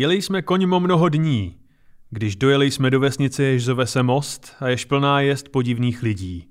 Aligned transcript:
Jeli 0.00 0.22
jsme 0.22 0.42
koňmo 0.42 0.80
mnoho 0.80 1.08
dní, 1.08 1.56
když 2.10 2.36
dojeli 2.36 2.70
jsme 2.70 2.90
do 2.90 3.00
vesnice, 3.00 3.42
jež 3.42 3.64
zove 3.64 3.86
se 3.86 4.02
most 4.02 4.54
a 4.60 4.68
jež 4.68 4.84
plná 4.84 5.20
jest 5.20 5.48
podivných 5.48 6.02
lidí. 6.02 6.48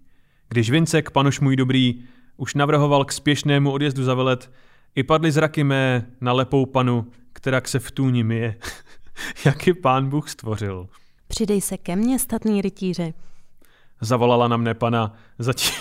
Když 0.49 0.69
Vincek, 0.69 1.11
panoš 1.11 1.39
můj 1.39 1.55
dobrý, 1.55 2.03
už 2.37 2.55
navrhoval 2.55 3.05
k 3.05 3.11
spěšnému 3.11 3.71
odjezdu 3.71 4.03
za 4.03 4.13
velet, 4.13 4.51
i 4.95 5.03
padly 5.03 5.31
zraky 5.31 5.63
mé 5.63 6.11
na 6.21 6.33
lepou 6.33 6.65
panu, 6.65 7.07
která 7.33 7.61
se 7.65 7.79
v 7.79 7.91
tůni 7.91 8.23
myje, 8.23 8.55
jak 9.45 9.67
je 9.67 9.73
pán 9.73 10.09
Bůh 10.09 10.29
stvořil. 10.29 10.89
Přidej 11.27 11.61
se 11.61 11.77
ke 11.77 11.95
mně, 11.95 12.19
statný 12.19 12.61
rytíře. 12.61 13.13
Zavolala 14.01 14.47
na 14.47 14.57
mne 14.57 14.73
pana, 14.73 15.13
zatím... 15.39 15.71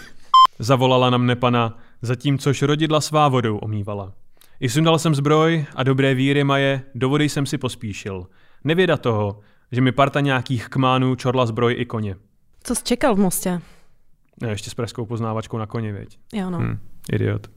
Zavolala 0.58 1.10
na 1.10 1.18
mne 1.18 1.36
pana, 1.36 1.78
zatímcož 2.02 2.62
rodidla 2.62 3.00
svá 3.00 3.28
vodou 3.28 3.58
omývala. 3.58 4.12
I 4.60 4.68
sundal 4.68 4.98
jsem 4.98 5.14
zbroj 5.14 5.66
a 5.74 5.82
dobré 5.82 6.14
víry 6.14 6.44
maje, 6.44 6.82
do 6.94 7.08
vody 7.08 7.28
jsem 7.28 7.46
si 7.46 7.58
pospíšil. 7.58 8.26
Nevěda 8.64 8.96
toho, 8.96 9.40
že 9.72 9.80
mi 9.80 9.92
parta 9.92 10.20
nějakých 10.20 10.68
kmánů 10.68 11.14
čorla 11.14 11.46
zbroj 11.46 11.74
i 11.78 11.84
koně. 11.84 12.16
Co 12.62 12.74
jsi 12.74 12.84
čekal 12.84 13.14
v 13.14 13.18
mostě? 13.18 13.60
Ne, 14.42 14.48
ještě 14.48 14.70
s 14.70 14.74
pražskou 14.74 15.06
poznávačkou 15.06 15.58
na 15.58 15.66
koni, 15.66 15.92
věď. 15.92 16.18
Jo, 16.32 16.50
no. 16.50 16.58
Hm, 16.58 16.78
idiot. 17.12 17.50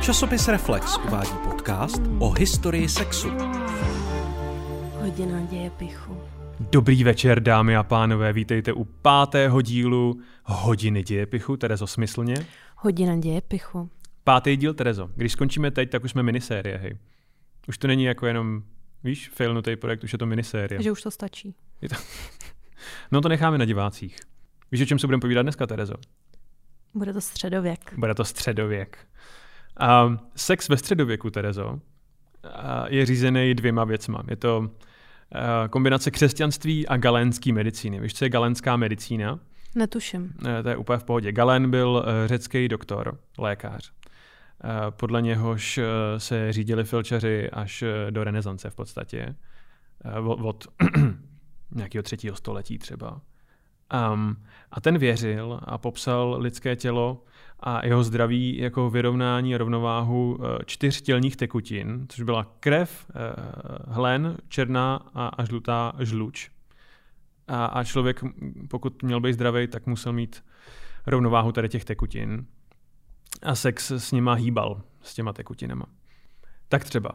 Časopis 0.00 0.48
Reflex 0.48 0.98
uvádí 1.06 1.32
podcast 1.44 2.02
o 2.18 2.30
historii 2.30 2.88
sexu. 2.88 3.28
Hodina 5.00 5.40
dějepichu. 5.50 6.16
Dobrý 6.70 7.04
večer, 7.04 7.42
dámy 7.42 7.76
a 7.76 7.82
pánové, 7.82 8.32
vítejte 8.32 8.72
u 8.72 8.84
pátého 8.84 9.60
dílu 9.60 10.20
Hodiny 10.44 11.02
dějepichu, 11.02 11.56
Terezo 11.56 11.86
smyslně. 11.86 12.34
Hodina 12.84 13.16
dějepichu. 13.16 13.90
Pátý 14.24 14.56
díl, 14.56 14.74
Terezo. 14.74 15.10
Když 15.16 15.32
skončíme 15.32 15.70
teď, 15.70 15.90
tak 15.90 16.04
už 16.04 16.10
jsme 16.10 16.22
minisérie, 16.22 16.78
hej. 16.78 16.98
Už 17.68 17.78
to 17.78 17.86
není 17.86 18.04
jako 18.04 18.26
jenom, 18.26 18.62
víš, 19.04 19.28
failnutý 19.28 19.76
projekt, 19.76 20.04
už 20.04 20.12
je 20.12 20.18
to 20.18 20.26
minisérie. 20.26 20.82
Že 20.82 20.92
už 20.92 21.02
to 21.02 21.10
stačí. 21.10 21.54
Je 21.80 21.88
to... 21.88 21.94
No 23.12 23.20
to 23.20 23.28
necháme 23.28 23.58
na 23.58 23.64
divácích. 23.64 24.16
Víš, 24.72 24.80
o 24.80 24.84
čem 24.84 24.98
se 24.98 25.06
budeme 25.06 25.20
povídat 25.20 25.42
dneska, 25.42 25.66
Terezo? 25.66 25.94
Bude 26.94 27.12
to 27.12 27.20
středověk. 27.20 27.94
Bude 27.96 28.14
to 28.14 28.24
středověk. 28.24 28.98
A 29.80 30.18
sex 30.36 30.68
ve 30.68 30.76
středověku, 30.76 31.30
Terezo, 31.30 31.80
je 32.88 33.06
řízený 33.06 33.54
dvěma 33.54 33.84
věcma. 33.84 34.22
Je 34.30 34.36
to 34.36 34.70
kombinace 35.70 36.10
křesťanství 36.10 36.88
a 36.88 36.96
galénské 36.96 37.52
medicíny. 37.52 38.00
Víš, 38.00 38.14
co 38.14 38.24
je 38.24 38.28
galénská 38.28 38.76
medicína? 38.76 39.40
Netuším. 39.74 40.34
E, 40.46 40.62
To 40.62 40.68
je 40.68 40.76
úplně 40.76 40.98
v 40.98 41.04
pohodě. 41.04 41.32
Galen 41.32 41.70
byl 41.70 42.04
e, 42.06 42.28
řecký 42.28 42.68
doktor, 42.68 43.18
lékař. 43.38 43.92
E, 43.92 44.90
Podle 44.90 45.22
něhož 45.22 45.80
se 46.18 46.52
řídili 46.52 46.84
filčaři 46.84 47.50
až 47.50 47.84
do 48.10 48.24
renesance 48.24 48.70
v 48.70 48.74
podstatě. 48.74 49.34
Od, 50.24 50.66
nějakého 51.70 52.02
třetího 52.02 52.36
století 52.36 52.78
třeba. 52.78 53.20
Um, 54.12 54.36
a 54.70 54.80
ten 54.80 54.98
věřil 54.98 55.60
a 55.62 55.78
popsal 55.78 56.36
lidské 56.38 56.76
tělo 56.76 57.24
a 57.60 57.86
jeho 57.86 58.04
zdraví 58.04 58.58
jako 58.58 58.90
vyrovnání 58.90 59.54
a 59.54 59.58
rovnováhu 59.58 60.38
eh, 60.40 60.58
čtyř 60.66 61.02
tělních 61.02 61.36
tekutin, 61.36 62.06
což 62.08 62.24
byla 62.24 62.46
krev, 62.60 63.06
eh, 63.10 63.32
hlen, 63.88 64.36
černá 64.48 64.96
a 65.14 65.44
žlutá 65.44 65.92
žluč. 65.98 66.50
A, 67.52 67.64
a 67.64 67.84
člověk, 67.84 68.20
pokud 68.68 69.02
měl 69.02 69.20
být 69.20 69.32
zdravý, 69.32 69.66
tak 69.66 69.86
musel 69.86 70.12
mít 70.12 70.44
rovnováhu 71.06 71.52
tady 71.52 71.68
těch 71.68 71.84
tekutin. 71.84 72.46
A 73.42 73.54
sex 73.54 73.90
s 73.90 74.12
nima 74.12 74.34
hýbal, 74.34 74.82
s 75.02 75.14
těma 75.14 75.32
tekutinama. 75.32 75.86
Tak 76.68 76.84
třeba, 76.84 77.10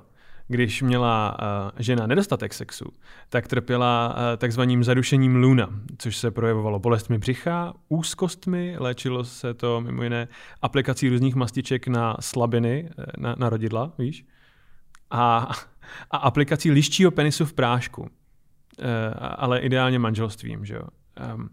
když 0.48 0.82
měla 0.82 1.38
uh, 1.40 1.80
žena 1.80 2.08
nedostatek 2.08 2.54
sexu, 2.54 2.86
tak 3.30 3.48
trpěla 3.48 4.10
uh, 4.10 4.38
takzvaným 4.38 4.84
zadušením 4.84 5.36
luna, 5.36 5.70
což 5.98 6.18
se 6.18 6.32
projevovalo 6.32 6.80
bolestmi 6.80 7.18
břicha, 7.18 7.74
úzkostmi, 7.90 8.76
léčilo 8.80 9.24
se 9.24 9.54
to 9.54 9.82
mimo 9.82 10.04
jiné 10.04 10.28
aplikací 10.62 11.10
různých 11.10 11.36
mastiček 11.36 11.88
na 11.88 12.18
slabiny, 12.20 12.90
uh, 12.98 13.06
na, 13.18 13.36
na 13.38 13.50
rodidla, 13.50 13.94
víš, 13.98 14.26
a, 15.12 15.52
a 16.12 16.18
aplikací 16.18 16.72
liščího 16.72 17.12
penisu 17.12 17.46
v 17.46 17.54
prášku, 17.54 18.10
ale 19.20 19.60
ideálně 19.60 20.00
manželstvím, 20.00 20.66
že 20.66 20.76
jo. 20.76 20.84
Um, 21.36 21.50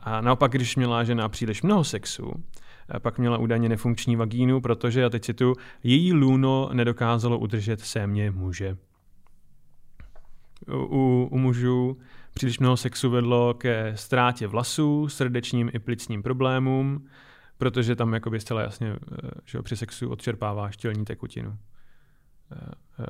a 0.00 0.20
naopak, 0.20 0.52
když 0.52 0.76
měla 0.76 1.04
žena 1.04 1.28
příliš 1.28 1.62
mnoho 1.62 1.84
sexu, 1.84 2.32
pak 2.98 3.18
měla 3.18 3.38
údajně 3.38 3.68
nefunkční 3.68 4.16
vagínu, 4.16 4.60
protože, 4.60 5.04
a 5.04 5.10
teď 5.10 5.22
citu, 5.22 5.54
její 5.82 6.12
lůno 6.12 6.70
nedokázalo 6.72 7.38
udržet 7.38 7.80
sémě 7.80 8.30
muže. 8.30 8.76
U, 10.68 11.28
u 11.30 11.38
mužů 11.38 11.98
příliš 12.34 12.58
mnoho 12.58 12.76
sexu 12.76 13.10
vedlo 13.10 13.54
ke 13.54 13.92
ztrátě 13.96 14.46
vlasů, 14.46 15.08
srdečním 15.08 15.70
i 15.72 15.78
plicním 15.78 16.22
problémům, 16.22 17.06
protože 17.58 17.96
tam 17.96 18.14
jakoby 18.14 18.40
zcela 18.40 18.62
jasně 18.62 18.96
že 19.44 19.62
při 19.62 19.76
sexu 19.76 20.10
odčerpává 20.10 20.70
štělní 20.70 21.04
tekutinu. 21.04 21.58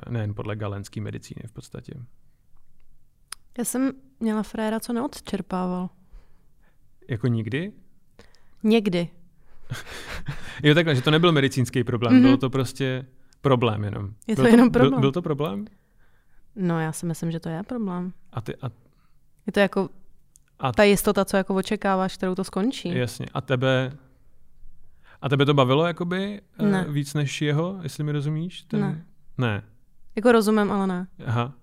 Nejen 0.09 0.33
podle 0.33 0.55
galenské 0.55 1.01
medicíny 1.01 1.41
v 1.47 1.51
podstatě. 1.51 1.93
Já 3.57 3.63
jsem 3.63 3.91
měla 4.19 4.43
fréra, 4.43 4.79
co 4.79 4.93
neodčerpával. 4.93 5.89
Jako 7.09 7.27
nikdy? 7.27 7.71
Někdy. 8.63 9.09
jo, 10.63 10.75
takhle, 10.75 10.95
že 10.95 11.01
to 11.01 11.11
nebyl 11.11 11.31
medicínský 11.31 11.83
problém, 11.83 12.13
mm-hmm. 12.13 12.21
bylo 12.21 12.37
to 12.37 12.49
prostě 12.49 13.05
problém 13.41 13.83
jenom. 13.83 14.09
Je 14.27 14.35
to 14.35 14.41
byl 14.41 14.51
jenom 14.51 14.71
problém. 14.71 14.91
Byl, 14.91 14.99
byl 14.99 15.11
to 15.11 15.21
problém? 15.21 15.65
No, 16.55 16.79
já 16.79 16.91
si 16.91 17.05
myslím, 17.05 17.31
že 17.31 17.39
to 17.39 17.49
je 17.49 17.63
problém. 17.63 18.13
A 18.33 18.41
ty, 18.41 18.55
a, 18.55 18.69
Je 19.47 19.53
to 19.53 19.59
jako 19.59 19.89
a 20.59 20.71
ta 20.71 20.83
jistota, 20.83 21.25
co 21.25 21.37
jako 21.37 21.55
očekáváš, 21.55 22.17
kterou 22.17 22.35
to 22.35 22.43
skončí. 22.43 22.97
jasně. 22.97 23.25
A 23.33 23.41
tebe, 23.41 23.97
a 25.21 25.29
tebe 25.29 25.45
to 25.45 25.53
bavilo 25.53 25.85
jakoby 25.87 26.41
eh, 26.59 26.63
Ne. 26.65 26.85
víc 26.89 27.13
než 27.13 27.41
jeho, 27.41 27.79
jestli 27.83 28.03
mi 28.03 28.11
rozumíš? 28.11 28.65
Ne. 28.73 29.05
Ne. 29.37 29.63
Jako 30.15 30.31
rozumím, 30.31 30.71
ale 30.71 30.87
ne. 30.87 31.07
Aha. 31.25 31.53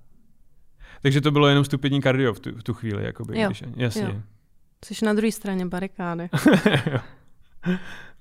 Takže 1.04 1.20
to 1.20 1.30
bylo 1.30 1.48
jenom 1.48 1.64
stupidní 1.64 2.00
kardio 2.00 2.34
v 2.34 2.40
tu, 2.40 2.58
v 2.58 2.62
tu 2.62 2.74
chvíli, 2.74 3.04
jakoby. 3.04 3.40
Jo. 3.40 3.48
Když, 3.48 3.64
jasně. 3.76 4.02
Jo. 4.02 4.22
Jsi 4.84 5.04
na 5.04 5.14
druhé 5.14 5.32
straně 5.32 5.66
barikády. 5.66 6.28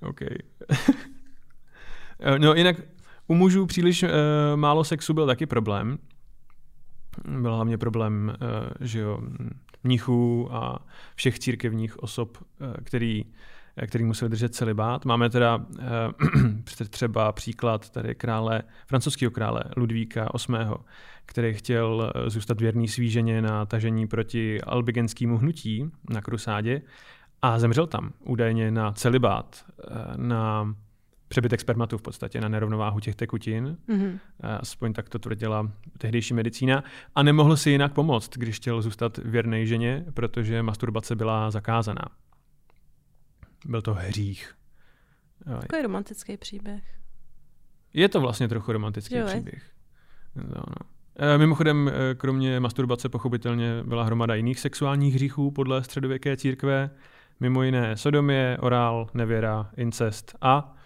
OK. 0.00 0.20
Eh, 2.20 2.38
no 2.38 2.54
jinak 2.54 2.76
u 3.26 3.34
mužů 3.34 3.66
příliš 3.66 4.02
uh, 4.02 4.10
málo 4.56 4.84
sexu 4.84 5.14
byl 5.14 5.26
taky 5.26 5.46
problém. 5.46 5.98
Byl 7.40 7.54
hlavně 7.54 7.78
problém, 7.78 8.32
uh, 8.40 8.86
že 8.86 9.00
jo, 9.00 9.20
mnichů 9.84 10.48
a 10.54 10.86
všech 11.14 11.38
církevních 11.38 11.98
osob, 11.98 12.38
uh, 12.38 12.74
který, 12.84 13.24
eh, 13.26 13.32
který 13.86 14.04
museli 14.04 14.28
držet 14.28 14.54
celibát. 14.54 15.04
Máme 15.04 15.30
teda 15.30 15.56
uh, 15.56 16.54
třeba 16.90 17.32
příklad 17.32 17.90
tady 17.90 18.14
krále, 18.14 18.62
francouzského 18.86 19.30
krále 19.30 19.64
Ludvíka 19.76 20.28
VIII., 20.48 20.66
který 21.26 21.54
chtěl 21.54 22.12
eh, 22.14 22.30
zůstat 22.30 22.60
věrný 22.60 22.88
svý 22.88 23.10
ženě 23.10 23.42
na 23.42 23.66
tažení 23.66 24.06
proti 24.06 24.60
albigenskému 24.60 25.38
hnutí 25.38 25.90
na 26.10 26.20
krusádě 26.20 26.82
a 27.42 27.58
zemřel 27.58 27.86
tam 27.86 28.12
údajně 28.24 28.70
na 28.70 28.92
celibát, 28.92 29.64
eh, 29.78 29.94
na 30.16 30.74
přebytek 31.28 31.60
spermatu 31.60 31.98
v 31.98 32.02
podstatě, 32.02 32.40
na 32.40 32.48
nerovnováhu 32.48 33.00
těch 33.00 33.14
tekutin. 33.14 33.76
Mhm. 33.88 34.18
Eh, 34.42 34.58
Aspoň 34.58 34.92
tak 34.92 35.08
to 35.08 35.18
tvrdila 35.18 35.70
tehdejší 35.98 36.34
medicína. 36.34 36.84
A 37.14 37.22
nemohl 37.22 37.56
si 37.56 37.70
jinak 37.70 37.92
pomoct, 37.92 38.30
když 38.36 38.56
chtěl 38.56 38.82
zůstat 38.82 39.18
věrný 39.18 39.66
ženě, 39.66 40.04
protože 40.14 40.62
masturbace 40.62 41.16
byla 41.16 41.50
zakázaná. 41.50 42.04
Byl 43.64 43.82
to 43.82 43.94
hřích. 43.94 44.54
Takový 45.60 45.82
romantický 45.82 46.36
příběh. 46.36 46.82
Je 47.92 48.08
to 48.08 48.20
vlastně 48.20 48.48
trochu 48.48 48.72
romantický 48.72 49.14
Jo, 49.14 49.26
příběh. 49.26 49.70
No, 50.36 50.42
no. 50.56 51.38
Mimochodem, 51.38 51.88
eh, 51.88 52.14
kromě 52.14 52.60
masturbace 52.60 53.08
pochopitelně 53.08 53.82
byla 53.82 54.04
hromada 54.04 54.34
jiných 54.34 54.60
sexuálních 54.60 55.14
hříchů 55.14 55.50
podle 55.50 55.84
středověké 55.84 56.36
církve, 56.36 56.90
mimo 57.40 57.62
jiné 57.62 57.96
sodomie, 57.96 58.58
orál, 58.60 59.06
nevěra, 59.14 59.70
incest 59.76 60.36
a 60.40 60.76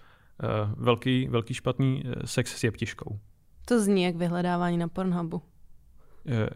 uh, 0.43 0.85
velký, 0.85 1.29
velký 1.29 1.55
špatný 1.55 2.03
sex 2.25 2.57
s 2.57 2.65
jeptiškou. 2.65 3.19
To 3.65 3.81
zní 3.81 4.03
jak 4.03 4.17
vyhledávání 4.17 4.79
na 4.79 4.89
Pornhubu. 4.89 5.43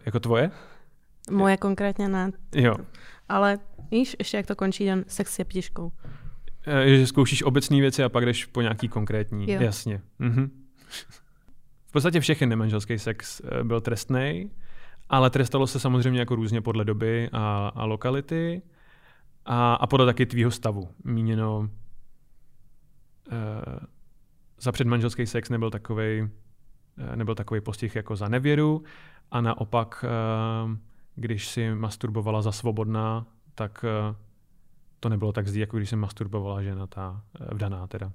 Jako 0.05 0.19
tvoje? 0.19 0.51
Moje 1.31 1.57
konkrétně 1.57 2.09
ne, 2.09 2.31
Jo. 2.55 2.75
ale 3.29 3.59
víš, 3.91 4.15
ještě 4.19 4.37
jak 4.37 4.45
to 4.45 4.55
končí 4.55 4.85
den 4.85 5.05
sex 5.07 5.33
s 5.33 5.39
jeptiškou. 5.39 5.91
Eh, 6.67 6.97
Že 6.97 7.07
zkoušíš 7.07 7.43
obecné 7.43 7.79
věci 7.81 8.03
a 8.03 8.09
pak 8.09 8.25
jdeš 8.25 8.45
po 8.45 8.61
nějaký 8.61 8.87
konkrétní. 8.87 9.51
Jo. 9.51 9.61
Jasně. 9.61 10.01
Mhm. 10.19 10.51
V 11.87 11.91
podstatě 11.91 12.19
všechny 12.19 12.47
nemanželský 12.47 12.99
sex 12.99 13.41
eh, 13.45 13.63
byl 13.63 13.81
trestný, 13.81 14.51
ale 15.09 15.29
trestalo 15.29 15.67
se 15.67 15.79
samozřejmě 15.79 16.19
jako 16.19 16.35
různě 16.35 16.61
podle 16.61 16.85
doby 16.85 17.29
a, 17.31 17.67
a 17.75 17.85
lokality 17.85 18.61
a, 19.45 19.73
a 19.73 19.87
podle 19.87 20.05
taky 20.05 20.25
tvýho 20.25 20.51
stavu. 20.51 20.89
Míněno 21.03 21.69
eh, 23.31 23.85
za 24.61 24.71
předmanželský 24.71 25.25
sex 25.25 25.49
nebyl 25.49 25.69
takový 25.69 26.29
nebyl 27.15 27.35
takový 27.35 27.61
postih 27.61 27.95
jako 27.95 28.15
za 28.15 28.27
nevěru 28.27 28.83
a 29.31 29.41
naopak, 29.41 30.05
uh, 30.65 30.77
když 31.15 31.47
si 31.47 31.75
masturbovala 31.75 32.41
za 32.41 32.51
svobodná, 32.51 33.25
tak 33.55 33.85
uh, 34.09 34.15
to 34.99 35.09
nebylo 35.09 35.31
tak 35.31 35.47
zdí, 35.47 35.59
jako 35.59 35.77
když 35.77 35.89
se 35.89 35.95
masturbovala 35.95 36.61
žena 36.61 36.87
ta 36.87 37.21
vdaná 37.51 37.87
teda. 37.87 38.11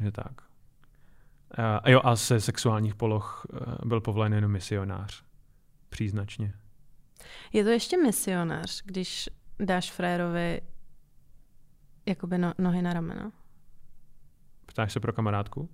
Je 0.00 0.12
tak. 0.12 0.42
A 1.82 1.90
jo, 1.90 2.00
a 2.04 2.16
ze 2.16 2.40
sexuálních 2.40 2.94
poloh 2.94 3.46
byl 3.84 4.00
povolen 4.00 4.32
jenom 4.32 4.52
misionář. 4.52 5.24
Příznačně. 5.88 6.54
Je 7.52 7.64
to 7.64 7.70
ještě 7.70 7.96
misionář, 7.96 8.82
když 8.84 9.28
dáš 9.58 9.92
frérovi 9.92 10.60
jakoby 12.06 12.38
no, 12.38 12.52
nohy 12.58 12.82
na 12.82 12.92
rameno? 12.92 13.32
Ptáš 14.66 14.92
se 14.92 15.00
pro 15.00 15.12
kamarádku? 15.12 15.70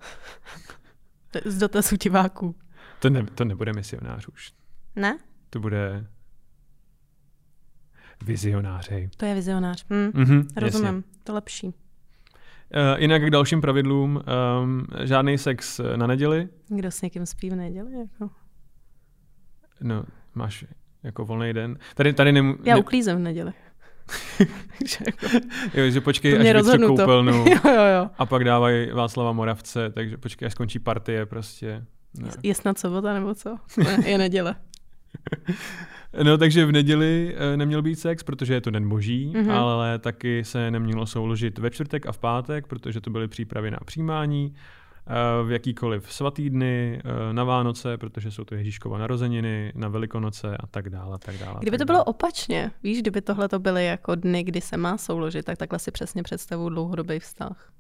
Z 1.45 1.59
dotazu 1.59 1.97
diváků. 1.97 2.57
To, 2.99 3.11
ne, 3.11 3.27
to 3.27 3.45
nebude 3.45 3.73
misionář 3.73 4.27
už. 4.27 4.53
Ne? 4.97 5.19
To 5.51 5.61
bude 5.61 6.07
vizionářej. 8.23 9.09
To 9.17 9.25
je 9.25 9.35
vizionář. 9.35 9.87
Hm. 9.91 10.11
Mm-hmm, 10.15 10.47
Rozumím, 10.57 10.87
jasně. 10.87 11.03
to 11.25 11.35
lepší. 11.35 11.67
Uh, 11.67 11.73
jinak 12.99 13.23
k 13.23 13.31
dalším 13.31 13.61
pravidlům, 13.61 14.21
um, 14.63 14.87
žádný 15.05 15.39
sex 15.39 15.81
na 15.97 16.07
neděli. 16.07 16.49
Kdo 16.69 16.91
s 16.91 17.03
někým 17.03 17.27
spí 17.27 17.51
v 17.51 17.57
neděli? 17.57 17.93
Jako? 17.99 18.31
No, 19.81 20.05
máš 20.35 20.65
jako 21.03 21.25
volný 21.25 21.53
den. 21.53 21.79
Tady, 21.95 22.13
tady 22.13 22.33
nemu, 22.33 22.57
Já 22.65 22.75
ne... 22.75 22.81
uklízem 22.81 23.17
v 23.17 23.21
neděli. 23.21 23.53
jo, 25.75 25.91
že 25.91 26.01
počkej, 26.01 26.51
až 26.51 26.67
vyjdu 26.67 26.87
koupelnu 26.87 27.33
jo, 27.49 27.59
jo, 27.65 27.85
jo. 27.97 28.11
a 28.19 28.27
pak 28.27 28.45
dávají 28.45 28.91
Václava 28.91 29.33
Moravce, 29.33 29.91
takže 29.91 30.17
počkej, 30.17 30.47
až 30.47 30.53
skončí 30.53 30.79
partie 30.79 31.27
prostě. 31.27 31.85
Ne. 32.19 32.31
Je 32.43 32.55
snad 32.55 32.79
sobota 32.79 33.15
nebo 33.15 33.35
co? 33.35 33.57
Ne, 33.77 33.99
je 34.07 34.19
neděle. 34.19 34.55
No, 36.23 36.39
takže 36.39 36.67
v 36.67 36.73
neděli 36.73 37.37
neměl 37.57 37.83
být 37.83 37.99
sex, 37.99 38.23
protože 38.23 38.55
je 38.55 38.61
to 38.61 38.71
den 38.71 38.89
boží, 38.89 39.33
mm-hmm. 39.35 39.53
ale 39.53 39.99
taky 39.99 40.45
se 40.45 40.71
nemělo 40.71 41.07
souložit 41.07 41.59
ve 41.59 41.71
čtvrtek 41.71 42.07
a 42.07 42.13
v 42.13 42.19
pátek, 42.19 42.67
protože 42.67 43.01
to 43.01 43.11
byly 43.11 43.29
přípravy 43.29 43.71
na 43.71 43.79
přijímání 43.85 44.55
v 45.45 45.51
jakýkoliv 45.51 46.13
svatý 46.13 46.51
dny, 46.51 47.03
na 47.33 47.45
Vánoce, 47.45 47.97
protože 47.97 48.31
jsou 48.31 48.45
to 48.45 48.55
Ježíškova 48.55 48.99
narozeniny, 48.99 49.73
na 49.75 49.89
Velikonoce 49.89 50.57
a 50.57 50.67
tak 50.67 50.91
dále. 50.91 51.19
Tak 51.19 51.39
dále 51.39 51.57
kdyby 51.61 51.79
tak 51.79 51.87
to 51.87 51.93
bylo 51.93 52.05
opačně, 52.05 52.71
víš, 52.83 53.01
kdyby 53.01 53.21
tohle 53.21 53.49
to 53.49 53.59
byly 53.59 53.87
jako 53.87 54.15
dny, 54.15 54.43
kdy 54.43 54.61
se 54.61 54.77
má 54.77 54.99
souložit, 54.99 55.45
tak 55.45 55.59
takhle 55.59 55.79
si 55.79 55.91
přesně 55.91 56.23
představu 56.23 56.69
dlouhodobý 56.69 57.19
vztah. 57.19 57.73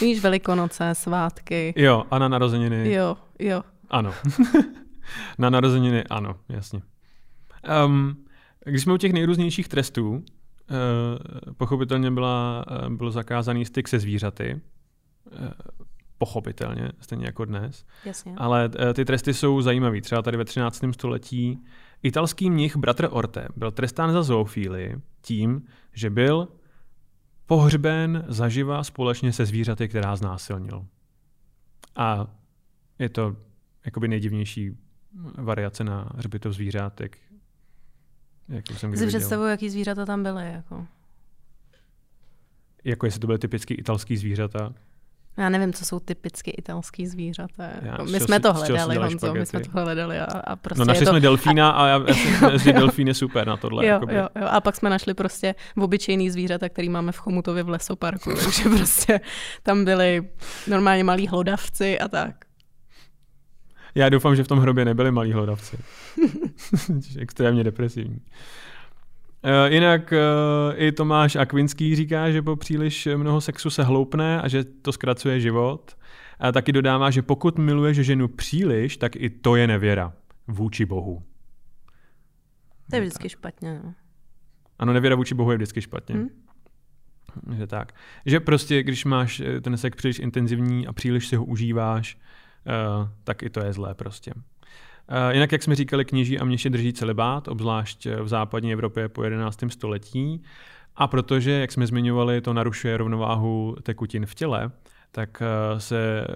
Víš, 0.00 0.20
Velikonoce, 0.20 0.94
svátky. 0.94 1.74
Jo, 1.76 2.04
a 2.10 2.18
na 2.18 2.28
narozeniny. 2.28 2.92
Jo, 2.92 3.16
jo. 3.38 3.62
Ano. 3.90 4.14
na 5.38 5.50
narozeniny, 5.50 6.04
ano, 6.04 6.36
jasně. 6.48 6.82
Um, 7.86 8.24
když 8.64 8.82
jsme 8.82 8.92
u 8.92 8.96
těch 8.96 9.12
nejrůznějších 9.12 9.68
trestů, 9.68 10.10
uh, 10.10 10.22
pochopitelně 11.56 12.10
byla, 12.10 12.64
uh, 12.70 12.88
byl 12.88 13.10
zakázaný 13.10 13.64
styk 13.64 13.88
se 13.88 13.98
zvířaty. 13.98 14.60
Uh, 15.40 15.48
pochopitelně, 16.18 16.92
stejně 17.00 17.26
jako 17.26 17.44
dnes. 17.44 17.84
Jasně. 18.04 18.34
Ale 18.36 18.70
ty 18.94 19.04
tresty 19.04 19.34
jsou 19.34 19.60
zajímavé. 19.60 20.00
Třeba 20.00 20.22
tady 20.22 20.36
ve 20.36 20.44
13. 20.44 20.84
století 20.92 21.64
italský 22.02 22.50
mnich 22.50 22.76
bratr 22.76 23.08
Orte 23.10 23.48
byl 23.56 23.70
trestán 23.70 24.12
za 24.12 24.22
zoofílii 24.22 24.96
tím, 25.20 25.62
že 25.92 26.10
byl 26.10 26.48
pohřben 27.46 28.24
zaživa 28.28 28.84
společně 28.84 29.32
se 29.32 29.46
zvířaty, 29.46 29.88
která 29.88 30.16
znásilnil. 30.16 30.86
A 31.96 32.26
je 32.98 33.08
to 33.08 33.36
jakoby 33.84 34.08
nejdivnější 34.08 34.76
variace 35.38 35.84
na 35.84 36.08
hřbitov 36.16 36.54
zvířátek. 36.54 37.18
Jak 38.48 38.64
jsem 38.70 38.96
si 38.96 39.06
představuji, 39.06 39.46
jaký 39.50 39.70
zvířata 39.70 40.06
tam 40.06 40.22
byly. 40.22 40.52
Jako. 40.52 40.86
jako 42.84 43.06
jestli 43.06 43.20
to 43.20 43.26
byly 43.26 43.38
typicky 43.38 43.74
italský 43.74 44.16
zvířata. 44.16 44.72
Já 45.38 45.48
nevím, 45.48 45.72
co 45.72 45.84
jsou 45.84 46.00
typicky 46.00 46.50
italský 46.50 47.06
zvířata. 47.06 47.68
Já, 47.82 47.96
my 48.10 48.20
jsme 48.20 48.40
to 48.40 48.52
hledali, 48.52 48.96
Honzo, 48.96 49.34
my 49.34 49.46
jsme 49.46 49.60
to 49.60 49.70
hledali 49.70 50.18
a, 50.18 50.24
a 50.24 50.56
prostě 50.56 50.78
No 50.80 50.84
našli 50.84 51.04
to... 51.04 51.10
jsme 51.10 51.20
delfína 51.20 51.70
a 51.70 51.86
já, 51.86 52.04
já 52.52 52.58
si 52.58 52.72
delfín 52.72 53.08
je 53.08 53.14
super 53.14 53.46
na 53.46 53.56
tohle. 53.56 53.86
Jo, 53.86 54.00
jo, 54.10 54.28
jo, 54.40 54.46
a 54.50 54.60
pak 54.60 54.76
jsme 54.76 54.90
našli 54.90 55.14
prostě 55.14 55.54
v 55.76 55.82
obyčejný 55.82 56.30
zvířata, 56.30 56.68
který 56.68 56.88
máme 56.88 57.12
v 57.12 57.16
Chomutově 57.16 57.62
v 57.62 57.68
lesoparku, 57.68 58.30
takže 58.44 58.62
prostě 58.62 59.20
tam 59.62 59.84
byli 59.84 60.28
normálně 60.66 61.04
malí 61.04 61.28
hlodavci 61.28 61.98
a 61.98 62.08
tak. 62.08 62.47
Já 63.94 64.08
doufám, 64.08 64.36
že 64.36 64.44
v 64.44 64.48
tom 64.48 64.58
hrobě 64.58 64.84
nebyli 64.84 65.10
malí 65.10 65.32
hlodavci. 65.32 65.78
Extrémně 67.18 67.64
depresivní. 67.64 68.20
Uh, 69.44 69.72
jinak 69.72 70.12
uh, 70.12 70.74
i 70.76 70.92
Tomáš 70.92 71.36
Akvinský 71.36 71.96
říká, 71.96 72.30
že 72.30 72.42
po 72.42 72.56
příliš 72.56 73.08
mnoho 73.16 73.40
sexu 73.40 73.70
se 73.70 73.82
hloupne 73.82 74.42
a 74.42 74.48
že 74.48 74.64
to 74.64 74.92
zkracuje 74.92 75.40
život. 75.40 75.96
A 76.38 76.52
taky 76.52 76.72
dodává, 76.72 77.10
že 77.10 77.22
pokud 77.22 77.58
miluješ 77.58 77.96
ženu 77.96 78.28
příliš, 78.28 78.96
tak 78.96 79.16
i 79.16 79.30
to 79.30 79.56
je 79.56 79.66
nevěra 79.66 80.12
vůči 80.48 80.84
Bohu. 80.84 81.22
To 82.90 82.96
je 82.96 83.00
vždycky 83.00 83.28
špatně. 83.28 83.80
No. 83.84 83.94
Ano, 84.78 84.92
nevěra 84.92 85.16
vůči 85.16 85.34
Bohu 85.34 85.50
je 85.50 85.56
vždycky 85.56 85.82
špatně. 85.82 86.14
Hmm? 86.14 86.28
Že 87.56 87.66
tak. 87.66 87.92
Že 88.26 88.40
prostě, 88.40 88.82
když 88.82 89.04
máš 89.04 89.42
ten 89.60 89.76
sex 89.76 89.96
příliš 89.96 90.18
intenzivní 90.18 90.86
a 90.86 90.92
příliš 90.92 91.28
si 91.28 91.36
ho 91.36 91.44
užíváš, 91.44 92.18
uh, 92.66 93.08
tak 93.24 93.42
i 93.42 93.50
to 93.50 93.60
je 93.60 93.72
zlé 93.72 93.94
prostě. 93.94 94.32
Uh, 94.34 95.32
jinak, 95.32 95.52
jak 95.52 95.62
jsme 95.62 95.74
říkali, 95.74 96.04
kněží 96.04 96.38
a 96.38 96.44
měši 96.44 96.70
drží 96.70 96.92
celibát, 96.92 97.48
obzvlášť 97.48 98.06
v 98.06 98.28
západní 98.28 98.72
Evropě 98.72 99.08
po 99.08 99.24
11. 99.24 99.64
století. 99.68 100.42
A 100.96 101.06
protože, 101.06 101.50
jak 101.50 101.72
jsme 101.72 101.86
zmiňovali, 101.86 102.40
to 102.40 102.52
narušuje 102.52 102.96
rovnováhu 102.96 103.76
tekutin 103.82 104.26
v 104.26 104.34
těle, 104.34 104.70
tak 105.10 105.42
se 105.78 106.26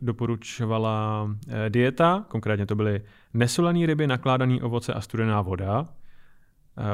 doporučovala 0.00 1.28
dieta, 1.68 2.24
konkrétně 2.28 2.66
to 2.66 2.74
byly 2.74 3.02
nesolané 3.34 3.86
ryby, 3.86 4.06
nakládané 4.06 4.62
ovoce 4.62 4.92
a 4.92 5.00
studená 5.00 5.42
voda, 5.42 5.88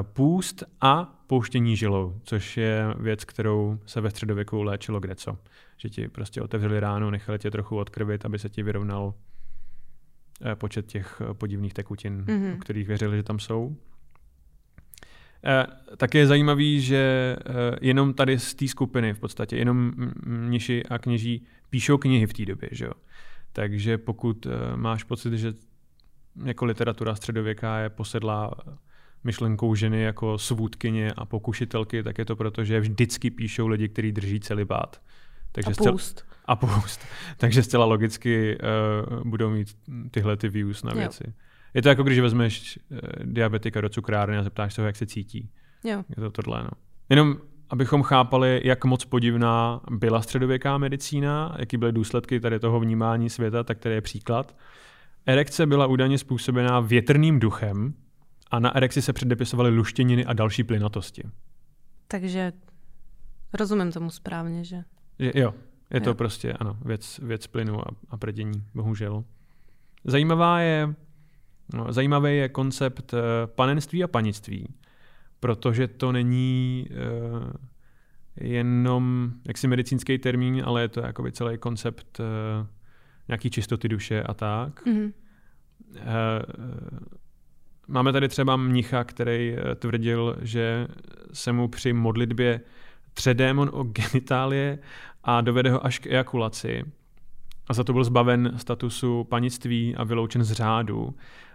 půst 0.03 0.65
a 0.81 1.21
pouštění 1.27 1.77
žilou, 1.77 2.15
což 2.23 2.57
je 2.57 2.95
věc, 2.99 3.25
kterou 3.25 3.79
se 3.87 4.01
ve 4.01 4.11
středověku 4.11 4.63
léčilo 4.63 5.01
kdeco. 5.01 5.39
Že 5.81 5.89
ti 5.89 6.09
prostě 6.09 6.43
otevřeli 6.43 6.81
ráno, 6.81 7.11
nechali 7.11 7.39
tě 7.39 7.51
trochu 7.51 7.77
odkrvit, 7.77 8.25
aby 8.25 8.39
se 8.39 8.49
ti 8.49 8.63
vyrovnal 8.63 9.15
Eh, 10.45 10.57
počet 10.57 10.87
těch 10.87 11.23
eh, 11.31 11.35
podivných 11.35 11.75
tekutin, 11.75 12.25
mm-hmm. 12.25 12.55
o 12.55 12.57
kterých 12.57 12.87
věřili, 12.87 13.17
že 13.17 13.23
tam 13.23 13.39
jsou. 13.39 13.77
Eh, 15.45 15.67
tak 15.97 16.15
je 16.15 16.27
zajímavý, 16.27 16.81
že 16.81 17.37
jenom 17.81 18.15
tady 18.15 18.39
z 18.39 18.55
té 18.55 18.69
skupiny 18.69 19.15
v 19.15 19.19
podstatě, 19.19 19.57
jenom 19.57 19.93
mniši 20.27 20.83
a 20.85 20.99
kněží 20.99 21.47
píšou 21.71 21.99
knihy 21.99 22.27
v 22.27 22.33
té 22.33 22.45
době. 22.45 22.69
Že 22.73 22.85
jo? 22.85 22.93
Takže 23.53 23.99
pokud 23.99 24.47
máš 24.77 25.05
pocit, 25.05 25.39
že 25.39 25.53
jako 26.45 26.65
literatura 26.65 27.15
středověká 27.15 27.79
je 27.79 27.91
posedlá 27.91 28.51
myšlenkou 29.25 29.75
ženy 29.75 30.03
jako 30.03 30.39
svůdkyně 30.39 31.13
a 31.13 31.25
pokušitelky, 31.25 32.03
tak 32.03 32.19
je 32.19 32.25
to 32.25 32.37
proto, 32.37 32.65
že 32.65 32.81
vždycky 32.81 33.31
píšou 33.31 33.67
lidi, 33.67 33.89
kteří 33.89 34.13
drží 34.13 34.41
celibát. 34.41 35.03
Takže 35.53 35.71
a 35.71 35.93
půst 35.93 36.31
a 36.51 36.57
post. 36.57 37.01
Takže 37.37 37.63
zcela 37.63 37.85
logicky 37.85 38.59
uh, 38.59 39.23
budou 39.25 39.51
mít 39.51 39.69
tyhle 40.11 40.37
ty 40.37 40.49
views 40.49 40.83
na 40.83 40.93
věci. 40.93 41.25
Jo. 41.27 41.33
Je 41.75 41.83
to 41.83 41.89
jako 41.89 42.03
když 42.03 42.19
vezmeš 42.19 42.79
uh, 42.91 42.99
diabetika 43.25 43.81
do 43.81 43.89
cukrárny 43.89 44.39
a 44.39 44.43
zeptáš 44.43 44.75
se 44.75 44.81
ho, 44.81 44.87
jak 44.87 44.97
se 44.97 45.07
cítí. 45.07 45.51
Jo. 45.85 46.05
Je 46.09 46.17
to 46.17 46.31
tohle, 46.31 46.63
no. 46.63 46.71
Jenom 47.09 47.37
abychom 47.71 48.03
chápali, 48.03 48.61
jak 48.65 48.85
moc 48.85 49.05
podivná 49.05 49.81
byla 49.91 50.23
středověká 50.23 50.79
medicína, 50.79 51.57
jaký 51.59 51.77
byly 51.77 51.93
důsledky 51.93 52.41
tady 52.41 52.61
toho 52.61 52.81
vnímání 52.81 53.31
světa, 53.31 53.65
tak 53.65 53.79
tady 53.79 53.95
je 53.95 54.01
příklad. 54.01 54.57
Erekce 55.27 55.67
byla 55.67 55.87
údajně 55.87 56.19
způsobená 56.19 56.81
větrným 56.81 57.41
duchem 57.41 57.95
a 58.51 58.59
na 58.59 58.77
erekci 58.77 59.03
se 59.03 59.13
předepisovaly 59.13 59.71
luštěniny 59.71 60.25
a 60.25 60.33
další 60.33 60.65
plynatosti. 60.65 61.23
Takže 62.09 62.53
rozumím 63.53 63.93
tomu 63.93 64.11
správně, 64.11 64.65
že? 64.65 64.85
Že 65.21 65.33
jo, 65.35 65.55
je 65.91 66.01
to 66.01 66.11
jo. 66.11 66.15
prostě, 66.15 66.53
ano, 66.53 66.77
věc, 66.85 67.21
věc 67.23 67.47
plynu 67.47 67.81
a, 67.89 67.91
a 68.11 68.17
prdění, 68.17 68.65
bohužel. 68.75 69.25
Zajímavá 70.05 70.61
je, 70.61 70.95
no, 71.75 71.93
zajímavý 71.93 72.37
je 72.37 72.49
koncept 72.49 73.13
uh, 73.13 73.19
panenství 73.47 74.05
a 74.05 74.09
panictví, 74.09 74.75
protože 75.41 75.89
to 75.89 76.13
není 76.13 76.87
uh, 76.91 77.53
jenom 78.37 79.33
jaksi 79.49 79.69
medicínský 79.69 80.19
termín, 80.19 80.63
ale 80.65 80.83
je 80.83 80.89
to 80.89 81.01
jakoby 81.01 81.33
celý 81.33 81.59
koncept 81.59 82.21
uh, 82.21 82.67
nějaký 83.29 83.51
čistoty 83.51 83.89
duše 83.89 84.23
a 84.23 84.35
tak. 84.35 84.87
Mm-hmm. 84.87 85.13
Uh, 85.91 86.01
máme 87.89 88.13
tady 88.13 88.29
třeba 88.29 88.57
mnicha, 88.57 89.05
který 89.05 89.57
tvrdil, 89.77 90.37
že 90.43 90.89
se 91.33 91.53
mu 91.53 91.69
při 91.69 91.93
modlitbě 91.93 92.61
tře 93.15 93.35
démon 93.35 93.71
o 93.73 93.83
genitálie 93.83 94.79
a 95.25 95.41
dovede 95.41 95.71
ho 95.71 95.87
až 95.87 95.99
k 95.99 96.07
ejakulaci. 96.07 96.85
a 97.69 97.75
za 97.75 97.85
to 97.85 97.93
byl 97.93 98.05
zbaven 98.05 98.53
statusu 98.57 99.25
panictví 99.25 99.97
a 99.97 100.05
vyloučen 100.05 100.45
z 100.45 100.53
řádu. 100.53 101.15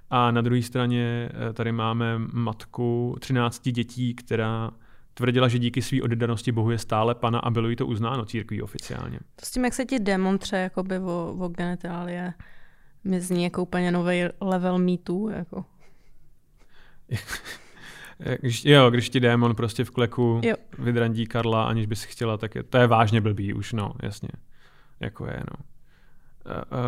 A 0.09 0.31
na 0.31 0.41
druhé 0.41 0.61
straně 0.61 1.29
eh, 1.49 1.53
tady 1.53 1.71
máme 1.71 2.17
matku 2.17 3.15
13 3.19 3.69
dětí, 3.69 4.13
která 4.13 4.71
tvrdila, 5.13 5.47
že 5.47 5.59
díky 5.59 5.81
své 5.81 6.01
oddanosti 6.01 6.51
Bohu 6.51 6.71
je 6.71 6.77
stále 6.77 7.15
pana 7.15 7.39
a 7.39 7.49
bylo 7.49 7.69
jí 7.69 7.75
to 7.75 7.87
uznáno 7.87 8.25
církví 8.25 8.61
oficiálně. 8.61 9.19
To 9.35 9.45
s 9.45 9.51
tím, 9.51 9.65
jak 9.65 9.73
se 9.73 9.85
ti 9.85 9.99
démon 9.99 10.37
tře 10.37 10.57
jakoby 10.57 10.99
o, 10.99 11.35
o 11.39 11.47
genitálie, 11.47 12.33
mi 13.03 13.21
zní 13.21 13.43
jako 13.43 13.61
úplně 13.61 13.91
nový 13.91 14.23
level 14.41 14.77
mýtů. 14.77 15.29
Jako. 15.29 15.65
Když, 18.41 18.65
jo, 18.65 18.89
když 18.89 19.09
ti 19.09 19.19
démon 19.19 19.55
prostě 19.55 19.83
v 19.83 19.91
kleku 19.91 20.41
Jo. 20.43 20.55
vydrandí 20.79 21.27
Karla, 21.27 21.63
aniž 21.63 21.85
bys 21.85 22.03
chtěla, 22.03 22.37
tak 22.37 22.55
je, 22.55 22.63
to 22.63 22.77
je 22.77 22.87
vážně 22.87 23.21
blbý 23.21 23.53
už, 23.53 23.73
no, 23.73 23.93
jasně. 24.03 24.29
Jako 24.99 25.25
je, 25.25 25.43
no. 25.51 25.65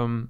Um, 0.06 0.30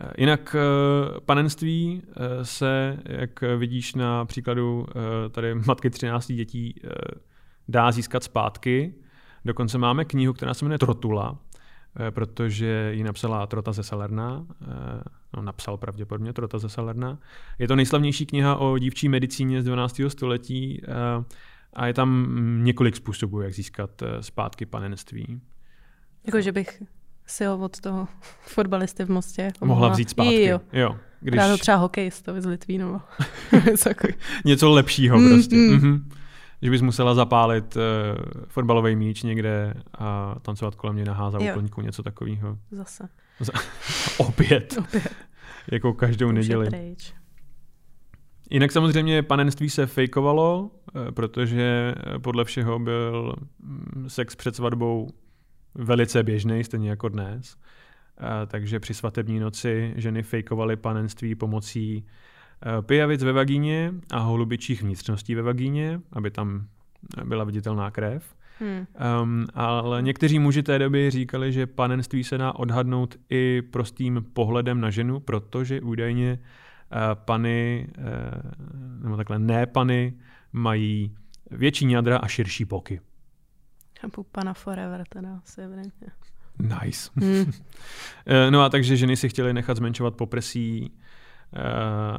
eh, 0.00 0.12
Jinak 0.18 0.56
eh, 0.58 1.20
panenství 1.20 2.02
eh, 2.06 2.44
se, 2.44 2.98
jak 3.04 3.40
vidíš 3.56 3.94
na 3.94 4.24
příkladu 4.24 4.86
eh, 4.90 5.28
tady 5.28 5.54
matky 5.54 5.90
13 5.90 6.32
dětí, 6.32 6.74
eh, 6.84 6.88
dá 7.68 7.92
získat 7.92 8.24
zpátky. 8.24 8.94
Dokonce 9.44 9.78
máme 9.78 10.04
knihu, 10.04 10.32
která 10.32 10.54
se 10.54 10.64
jmenuje 10.64 10.78
Trotula, 10.78 11.38
eh, 12.00 12.10
protože 12.10 12.90
ji 12.94 13.04
napsala 13.04 13.46
Trota 13.46 13.72
ze 13.72 13.82
Salerna, 13.82 14.46
eh, 14.62 14.66
no, 15.36 15.42
napsal 15.42 15.76
pravděpodobně 15.76 16.32
Trota 16.32 16.58
ze 16.58 16.68
Salerna. 16.68 17.18
Je 17.58 17.68
to 17.68 17.76
nejslavnější 17.76 18.26
kniha 18.26 18.56
o 18.56 18.78
dívčí 18.78 19.08
medicíně 19.08 19.62
z 19.62 19.64
12. 19.64 20.00
století 20.08 20.82
eh, 20.84 21.24
a 21.72 21.86
je 21.86 21.94
tam 21.94 22.26
několik 22.64 22.96
způsobů, 22.96 23.40
jak 23.40 23.52
získat 23.54 24.02
eh, 24.02 24.22
zpátky 24.22 24.66
panenství. 24.66 25.40
Jako, 26.26 26.40
že 26.40 26.52
bych 26.52 26.82
si 27.26 27.44
ho 27.44 27.58
od 27.58 27.80
toho 27.80 28.08
fotbalisty 28.40 29.04
v 29.04 29.08
Mostě 29.10 29.42
jako 29.42 29.66
Mohla 29.66 29.88
vzít 29.88 30.10
zpátky. 30.10 30.44
Jo. 30.44 30.60
jo. 30.72 30.96
Když 31.20 31.40
to 31.50 31.58
třeba 31.58 31.76
hokejistovi 31.76 32.42
z 32.42 32.46
Litvínova. 32.46 33.08
Takový. 33.84 34.14
něco 34.44 34.70
lepšího 34.70 35.18
Mm, 35.18 35.28
prostě. 35.28 35.56
mm. 35.56 35.72
Mhm. 35.74 36.08
Že 36.62 36.70
bys 36.70 36.82
musela 36.82 37.14
zapálit 37.14 37.76
uh, 37.76 37.82
fotbalový 38.48 38.96
míč 38.96 39.22
někde 39.22 39.74
a 39.98 40.34
tancovat 40.42 40.74
kolem 40.74 40.96
něj 40.96 41.04
nahá 41.04 41.30
za 41.30 41.38
Jo. 41.42 41.52
úplňku, 41.52 41.80
něco 41.80 42.02
takového. 42.02 42.58
Zase. 42.70 43.08
Opět. 44.18 44.74
Opět. 44.78 45.14
jako 45.72 45.92
každou 45.92 46.28
Už 46.28 46.34
neděli. 46.34 46.68
Jinak 48.50 48.72
samozřejmě 48.72 49.22
panenství 49.22 49.70
se 49.70 49.86
fejkovalo, 49.86 50.70
eh, 51.08 51.12
protože 51.12 51.94
eh, 51.96 52.18
podle 52.18 52.44
všeho 52.44 52.78
byl 52.78 53.34
mm, 53.60 54.04
sex 54.08 54.36
před 54.36 54.56
svatbou 54.56 55.08
velice 55.74 56.22
běžný, 56.22 56.64
stejně 56.64 56.90
jako 56.90 57.08
dnes. 57.08 57.56
Eh, 58.20 58.46
Takže 58.46 58.80
při 58.80 58.94
svatební 58.94 59.40
noci 59.40 59.92
ženy 59.96 60.22
fejkovaly 60.22 60.76
panenství 60.76 61.34
pomocí 61.34 62.06
pijavic 62.82 63.22
ve 63.22 63.32
vagíně 63.32 63.94
a 64.10 64.18
holubičích 64.18 64.82
vnitřností 64.82 65.34
ve 65.34 65.42
vagíně, 65.42 66.00
aby 66.12 66.30
tam 66.30 66.68
byla 67.24 67.44
viditelná 67.44 67.90
krev. 67.90 68.34
Hmm. 68.60 68.86
Um, 69.22 69.46
ale 69.54 70.02
někteří 70.02 70.38
muži 70.38 70.62
té 70.62 70.78
doby 70.78 71.10
říkali, 71.10 71.52
že 71.52 71.66
panenství 71.66 72.24
se 72.24 72.38
dá 72.38 72.52
odhadnout 72.52 73.16
i 73.30 73.62
prostým 73.62 74.26
pohledem 74.32 74.80
na 74.80 74.90
ženu, 74.90 75.20
protože 75.20 75.80
údajně 75.80 76.38
uh, 76.38 76.98
pany, 77.14 77.88
uh, 77.98 79.02
nebo 79.02 79.16
takhle 79.16 79.38
ne 79.38 79.66
pany, 79.66 80.14
mají 80.52 81.16
větší 81.50 81.86
ňadra 81.86 82.18
a 82.18 82.28
širší 82.28 82.64
boky. 82.64 83.00
Chápu 84.00 84.22
pana 84.22 84.54
Forever 84.54 85.04
teda 85.08 85.40
evidentně. 85.58 86.08
Nice. 86.58 87.10
Hmm. 87.16 87.52
Eh, 88.26 88.50
No 88.50 88.62
a 88.62 88.68
takže 88.68 88.96
ženy 88.96 89.16
si 89.16 89.28
chtěly 89.28 89.52
nechat 89.52 89.76
zmenšovat 89.76 90.14
poprsí 90.14 90.92
eh, 91.52 91.60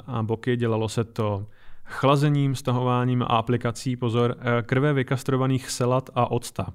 a 0.08 0.24
boky. 0.24 0.58
Dělalo 0.58 0.90
se 0.90 1.04
to 1.04 1.48
chlazením, 1.90 2.56
stahováním 2.56 3.22
a 3.22 3.26
aplikací, 3.26 3.96
pozor, 3.96 4.36
eh, 4.40 4.62
krve 4.62 4.94
vykastrovaných 4.94 5.70
selat 5.70 6.10
a 6.16 6.32
octa. 6.32 6.74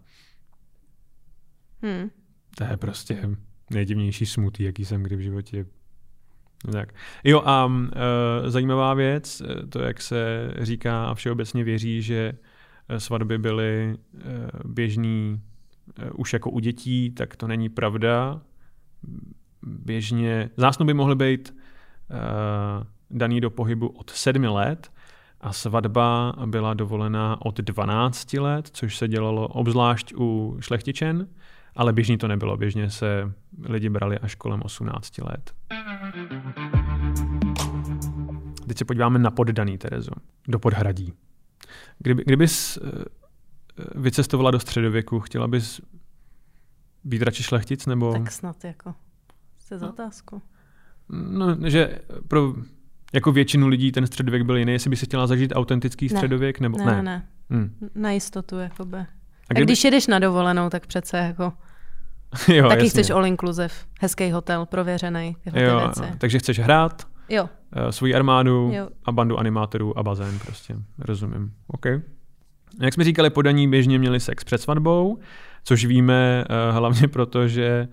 Hmm. 1.83 2.11
To 2.56 2.64
je 2.64 2.76
prostě 2.76 3.30
nejdivnější 3.71 4.26
smutý, 4.26 4.62
jaký 4.62 4.85
jsem 4.85 5.02
kdy 5.02 5.16
v 5.16 5.21
životě. 5.21 5.66
Tak. 6.73 6.94
Jo 7.25 7.42
a 7.44 7.66
uh, 7.66 7.83
zajímavá 8.47 8.94
věc, 8.94 9.40
eh, 9.40 9.66
to 9.66 9.80
jak 9.80 10.00
se 10.00 10.50
říká 10.59 11.06
a 11.06 11.14
všeobecně 11.14 11.64
věří, 11.64 12.02
že 12.02 12.33
svatby 12.99 13.38
byly 13.38 13.94
uh, 14.14 14.21
běžný 14.73 15.42
uh, 15.99 16.21
už 16.21 16.33
jako 16.33 16.50
u 16.50 16.59
dětí, 16.59 17.11
tak 17.11 17.37
to 17.37 17.47
není 17.47 17.68
pravda. 17.68 18.40
Běžně, 19.62 20.50
zásnuby 20.56 20.94
mohly 20.94 21.16
být 21.16 21.54
uh, 22.11 22.87
daný 23.11 23.40
do 23.40 23.50
pohybu 23.50 23.88
od 23.88 24.11
sedmi 24.11 24.49
let 24.49 24.90
a 25.44 25.52
svatba 25.52 26.32
byla 26.46 26.74
dovolená 26.74 27.38
od 27.46 27.58
12 27.60 28.32
let, 28.32 28.68
což 28.72 28.96
se 28.96 29.08
dělalo 29.08 29.48
obzvlášť 29.48 30.14
u 30.16 30.56
šlechtičen, 30.60 31.28
ale 31.76 31.92
běžně 31.92 32.18
to 32.18 32.28
nebylo. 32.28 32.56
Běžně 32.56 32.90
se 32.90 33.32
lidi 33.62 33.88
brali 33.88 34.18
až 34.18 34.34
kolem 34.34 34.62
18 34.64 35.18
let. 35.18 35.54
Teď 38.68 38.78
se 38.78 38.84
podíváme 38.84 39.18
na 39.18 39.30
poddaný 39.30 39.78
Terezu, 39.78 40.10
do 40.48 40.58
podhradí. 40.58 41.12
Kdyby, 41.98 42.24
kdybys 42.26 42.76
eh, 42.76 43.04
vycestovala 43.94 44.50
do 44.50 44.60
středověku, 44.60 45.20
chtěla 45.20 45.48
bys 45.48 45.80
být 47.04 47.22
radši 47.22 47.42
šlechtic, 47.42 47.86
nebo... 47.86 48.12
Tak 48.12 48.32
snad 48.32 48.64
jako. 48.64 48.94
Jste 49.58 49.78
za 49.78 49.86
No. 49.86 49.92
otázku. 49.92 50.42
No, 51.08 51.56
že 51.70 51.98
pro 52.28 52.54
jako 53.14 53.33
většinu 53.33 53.68
lidí 53.68 53.92
ten 53.92 54.06
středověk 54.06 54.42
byl 54.42 54.56
jiný, 54.56 54.73
jestli 54.73 54.90
by 54.90 54.97
si 54.97 55.06
chtěla 55.06 55.26
zažít 55.26 55.52
autentický 55.56 56.04
Ne. 56.12 56.16
středověk, 56.18 56.61
nebo 56.61 56.78
Ne, 56.78 56.85
ne, 56.87 57.02
ne. 57.02 57.26
Hm. 57.50 57.88
Na 57.94 58.11
jistotu, 58.11 58.59
jakoby. 58.59 58.97
A 58.97 59.06
A 59.50 59.54
když 59.54 59.85
jedeš 59.85 60.06
na 60.06 60.18
dovolenou, 60.18 60.71
tak 60.71 60.87
přece 60.87 61.18
jako, 61.18 61.42
jo, 62.52 62.68
taky 62.68 62.85
jasně. 62.85 62.90
chceš 62.90 63.11
all 63.11 63.26
inclusive, 63.26 63.68
hezký 64.00 64.30
hotel, 64.30 64.66
prověřený, 64.66 65.37
tyhle 65.44 65.61
ty 65.61 65.66
jo, 65.66 65.78
věci. 65.80 66.18
takže 66.18 66.38
chceš 66.38 66.59
hrát, 66.59 67.06
Jo, 67.28 67.42
uh, 67.76 67.88
svoji 67.90 68.14
armádu 68.14 68.71
Jo. 68.75 68.88
a 69.04 69.12
bandu 69.12 69.38
animátorů 69.38 69.99
a 69.99 70.02
bazén 70.02 70.38
prostě. 70.38 70.76
Rozumím. 70.99 71.52
OK. 71.66 71.87
Jak 72.80 72.94
jsme 72.94 73.04
říkali, 73.04 73.30
podaní 73.30 73.68
běžně 73.68 73.99
měli 73.99 74.21
sex 74.21 74.44
před 74.44 74.59
svatbou, 74.61 75.18
což 75.64 75.85
víme 75.85 76.44
uh, 76.71 76.76
hlavně 76.76 77.09
proto, 77.09 77.49
že 77.49 77.88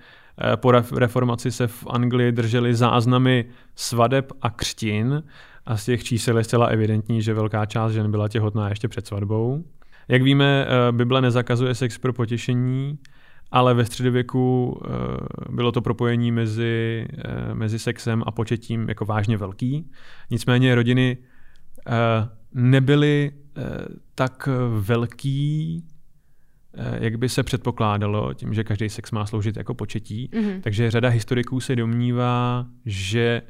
po 0.56 0.72
ref- 0.72 0.98
reformaci 0.98 1.52
se 1.52 1.68
v 1.68 1.88
Anglii 1.90 2.32
držely 2.32 2.76
záznamy 2.76 3.46
svadeb 3.76 4.32
a 4.42 4.50
křtin 4.50 5.24
a 5.66 5.78
z 5.78 5.86
těch 5.86 6.04
čísel 6.04 6.38
je 6.38 6.44
zcela 6.44 6.66
evidentní, 6.66 7.22
že 7.22 7.34
velká 7.34 7.66
část 7.66 7.92
žen 7.92 8.12
byla 8.12 8.28
těhotná 8.28 8.70
ještě 8.70 8.88
před 8.88 9.08
svatbou. 9.08 9.64
Jak 10.08 10.22
víme, 10.22 10.66
uh, 10.66 10.98
Bible 10.98 11.22
nezakazuje 11.22 11.76
sex 11.76 11.98
pro 11.98 12.14
potěšení, 12.14 12.98
ale 13.52 13.74
ve 13.74 13.86
středověku 13.86 14.66
uh, 14.72 15.56
bylo 15.56 15.72
to 15.72 15.82
propojení 15.82 16.32
mezi, 16.32 17.08
mezi 17.54 17.80
sexem 17.80 18.24
a 18.26 18.32
početím 18.32 18.90
jako 18.90 19.06
vážně 19.06 19.38
velký. 19.38 19.92
Nicméně 20.30 20.76
rodiny 20.76 21.18
nebyly 22.54 23.32
tak 24.16 24.50
velký, 24.80 25.84
jak 27.00 27.16
by 27.18 27.30
se 27.30 27.44
předpokládalo, 27.44 28.34
tím, 28.34 28.54
že 28.54 28.64
každý 28.64 28.90
sex 28.90 29.12
má 29.12 29.26
sloužit 29.26 29.58
jako 29.58 29.74
početí. 29.74 30.30
Mhm. 30.36 30.62
Takže 30.62 30.92
řada 30.92 31.10
historiků 31.10 31.60
se 31.60 31.76
domnívá, 31.76 32.66
že 32.86 33.42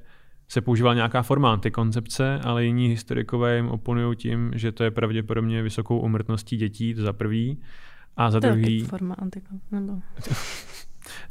se 0.48 0.62
používala 0.62 0.94
nějaká 0.96 1.22
forma 1.22 1.51
antikoncepce, 1.54 2.40
ale 2.44 2.66
jiní 2.66 2.88
historikové 2.88 3.56
jim 3.56 3.68
oponují 3.68 4.16
tím, 4.18 4.51
že 4.56 4.72
to 4.72 4.84
je 4.84 4.92
pravděpodobně 4.92 5.63
vysokou 5.63 6.00
umrtností 6.00 6.58
dětí, 6.58 6.94
to 6.94 7.01
za 7.01 7.13
prvý. 7.13 7.62
A 8.18 8.32
za 8.32 8.40
to 8.40 8.48
je 8.48 8.54
druhý... 8.54 8.80
taky 8.80 8.90
forma 8.90 9.16
antikon, 9.18 9.60
nebo 9.72 9.94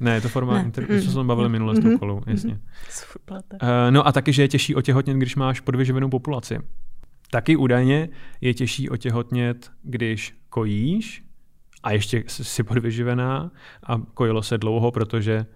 Ne, 0.01 0.15
je 0.15 0.21
to 0.21 0.29
forma, 0.29 0.55
Ne. 0.55 0.63
inter... 0.65 0.87
Mm. 0.91 1.01
co 1.01 1.11
jsme 1.11 1.25
bavili 1.25 1.49
minule 1.49 1.77
s 1.77 1.81
tou 1.81 1.89
Mhm. 1.89 1.99
kolou, 1.99 2.21
jasně. 2.27 2.59
furt 2.89 3.23
plete. 3.25 3.57
Uh, 3.63 3.69
no 3.91 4.07
a 4.07 4.13
taky, 4.13 4.33
že 4.33 4.43
je 4.43 4.49
těžší 4.49 4.75
otěhotnět, 4.75 5.17
když 5.17 5.37
máš 5.37 5.61
podvyživenou 5.61 6.09
populaci. 6.11 6.59
Taky 7.31 7.57
údajně 7.57 8.09
je 8.41 8.55
těžší 8.55 8.89
otěhotnět, 8.91 9.71
když 9.83 10.35
kojíš 10.49 11.25
ještě 11.91 12.25
jsi 12.27 12.63
podvyživená 12.63 13.51
a 13.83 13.99
kojilo 14.15 14.43
se 14.43 14.59
dlouho, 14.59 14.91
protože 14.91 15.47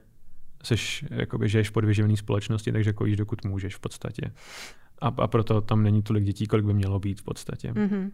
jsi, 0.62 1.06
jakoby, 1.10 1.48
žiješ 1.48 1.68
v 1.68 1.72
podvyživené 1.72 2.16
společnosti, 2.16 2.72
takže 2.72 2.92
kojíš, 2.92 3.16
dokud 3.16 3.44
můžeš 3.44 3.76
v 3.76 3.80
podstatě. 3.80 4.32
A, 5.00 5.06
a 5.06 5.26
proto 5.26 5.60
tam 5.60 5.82
není 5.82 6.02
tolik 6.02 6.24
dětí, 6.24 6.46
kolik 6.46 6.66
by 6.66 6.74
mělo 6.74 6.98
být 6.98 7.20
v 7.20 7.24
podstatě. 7.24 7.72
Mhm. 7.72 8.10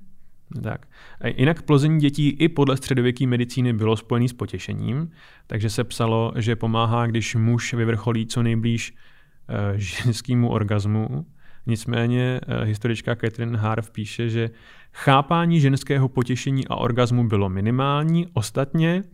Tak. 0.62 0.88
A 1.20 1.28
jinak 1.28 1.62
plození 1.62 2.00
dětí 2.00 2.28
i 2.28 2.48
podle 2.48 2.76
středověké 2.76 3.26
medicíny 3.26 3.72
bylo 3.72 3.96
spojené 3.96 4.28
s 4.28 4.32
potěšením, 4.32 5.10
takže 5.46 5.70
se 5.70 5.84
psalo, 5.84 6.32
že 6.36 6.56
pomáhá, 6.56 7.06
když 7.06 7.34
muž 7.34 7.74
vyvrcholí 7.74 8.26
co 8.26 8.42
nejblíž 8.42 8.92
uh, 8.92 9.56
ženskému 9.76 10.50
orgazmu. 10.50 11.26
Nicméně 11.66 12.40
uh, 12.40 12.64
historička 12.64 13.16
Catherine 13.16 13.58
Harv 13.58 13.90
píše, 13.90 14.28
že 14.28 14.50
chápání 14.92 15.60
ženského 15.60 16.08
potěšení 16.08 16.68
a 16.68 16.76
orgazmu 16.76 17.28
bylo 17.28 17.48
minimální, 17.48 18.28
ostatně 18.32 19.04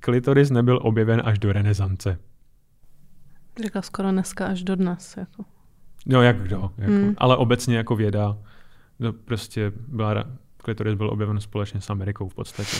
klitoris 0.00 0.50
nebyl 0.50 0.78
objeven 0.82 1.22
až 1.24 1.38
do 1.38 1.52
renesance. 1.52 2.18
Řekla 3.62 3.82
skoro 3.82 4.10
dneska 4.10 4.46
až 4.46 4.62
do 4.62 4.76
dnes. 4.76 5.16
Jako. 5.16 5.44
No 6.06 6.22
jak 6.22 6.42
kdo, 6.42 6.70
jako, 6.78 6.92
Hmm. 6.92 7.14
ale 7.18 7.36
obecně 7.36 7.76
jako 7.76 7.96
věda, 7.96 8.36
to 9.02 9.12
prostě 9.12 9.72
byla, 9.88 10.24
klitoris 10.56 10.94
byl 10.94 11.10
objeven 11.10 11.40
společně 11.40 11.80
s 11.80 11.90
Amerikou 11.90 12.28
v 12.28 12.34
podstatě. 12.34 12.76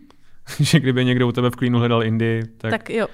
že 0.60 0.80
kdyby 0.80 1.04
někdo 1.04 1.28
u 1.28 1.32
tebe 1.32 1.50
v 1.50 1.56
klínu 1.56 1.78
hledal 1.78 2.02
Indii, 2.04 2.42
tak, 2.58 2.70
Tak, 2.70 2.90
jo. 2.90 3.06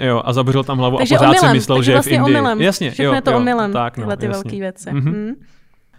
jo, 0.00 0.22
a 0.24 0.32
zabřel 0.32 0.64
tam 0.64 0.78
hlavu 0.78 0.96
Takže 0.98 1.14
a 1.14 1.18
pořád 1.18 1.28
omylem, 1.30 1.50
si 1.50 1.54
myslel, 1.56 1.78
takže 1.78 1.86
že 1.86 1.92
je 1.92 1.94
v 1.94 1.96
vlastně 1.96 2.16
Indii. 2.16 2.34
omylem. 2.36 2.60
Jasně, 2.60 2.90
Všechno 2.90 3.04
jo, 3.04 3.14
je 3.14 3.22
to 3.22 3.30
jo, 3.30 3.36
omylem, 3.36 3.72
tak, 3.72 3.96
no, 3.96 4.00
tyhle 4.02 4.16
ty 4.16 4.26
jasně. 4.26 4.42
velké 4.42 4.56
věci. 4.60 4.92
Mhm. 4.92 5.10
Mm. 5.14 5.32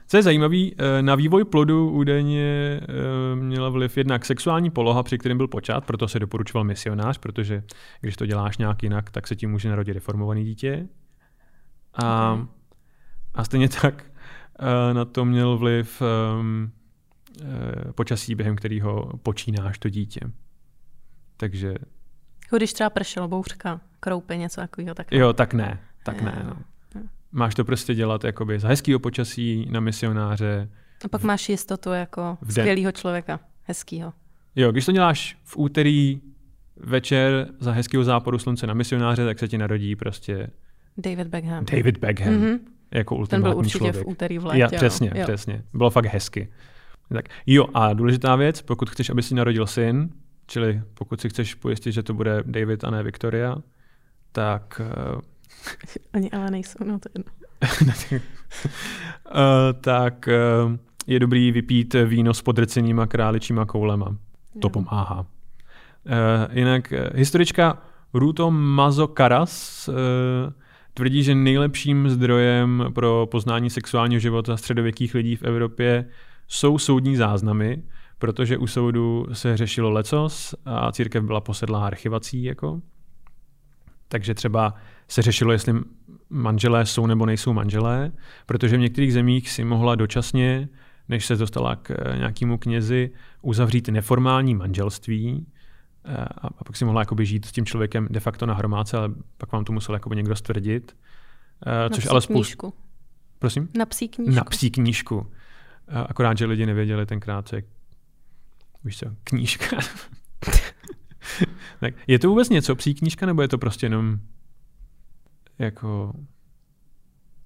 Co 0.07 0.17
je 0.17 0.23
zajímavé, 0.23 0.57
na 1.01 1.15
vývoj 1.15 1.45
plodu 1.45 1.91
údajně 1.91 2.79
eh, 2.81 3.35
měla 3.35 3.69
vliv 3.69 3.97
jednak 3.97 4.25
sexuální 4.25 4.69
poloha, 4.69 5.03
při 5.03 5.17
kterém 5.17 5.37
byl 5.37 5.47
počat, 5.47 5.85
proto 5.85 6.07
se 6.07 6.19
doporučoval 6.19 6.63
misionář, 6.63 7.17
protože 7.17 7.63
když 8.01 8.15
to 8.15 8.25
děláš 8.25 8.57
nějak 8.57 8.83
jinak, 8.83 9.11
tak 9.11 9.27
se 9.27 9.35
ti 9.35 9.47
může 9.47 9.69
narodit 9.69 9.93
deformovaný 9.93 10.45
dítě. 10.45 10.87
A, 12.03 12.39
a 13.33 13.43
stejně 13.43 13.69
tak 13.69 14.05
eh, 14.59 14.93
na 14.93 15.05
to 15.05 15.25
měl 15.25 15.57
vliv 15.57 16.01
um, 16.39 16.71
počasí, 17.95 18.35
během 18.35 18.55
kterého 18.55 19.11
počínáš 19.23 19.79
to 19.79 19.89
dítě. 19.89 20.19
Takže 21.37 21.75
Jako 22.47 22.57
když 22.57 22.73
třeba 22.73 22.89
pršelo, 22.89 23.27
bouřka, 23.27 23.81
kroupy, 23.99 24.37
něco 24.37 24.61
takového. 24.61 24.95
Tak 24.95 25.11
jo, 25.11 25.33
tak 25.33 25.53
ne, 25.53 25.79
tak 26.03 26.21
ne. 26.21 26.41
No. 26.45 26.57
Máš 27.31 27.55
to 27.55 27.65
prostě 27.65 27.95
dělat 27.95 28.23
jakoby 28.23 28.59
za 28.59 28.67
hezkýho 28.67 28.99
počasí 28.99 29.67
na 29.71 29.79
misionáře, 29.79 30.69
A 31.05 31.07
pak 31.07 31.23
máš 31.23 31.49
jistotu 31.49 31.89
jako 31.89 32.37
V 32.41 32.51
skvělého 32.51 32.91
člověka, 32.91 33.39
hezkýho. 33.63 34.13
Jo, 34.55 34.71
když 34.71 34.85
to 34.85 34.91
děláš 34.91 35.37
v 35.43 35.57
úterý 35.57 36.21
večer 36.75 37.47
za 37.59 37.71
hezkého 37.71 38.03
západu 38.03 38.39
slunce 38.39 38.67
na 38.67 38.73
misionáře, 38.73 39.25
tak 39.25 39.39
se 39.39 39.47
ti 39.47 39.57
narodí 39.57 39.95
prostě 39.95 40.49
David 40.97 41.27
Beckham. 41.27 41.65
David 41.65 41.97
Beckham 41.97 42.33
Mhm. 42.33 42.57
jako 42.91 43.15
Ten 43.15 43.19
ultimátní 43.19 43.43
byl 43.51 43.57
určitě 43.57 43.77
člověk. 43.77 44.05
v 44.05 44.09
úterý 44.09 44.37
v 44.37 44.45
létě. 44.45 44.59
Ja, 44.61 44.67
přesně, 44.67 45.11
jo. 45.15 45.23
přesně. 45.23 45.63
Bylo 45.73 45.89
fakt 45.89 46.05
hezky. 46.05 46.47
Tak. 47.13 47.25
Jo, 47.45 47.65
a 47.73 47.93
důležitá 47.93 48.35
věc, 48.35 48.61
pokud 48.61 48.89
chceš, 48.89 49.09
aby 49.09 49.23
si 49.23 49.35
narodil 49.35 49.67
syn, 49.67 50.09
čili 50.47 50.81
pokud 50.93 51.21
si 51.21 51.29
chceš 51.29 51.55
pojistit, 51.55 51.91
že 51.91 52.03
to 52.03 52.13
bude 52.13 52.43
David 52.45 52.83
a 52.83 52.89
ne 52.91 53.03
Victoria, 53.03 53.55
tak, 54.31 54.81
Ani 56.13 56.31
ale 56.31 56.51
nejsou, 56.51 56.83
no 56.85 56.99
to 56.99 57.09
je 57.09 57.11
jedno. 57.19 57.31
uh, 58.21 58.21
tak 59.81 60.27
uh, 60.65 60.75
je 61.07 61.19
dobrý 61.19 61.51
vypít 61.51 61.95
víno 62.05 62.33
s 62.33 62.41
podrcenýma 62.41 63.05
králičíma 63.05 63.65
koulema. 63.65 64.05
To 64.61 64.67
Jo. 64.67 64.69
pomáhá. 64.69 65.19
Uh, 65.19 65.25
jinak 66.57 66.91
uh, 66.91 67.17
historička 67.17 67.81
Ruto 68.13 68.51
Mazo 68.51 69.07
Karas 69.07 69.87
uh, 69.87 69.95
tvrdí, 70.93 71.23
že 71.23 71.35
nejlepším 71.35 72.09
zdrojem 72.09 72.85
pro 72.95 73.27
poznání 73.31 73.69
sexuálního 73.69 74.19
života 74.19 74.57
středověkých 74.57 75.13
lidí 75.13 75.35
v 75.35 75.43
Evropě 75.43 76.05
jsou 76.47 76.77
soudní 76.77 77.15
záznamy, 77.15 77.83
protože 78.19 78.57
u 78.57 78.67
soudu 78.67 79.27
se 79.33 79.57
řešilo 79.57 79.89
lecos 79.89 80.55
a 80.65 80.91
církev 80.91 81.23
byla 81.23 81.41
posedlá 81.41 81.85
archivací. 81.85 82.43
Jako. 82.43 82.81
Takže 84.07 84.33
třeba 84.33 84.73
se 85.07 85.21
řešilo, 85.21 85.51
jestli 85.51 85.73
manželé 86.29 86.85
jsou 86.85 87.07
nebo 87.07 87.25
nejsou 87.25 87.53
manželé, 87.53 88.11
protože 88.45 88.77
v 88.77 88.79
některých 88.79 89.13
zemích 89.13 89.49
si 89.49 89.63
mohla 89.63 89.95
dočasně, 89.95 90.69
než 91.09 91.25
se 91.25 91.35
dostala 91.35 91.75
k 91.75 91.91
eh, 91.91 92.17
nějakému 92.17 92.57
knězi, 92.57 93.11
uzavřít 93.41 93.87
neformální 93.87 94.55
manželství 94.55 95.47
eh, 96.05 96.15
a 96.17 96.47
a 96.47 96.63
pak 96.63 96.77
si 96.77 96.85
mohla 96.85 97.01
jakoby 97.01 97.25
žít 97.25 97.45
s 97.45 97.51
tím 97.51 97.65
člověkem 97.65 98.07
de 98.11 98.19
facto 98.19 98.45
na 98.45 98.53
hromádce, 98.53 98.97
ale 98.97 99.09
pak 99.37 99.51
vám 99.51 99.65
to 99.65 99.73
musel 99.73 99.95
jakoby 99.95 100.15
někdo 100.15 100.35
stvrdit. 100.35 100.97
Eh, 101.65 101.71
Na 101.71 101.89
Což 101.89 102.03
psí 102.03 102.09
ale 102.09 102.21
spoustu... 102.21 102.33
knížku. 102.33 102.73
Prosím? 103.39 103.69
Na 103.77 103.85
psí 103.85 104.07
knížku. 104.07 104.35
Na 104.35 104.43
psí 104.43 104.71
knížku. 104.71 105.27
Akorát, 106.09 106.37
že 106.37 106.45
lidi 106.45 106.65
nevěděli 106.65 107.05
tenkrát, 107.05 107.47
co 107.47 107.55
je 107.55 107.63
víš 108.83 108.97
co, 108.97 109.05
knížka. 109.23 109.77
tak, 111.79 111.93
je 112.07 112.19
to 112.19 112.29
vůbec 112.29 112.49
něco, 112.49 112.75
psí 112.75 112.93
knížka, 112.93 113.25
nebo 113.25 113.41
je 113.41 113.47
to 113.47 113.57
prostě 113.57 113.85
jenom 113.85 114.19
jako 115.59 116.13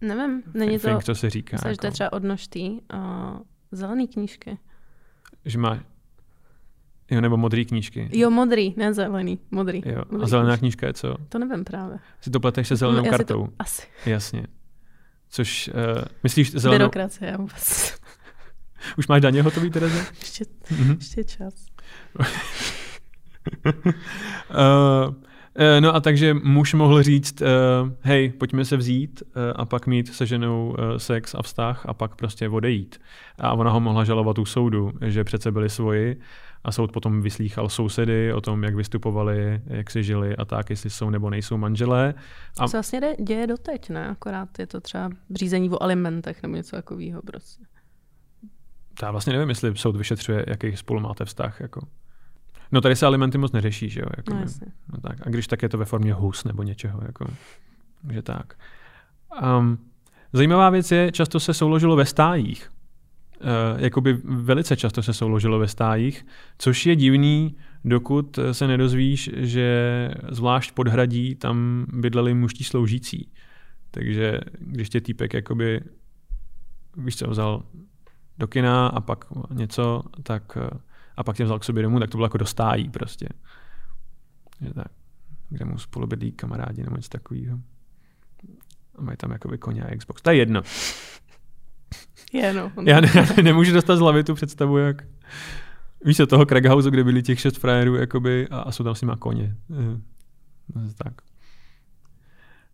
Nevím, 0.01 0.43
není 0.53 0.79
to, 0.79 0.87
think, 0.87 1.03
co 1.03 1.15
se 1.15 1.29
říká? 1.29 1.55
myslím, 1.55 1.71
že 1.71 1.77
to 1.77 1.85
je 1.85 1.87
jako, 1.87 1.93
třeba 1.93 2.13
odnožtý 2.13 2.69
uh, 2.93 3.39
zelený 3.71 4.07
knížky. 4.07 4.57
že 5.45 5.57
má, 5.57 5.79
jo, 7.11 7.21
nebo 7.21 7.37
modrý 7.37 7.65
knížky. 7.65 8.09
Jo, 8.13 8.29
modrý, 8.29 8.73
ne 8.77 8.93
zelený, 8.93 9.39
modrý. 9.51 9.81
Jo. 9.85 10.03
modrý 10.09 10.23
A 10.23 10.27
zelená 10.27 10.49
knížky. 10.49 10.59
knížka 10.59 10.87
je 10.87 10.93
co? 10.93 11.15
To 11.29 11.39
nevím 11.39 11.63
právě. 11.63 11.99
Si 12.21 12.29
to 12.31 12.39
pleteš 12.39 12.67
se 12.67 12.75
zelenou 12.75 12.99
No, 12.99 13.05
já 13.05 13.11
kartou. 13.11 13.47
To, 13.47 13.53
asi. 13.59 13.81
Jasně. 14.05 14.47
Což, 15.29 15.69
uh, 15.97 16.03
myslíš 16.23 16.51
zelenou... 16.51 16.79
Byrokracie 16.79 17.37
vůbec. 17.37 17.95
Už 18.97 19.07
máš 19.07 19.21
daně 19.21 19.41
hotový, 19.41 19.69
Tereze? 19.71 20.05
ještě, 20.19 20.45
Mhm. 20.71 20.91
ještě 20.91 21.23
čas. 21.23 21.53
Uh, 22.19 22.25
no 25.79 25.95
a 25.95 25.99
takže 25.99 26.33
muž 26.33 26.73
mohl 26.73 27.03
říct, 27.03 27.41
uh, 27.41 27.47
hej, 28.01 28.29
pojďme 28.29 28.65
se 28.65 28.77
vzít 28.77 29.23
uh, 29.23 29.41
a 29.55 29.65
pak 29.65 29.87
mít 29.87 30.13
se 30.13 30.25
ženou 30.25 30.75
sex 30.97 31.35
a 31.35 31.41
vztah 31.41 31.85
a 31.85 31.93
pak 31.93 32.15
prostě 32.15 32.49
odejít. 32.49 33.01
A 33.39 33.53
ona 33.53 33.71
ho 33.71 33.79
mohla 33.79 34.03
žalovat 34.03 34.39
u 34.39 34.45
soudu, 34.45 34.91
že 35.05 35.23
přece 35.23 35.51
byli 35.51 35.69
svoji 35.69 36.21
a 36.63 36.71
soud 36.71 36.91
potom 36.91 37.21
vyslýchal 37.21 37.69
sousedy 37.69 38.33
o 38.33 38.41
tom, 38.41 38.63
jak 38.63 38.75
vystupovali, 38.75 39.61
jak 39.67 39.91
si 39.91 40.03
žili 40.03 40.35
a 40.35 40.45
tak, 40.45 40.69
jestli 40.69 40.89
jsou 40.89 41.09
nebo 41.09 41.29
nejsou 41.29 41.57
manželé. 41.57 42.13
A. 42.59 42.67
Co 42.67 42.77
vlastně 42.77 43.15
děje 43.19 43.47
doteď, 43.47 43.89
ne? 43.89 44.07
Akorát 44.07 44.59
je 44.59 44.67
to 44.67 44.81
třeba 44.81 45.09
řízení 45.35 45.69
o 45.69 45.83
alimentech 45.83 46.43
nebo 46.43 46.55
něco 46.55 46.75
takového 46.75 47.21
prostě. 47.21 47.63
já 49.01 49.11
vlastně 49.11 49.33
nevím, 49.33 49.49
jestli 49.49 49.77
soud 49.77 49.95
vyšetřuje, 49.95 50.45
jaký 50.47 50.77
spolu 50.77 50.99
máte 50.99 51.25
vztah. 51.25 51.61
Jako. 51.61 51.81
No 52.71 52.81
tady 52.81 52.95
se 52.95 53.05
alimenty 53.05 53.37
moc 53.37 53.51
neřeší, 53.51 53.89
že 53.89 53.99
jo? 53.99 54.05
Jako, 54.17 54.33
No 54.33 54.39
jasně. 54.39 54.67
No 54.93 55.01
tak. 55.01 55.27
A 55.27 55.29
když 55.29 55.47
tak 55.47 55.61
je 55.61 55.69
to 55.69 55.77
ve 55.77 55.85
formě 55.85 56.13
hus 56.13 56.43
nebo 56.43 56.63
něčeho. 56.63 56.99
Jako. 57.05 57.25
Takže 58.01 58.21
tak. 58.21 58.53
Um, 59.59 59.77
zajímavá 60.33 60.69
věc 60.69 60.91
je, 60.91 61.11
často 61.11 61.39
se 61.39 61.53
souložilo 61.53 61.95
ve 61.95 62.05
stájích. 62.05 62.71
Uh, 63.41 63.81
jakoby 63.81 64.17
velice 64.23 64.77
často 64.77 65.03
se 65.03 65.13
souložilo 65.13 65.59
ve 65.59 65.67
stájích, 65.67 66.25
což 66.57 66.85
je 66.85 66.95
divný, 66.95 67.55
dokud 67.85 68.39
se 68.51 68.67
nedozvíš, 68.67 69.29
že 69.33 70.09
zvlášť 70.29 70.71
podhradí 70.71 71.35
tam 71.35 71.85
bydleli 71.93 72.33
mužtí 72.33 72.63
sloužící. 72.63 73.31
Takže 73.91 74.39
když 74.59 74.89
tě 74.89 75.01
týpek 75.01 75.33
jakoby, 75.33 75.81
víš 76.97 77.15
co, 77.15 77.29
vzal 77.29 77.63
do 78.37 78.47
kina 78.47 78.87
a 78.87 79.01
pak 79.01 79.25
něco, 79.53 80.03
tak 80.23 80.57
eh, 80.57 80.69
a 81.17 81.23
pak 81.23 81.37
tě 81.37 81.43
vzal 81.43 81.59
k 81.59 81.63
sobě 81.63 81.83
domů, 81.83 81.99
tak 81.99 82.09
to 82.09 82.17
bylo 82.17 82.25
jako 82.25 82.37
dostájí 82.37 82.89
prostě. 82.89 83.27
Že 84.61 84.73
tak, 84.73 84.87
kde 85.49 85.65
mu 85.65 85.77
spolu 85.77 86.07
bydlí 86.07 86.31
kamarádi 86.31 86.83
nebo 86.83 86.95
něco 86.95 87.09
takového. 87.09 87.59
A 88.95 89.01
mají 89.01 89.17
tam 89.17 89.31
jakoby 89.31 89.57
koně 89.57 89.83
a 89.83 89.97
Xbox. 89.97 90.21
To 90.21 90.29
je 90.29 90.35
jedno. 90.35 90.61
Je, 92.33 92.53
no. 92.53 92.71
Já, 92.85 93.01
ne, 93.01 93.11
já 93.15 93.43
nemůžu 93.43 93.73
dostat 93.73 93.95
z 93.95 93.99
hlavy 93.99 94.23
tu 94.23 94.35
představu, 94.35 94.77
jak 94.77 95.03
víš 96.05 96.17
co, 96.17 96.27
toho 96.27 96.45
Craighouse, 96.45 96.89
kde 96.89 97.03
byli 97.03 97.23
těch 97.23 97.39
šest 97.39 97.57
frajerů 97.57 97.95
jakoby, 97.95 98.47
a, 98.47 98.59
a 98.59 98.71
jsou 98.71 98.83
tam 98.83 98.95
s 98.95 99.01
nima 99.01 99.15
koně. 99.15 99.55
Eh, 99.71 100.01
no, 100.75 100.81
tak. 100.97 101.13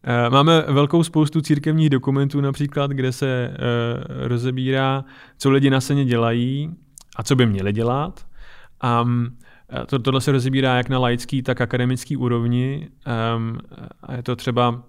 Eh, 0.04 0.30
Máme 0.30 0.62
velkou 0.62 1.04
spoustu 1.04 1.42
církevních 1.42 1.90
dokumentů 1.90 2.42
například, 2.42 2.92
kde 2.92 3.12
se 3.12 3.50
uh, 3.50 4.28
rozebírá, 4.28 5.06
co 5.38 5.50
lidi 5.50 5.70
na 5.70 5.82
seně 5.82 6.06
dělají 6.06 6.76
a 7.16 7.24
co 7.24 7.36
by 7.36 7.46
měli 7.46 7.74
dělat. 7.74 8.27
Um, 9.04 9.38
to, 9.86 10.00
tohle 10.00 10.22
se 10.22 10.32
rozebírá 10.32 10.78
jak 10.78 10.90
na 10.90 11.00
laický, 11.00 11.42
tak 11.42 11.62
akademický 11.62 12.18
úrovni. 12.18 12.90
Um, 13.36 13.58
a 14.02 14.16
je 14.16 14.24
to 14.24 14.36
třeba 14.36 14.84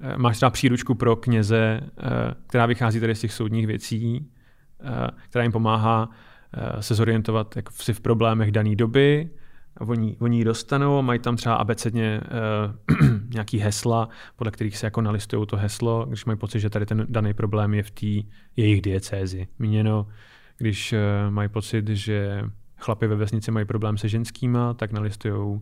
Eh, 0.00 0.18
Máš 0.18 0.36
třeba 0.36 0.50
příručku 0.50 0.94
pro 0.94 1.16
kněze, 1.16 1.80
která 2.46 2.66
vychází 2.66 3.00
tady 3.00 3.14
z 3.14 3.20
těch 3.20 3.32
soudních 3.32 3.66
věcí, 3.66 4.30
která 5.28 5.42
jim 5.42 5.52
pomáhá 5.52 6.10
se 6.80 6.94
zorientovat 6.94 7.56
jako 7.56 7.72
si 7.72 7.92
v 7.92 8.00
problémech 8.00 8.52
dané 8.52 8.76
doby. 8.76 9.30
Oni, 9.80 10.16
oni 10.20 10.38
ji 10.38 10.44
dostanou, 10.44 11.02
mají 11.02 11.18
tam 11.20 11.36
třeba 11.36 11.54
abecedně 11.54 12.20
nějaký 13.34 13.58
hesla, 13.58 14.08
podle 14.36 14.50
kterých 14.50 14.78
se 14.78 14.86
jako 14.86 15.00
nalistují 15.00 15.46
to 15.46 15.56
heslo, 15.56 16.06
když 16.08 16.24
mají 16.24 16.38
pocit, 16.38 16.60
že 16.60 16.70
tady 16.70 16.86
ten 16.86 17.06
daný 17.08 17.34
problém 17.34 17.74
je 17.74 17.82
v 17.82 17.90
té 17.90 18.06
jejich 18.56 18.82
diecézi. 18.82 19.48
Míněno, 19.58 20.06
když 20.58 20.92
uh, 20.92 20.98
mají 21.30 21.48
pocit, 21.48 21.88
že 21.88 22.42
chlapi 22.76 23.06
ve 23.06 23.16
vesnici 23.16 23.50
mají 23.50 23.66
problém 23.66 23.98
se 23.98 24.08
ženskýma, 24.08 24.74
tak 24.74 24.92
nalistují, 24.92 25.60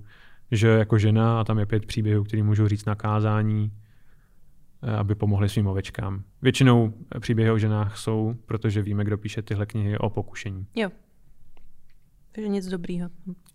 že 0.50 0.68
jako 0.68 0.98
žena 0.98 1.40
a 1.40 1.44
tam 1.44 1.58
je 1.58 1.66
pět 1.66 1.86
příběhů, 1.86 2.24
který 2.24 2.42
můžou 2.42 2.68
říct 2.68 2.84
na 2.84 2.94
kázání, 2.94 3.72
eh, 4.82 4.96
aby 4.96 5.14
pomohli 5.14 5.48
svým 5.48 5.66
ovečkám. 5.66 6.22
Většinou 6.42 6.94
příběhy 7.20 7.50
o 7.50 7.58
ženách 7.58 7.98
jsou, 7.98 8.34
protože 8.46 8.82
víme, 8.82 9.04
kdo 9.04 9.18
píše 9.18 9.42
tyhle 9.42 9.66
knihy 9.66 9.98
o 9.98 10.10
pokušení. 10.10 10.66
Jo. 10.74 10.90
Takže 12.32 12.48
nic 12.48 12.66
dobrýho. 12.66 13.08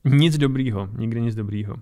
Nic 0.06 0.38
dobrýho, 0.38 0.90
nikdy 0.98 1.22
nic 1.22 1.36
dobrýho. 1.36 1.76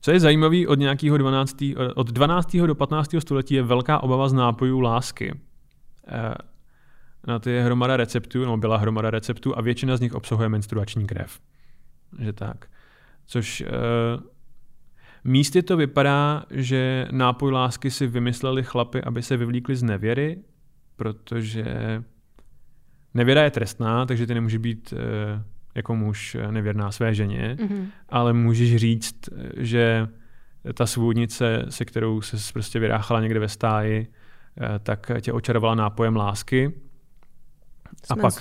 Co 0.00 0.10
je 0.10 0.20
zajímavé 0.20 0.66
od 0.68 0.78
nějakého 0.78 1.18
12. 1.18 1.56
od 1.94 2.10
12. 2.10 2.56
do 2.66 2.74
15. 2.74 3.14
století 3.18 3.54
je 3.54 3.62
velká 3.62 4.02
obava 4.02 4.28
z 4.28 4.32
nápojů 4.32 4.80
lásky. 4.80 5.40
Eh, 7.28 7.32
na 7.32 7.38
ty 7.38 7.50
je 7.50 7.64
hromada 7.64 7.96
receptů, 7.96 8.44
no 8.44 8.56
byla 8.56 8.76
hromada 8.76 9.10
receptů 9.10 9.58
a 9.58 9.60
většina 9.60 9.96
z 9.96 10.00
nich 10.00 10.14
obsahuje 10.14 10.48
menstruační 10.48 11.06
krev. 11.06 11.40
Že 12.18 12.32
tak. 12.32 12.66
Což 13.26 13.60
uh, 13.60 14.22
místy 15.24 15.62
to 15.62 15.76
vypadá, 15.76 16.44
že 16.50 17.08
nápoj 17.10 17.52
lásky 17.52 17.90
si 17.90 18.06
vymysleli 18.06 18.62
chlapy, 18.62 19.02
aby 19.02 19.22
se 19.22 19.36
vyvlíkli 19.36 19.76
z 19.76 19.82
nevěry, 19.82 20.38
protože 20.96 21.64
nevěra 23.14 23.42
je 23.42 23.50
trestná, 23.50 24.06
takže 24.06 24.26
ty 24.26 24.34
nemůže 24.34 24.58
být 24.58 24.92
uh, 24.92 24.98
jako 25.74 25.96
muž 25.96 26.36
nevěrná 26.50 26.90
své 26.90 27.14
ženě, 27.14 27.56
mm-hmm. 27.60 27.86
ale 28.08 28.32
můžeš 28.32 28.76
říct, 28.76 29.28
že 29.56 30.08
ta 30.74 30.86
svůdnice, 30.86 31.66
se 31.68 31.84
kterou 31.84 32.20
se 32.20 32.52
prostě 32.52 32.78
vyráchala 32.78 33.20
někde 33.20 33.40
ve 33.40 33.48
stáji, 33.48 34.06
tak 34.82 35.10
tě 35.20 35.32
očarovala 35.32 35.74
nápojem 35.74 36.16
lásky 36.16 36.72
s 38.06 38.10
a 38.10 38.16
pak, 38.16 38.34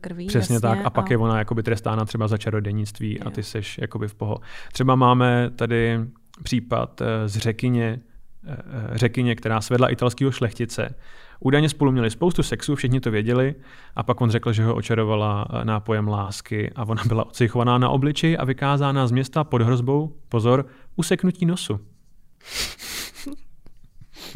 krví. 0.00 0.26
Přesně 0.26 0.54
jasně, 0.54 0.68
tak. 0.68 0.78
A 0.84 0.90
pak 0.90 1.06
a... 1.06 1.08
je 1.10 1.18
ona 1.18 1.38
jakoby 1.38 1.62
trestána 1.62 2.04
třeba 2.04 2.28
za 2.28 2.38
čarodějnictví 2.38 3.20
a 3.20 3.30
ty 3.30 3.42
seš 3.42 3.78
jakoby 3.78 4.08
v 4.08 4.14
poho. 4.14 4.40
Třeba 4.72 4.94
máme 4.94 5.50
tady 5.56 6.00
případ 6.42 7.00
eh, 7.00 7.28
z 7.28 7.36
řekyně, 7.36 8.00
eh, 8.46 8.56
eh, 8.56 8.98
řekyně, 8.98 9.34
která 9.34 9.60
svedla 9.60 9.88
italského 9.88 10.30
šlechtice. 10.30 10.94
Údajně 11.40 11.68
spolu 11.68 11.92
měli 11.92 12.10
spoustu 12.10 12.42
sexu, 12.42 12.74
všichni 12.74 13.00
to 13.00 13.10
věděli 13.10 13.54
a 13.96 14.02
pak 14.02 14.20
on 14.20 14.30
řekl, 14.30 14.52
že 14.52 14.64
ho 14.64 14.74
očarovala 14.74 15.46
nápojem 15.64 16.08
lásky 16.08 16.72
a 16.76 16.84
ona 16.84 17.02
byla 17.08 17.26
ocichovaná 17.26 17.78
na 17.78 17.88
obliči 17.90 18.38
a 18.38 18.44
vykázána 18.44 19.06
z 19.06 19.12
města 19.12 19.44
pod 19.44 19.62
hrozbou, 19.62 20.16
pozor, 20.28 20.66
useknutí 20.96 21.46
nosu. 21.46 21.80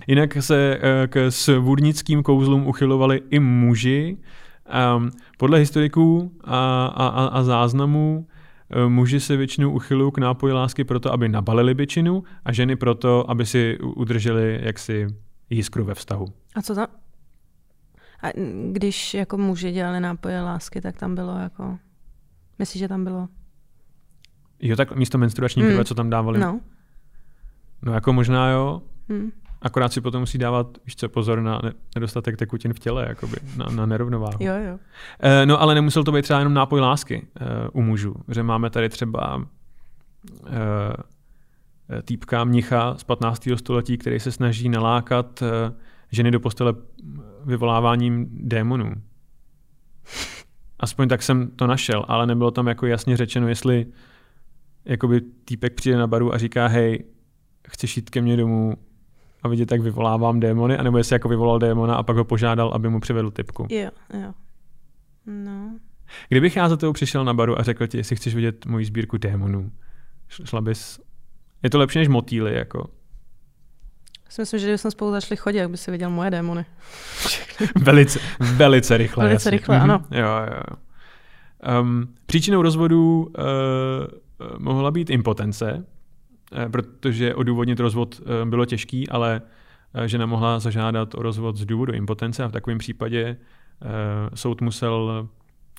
Jinak 0.06 0.36
se 0.40 0.80
k 1.08 1.30
svůdnickým 1.30 2.22
kouzlům 2.22 2.66
uchylovali 2.66 3.22
i 3.30 3.38
muži, 3.38 4.16
Um, 4.96 5.10
podle 5.38 5.58
historiků 5.58 6.32
a, 6.44 6.86
a, 6.86 7.26
a 7.26 7.42
záznamů 7.42 8.26
um, 8.86 8.92
muži 8.92 9.20
se 9.20 9.36
většinou 9.36 9.70
uchylují 9.70 10.12
k 10.12 10.18
nápoji 10.18 10.52
lásky 10.52 10.84
proto, 10.84 11.12
aby 11.12 11.28
nabalili 11.28 11.74
byčinu 11.74 12.22
a 12.44 12.52
ženy 12.52 12.76
proto, 12.76 13.30
aby 13.30 13.46
si 13.46 13.78
udrželi 13.78 14.60
jaksi 14.62 15.06
jiskru 15.50 15.84
ve 15.84 15.94
vztahu. 15.94 16.26
A 16.54 16.62
co 16.62 16.74
tam? 16.74 16.86
A 18.22 18.26
když 18.72 19.14
jako 19.14 19.38
muži 19.38 19.72
dělali 19.72 20.00
nápoje 20.00 20.42
lásky, 20.42 20.80
tak 20.80 20.96
tam 20.96 21.14
bylo 21.14 21.38
jako... 21.38 21.78
Myslíš, 22.58 22.80
že 22.80 22.88
tam 22.88 23.04
bylo? 23.04 23.28
Jo, 24.60 24.76
tak 24.76 24.96
místo 24.96 25.18
menstruační 25.18 25.62
krve, 25.62 25.78
mm. 25.78 25.84
co 25.84 25.94
tam 25.94 26.10
dávali? 26.10 26.38
No. 26.38 26.60
No 27.82 27.92
jako 27.92 28.12
možná 28.12 28.50
jo. 28.50 28.82
Mm. 29.08 29.30
Akorát 29.62 29.92
si 29.92 30.00
potom 30.00 30.20
musí 30.20 30.38
dávat, 30.38 30.78
víš 30.84 30.96
co, 30.96 31.08
pozor 31.08 31.40
na 31.40 31.60
nedostatek 31.94 32.36
tekutin 32.36 32.74
v 32.74 32.78
těle, 32.78 33.06
jakoby, 33.08 33.36
na, 33.56 33.66
na 33.66 33.86
nerovnováhu. 33.86 34.38
Jo, 34.40 34.54
jo. 34.68 34.78
E, 35.20 35.46
no 35.46 35.60
ale 35.60 35.74
nemusel 35.74 36.04
to 36.04 36.12
být 36.12 36.22
třeba 36.22 36.38
jenom 36.38 36.54
nápoj 36.54 36.80
lásky 36.80 37.26
e, 37.40 37.68
u 37.68 37.82
mužů, 37.82 38.14
že 38.28 38.42
máme 38.42 38.70
tady 38.70 38.88
třeba 38.88 39.46
e, 40.46 42.02
týpka 42.02 42.44
mnicha 42.44 42.94
z 42.98 43.04
15. 43.04 43.48
století, 43.54 43.98
který 43.98 44.20
se 44.20 44.32
snaží 44.32 44.68
nalákat 44.68 45.42
e, 45.42 45.72
ženy 46.10 46.30
do 46.30 46.40
postele 46.40 46.74
vyvoláváním 47.44 48.26
démonů. 48.30 48.92
Aspoň 50.80 51.08
tak 51.08 51.22
jsem 51.22 51.50
to 51.50 51.66
našel, 51.66 52.04
ale 52.08 52.26
nebylo 52.26 52.50
tam 52.50 52.66
jako 52.66 52.86
jasně 52.86 53.16
řečeno, 53.16 53.48
jestli 53.48 53.86
jakoby 54.84 55.20
týpek 55.20 55.74
přijde 55.74 55.98
na 55.98 56.06
baru 56.06 56.34
a 56.34 56.38
říká, 56.38 56.66
hej, 56.66 57.04
chceš 57.68 57.96
jít 57.96 58.10
ke 58.10 58.20
mně 58.20 58.36
domů, 58.36 58.76
a 59.42 59.48
vidět, 59.48 59.72
jak 59.72 59.80
vyvolávám 59.80 60.40
démony, 60.40 60.78
anebo 60.78 60.98
jestli 60.98 61.14
jako 61.14 61.28
vyvolal 61.28 61.58
démona 61.58 61.94
a 61.94 62.02
pak 62.02 62.16
ho 62.16 62.24
požádal, 62.24 62.70
aby 62.74 62.88
mu 62.88 63.00
přivedl 63.00 63.30
typku. 63.30 63.66
Jo, 63.70 63.90
jo. 64.14 64.32
No. 65.26 65.78
Kdybych 66.28 66.56
já 66.56 66.68
za 66.68 66.76
tebou 66.76 66.92
přišel 66.92 67.24
na 67.24 67.34
baru 67.34 67.58
a 67.58 67.62
řekl 67.62 67.86
ti, 67.86 67.96
jestli 67.96 68.16
chceš 68.16 68.34
vidět 68.34 68.66
moji 68.66 68.84
sbírku 68.84 69.18
démonů, 69.18 69.70
šla 70.28 70.60
bys... 70.60 71.00
Je 71.62 71.70
to 71.70 71.78
lepší 71.78 71.98
než 71.98 72.08
motýly, 72.08 72.54
jako. 72.54 72.90
Já 74.24 74.30
si 74.30 74.42
myslím, 74.42 74.60
že 74.60 74.66
kdybychom 74.66 74.90
spolu 74.90 75.10
začali 75.10 75.36
chodit, 75.36 75.58
jak 75.58 75.70
by 75.70 75.76
si 75.76 75.90
viděl 75.90 76.10
moje 76.10 76.30
démony. 76.30 76.64
velice, 77.76 78.20
velice 78.40 78.96
rychle. 78.96 79.24
Velice 79.24 79.34
jasně. 79.34 79.50
rychle, 79.50 79.80
ano. 79.80 79.98
Mm-hmm. 79.98 80.18
Jo, 80.18 80.28
jo. 80.56 80.76
Um, 81.80 82.14
příčinou 82.26 82.62
rozvodu 82.62 83.20
uh, 83.20 84.58
mohla 84.58 84.90
být 84.90 85.10
impotence, 85.10 85.84
protože 86.70 87.34
odůvodnit 87.34 87.80
rozvod 87.80 88.20
eh, 88.20 88.46
bylo 88.46 88.64
těžký, 88.64 89.08
ale 89.08 89.42
eh, 89.94 90.08
žena 90.08 90.26
mohla 90.26 90.58
zažádat 90.58 91.14
o 91.14 91.22
rozvod 91.22 91.56
z 91.56 91.64
důvodu 91.64 91.92
impotence 91.92 92.44
a 92.44 92.48
v 92.48 92.52
takovém 92.52 92.78
případě 92.78 93.36
soud 94.34 94.60
musel 94.60 95.28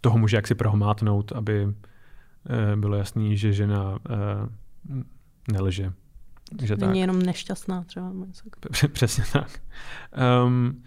toho 0.01 0.17
muže 0.17 0.37
jaksi 0.37 0.55
prohmátnout, 0.55 1.31
aby 1.31 1.73
bylo 2.75 2.95
jasný, 2.95 3.37
že 3.37 3.53
žena 3.53 3.99
nelže. 5.51 5.93
Že 6.61 6.75
Není 6.75 6.91
tak. 6.91 6.95
jenom 6.95 7.21
nešťastná 7.21 7.83
třeba. 7.83 8.11
Přesně 8.91 9.23
tak. 9.33 9.61
Um, 10.45 10.83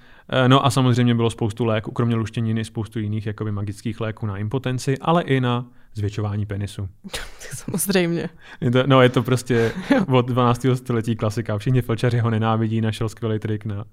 no 0.48 0.66
a 0.66 0.70
samozřejmě 0.70 1.14
bylo 1.14 1.30
spoustu 1.30 1.64
léků, 1.64 1.90
kromě 1.90 2.14
luštěniny, 2.14 2.64
spoustu 2.64 2.98
jiných 2.98 3.26
jakoby 3.26 3.52
magických 3.52 4.00
léků 4.00 4.26
na 4.26 4.36
impotenci, 4.36 4.98
ale 4.98 5.22
i 5.22 5.40
na 5.40 5.66
zvětšování 5.94 6.46
penisu. 6.46 6.88
Samozřejmě. 7.38 8.28
Je 8.60 8.70
to, 8.70 8.82
no 8.86 9.02
je 9.02 9.08
to 9.08 9.22
prostě 9.22 9.72
od 10.08 10.26
12. 10.26 10.66
století 10.74 11.16
klasika. 11.16 11.58
Všichni 11.58 11.82
felčaři 11.82 12.18
ho 12.18 12.30
nenávidí, 12.30 12.80
našel 12.80 13.08
skvělý 13.08 13.38
trik 13.38 13.64
na 13.64 13.84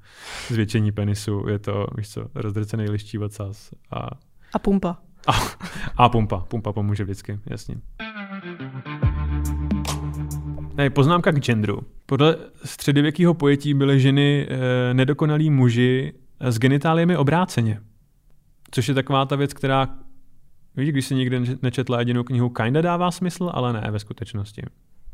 zvětšení 0.48 0.92
penisu. 0.92 1.46
Je 1.50 1.60
to, 1.60 1.88
víš 1.98 2.10
co, 2.10 2.26
rozdrcený 2.36 2.90
liští 2.90 3.18
ocas. 3.18 3.70
A, 3.92 4.10
a 4.54 4.60
pumpa. 4.60 4.98
A, 5.28 5.32
a 5.98 6.10
pumpa. 6.10 6.40
Pumpa 6.40 6.74
pomůže 6.74 7.04
vždycky, 7.04 7.40
jasně. 7.46 7.76
Ne, 10.78 10.90
poznámka 10.90 11.32
k 11.32 11.40
genderu. 11.40 11.82
Podle 12.06 12.38
středověkého 12.66 13.34
pojetí 13.34 13.74
byly 13.74 14.00
ženy 14.00 14.48
e, 14.50 14.94
nedokonalí 14.94 15.50
muži 15.50 16.14
s 16.40 16.60
genitáliemi 16.60 17.18
obráceně. 17.18 17.82
Což 18.72 18.88
je 18.88 18.94
taková 18.94 19.26
ta 19.26 19.36
věc, 19.36 19.54
která 19.54 19.88
Víš, 20.80 20.90
když 20.90 21.06
si 21.06 21.16
nikdy 21.16 21.58
nečetla 21.62 22.00
jedinou 22.00 22.24
knihu, 22.24 22.50
kinda 22.50 22.82
dává 22.82 23.12
smysl, 23.12 23.52
ale 23.54 23.74
ne 23.74 23.88
ve 23.92 24.00
skutečnosti. 24.00 24.62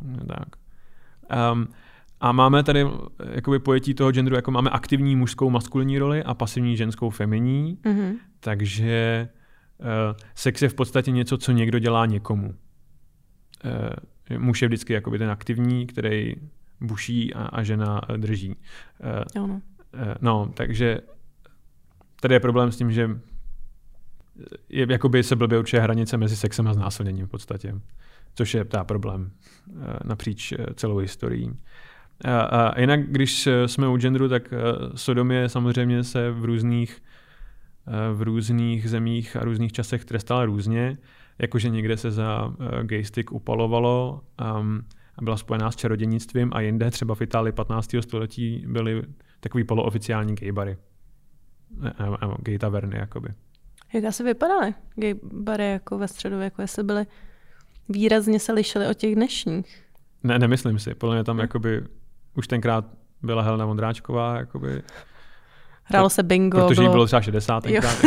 No, 0.02 0.26
tak. 0.26 0.48
Um, 1.54 1.68
a 2.20 2.32
máme 2.32 2.64
tady 2.64 2.82
eh, 2.82 2.88
jakoby 3.36 3.60
pojetí 3.60 3.94
toho 3.94 4.12
genderu, 4.12 4.36
jako 4.36 4.52
máme 4.52 4.70
aktivní 4.70 5.16
mužskou 5.16 5.50
maskulinní 5.50 6.00
roli 6.00 6.24
a 6.24 6.34
pasivní 6.34 6.78
ženskou 6.78 7.10
feminní, 7.10 7.78
mm-hmm. 7.84 8.14
takže 8.40 9.30
uh, 9.80 9.88
sex 10.36 10.62
je 10.62 10.70
v 10.70 10.74
podstatě 10.74 11.12
něco, 11.12 11.38
co 11.38 11.52
někdo 11.52 11.80
dělá 11.80 12.06
někomu. 12.06 12.48
Uh, 14.28 14.38
muž 14.38 14.62
je 14.62 14.68
vždycky 14.68 14.94
jakoby 14.94 15.18
ten 15.18 15.30
aktivní, 15.30 15.88
který 15.88 16.36
buší 16.82 17.34
a, 17.34 17.44
a 17.44 17.64
žena 17.64 18.02
drží. 18.18 18.56
Uh, 19.40 19.60
no, 20.22 20.52
takže 20.54 21.00
tady 22.26 22.36
je 22.36 22.40
problém 22.40 22.72
s 22.72 22.78
tím, 22.78 22.92
že 22.92 23.10
je, 24.70 24.88
jakoby 24.90 25.24
se 25.24 25.36
blbě 25.36 25.60
určuje 25.60 25.82
hranice 25.82 26.18
mezi 26.18 26.36
sexem 26.36 26.68
a 26.68 26.74
znásilněním 26.74 27.26
v 27.26 27.30
podstatě, 27.30 27.76
což 28.36 28.54
je 28.54 28.66
ta 28.66 28.84
problém 28.84 29.32
eh, 29.32 30.00
napříč 30.04 30.52
eh, 30.52 30.66
celou 30.74 30.98
historií. 30.98 31.52
A, 32.26 32.40
a 32.40 32.80
jinak, 32.80 33.00
když 33.08 33.50
jsme 33.66 33.88
u 33.88 33.98
genderu, 33.98 34.30
tak 34.30 34.54
eh, 34.54 34.58
sodomie 34.96 35.50
samozřejmě 35.50 36.04
se 36.04 36.32
v 36.32 36.46
různých, 36.46 37.02
v 38.14 38.22
různých 38.22 38.90
zemích 38.90 39.36
a 39.36 39.44
různých 39.44 39.72
časech 39.72 40.06
trestala 40.06 40.46
různě, 40.46 40.98
jakože 41.40 41.70
někde 41.70 41.98
se 41.98 42.12
za 42.12 42.54
gay 42.84 43.04
stick 43.04 43.32
upalovalo 43.32 44.22
um, 44.60 44.82
a 45.16 45.22
byla 45.22 45.38
spojená 45.38 45.72
s 45.72 45.76
čarodějnictvím 45.76 46.52
a 46.54 46.62
jinde, 46.62 46.92
třeba 46.92 47.16
v 47.16 47.22
Itálii 47.22 47.52
15. 47.52 47.96
století, 48.02 48.66
byly 48.68 49.04
takový 49.40 49.64
polooficiální 49.64 50.36
gay 50.36 50.52
bary. 50.52 50.78
Gay 52.40 52.58
taverny, 52.58 52.98
jakoby. 52.98 53.30
Jak 53.94 54.04
asi 54.04 54.24
vypadaly 54.24 54.74
gay 54.96 55.14
bary 55.24 55.72
jako 55.72 55.98
ve 55.98 56.08
středověku, 56.08 56.62
jestli 56.62 56.84
byly 56.84 57.06
výrazně 57.90 58.40
se 58.40 58.54
lišily 58.54 58.88
od 58.88 58.98
těch 58.98 59.16
dnešních? 59.16 59.84
Ne, 60.24 60.40
nemyslím 60.40 60.80
si. 60.80 60.96
Podle 60.96 61.16
mě 61.16 61.24
tam 61.24 61.40
jakoby 61.40 61.84
už 62.36 62.48
tenkrát 62.48 62.86
byla 63.22 63.42
Helena 63.42 63.66
Vondráčková, 63.66 64.38
jakoby 64.38 64.82
Hrálo 65.88 66.10
se 66.10 66.24
bingo. 66.24 66.68
Protože 66.68 66.76
bylo... 66.76 66.88
jí 66.88 66.92
bylo 66.92 67.06
třeba 67.06 67.22
60 67.22 67.64
tenkrát. 67.64 67.98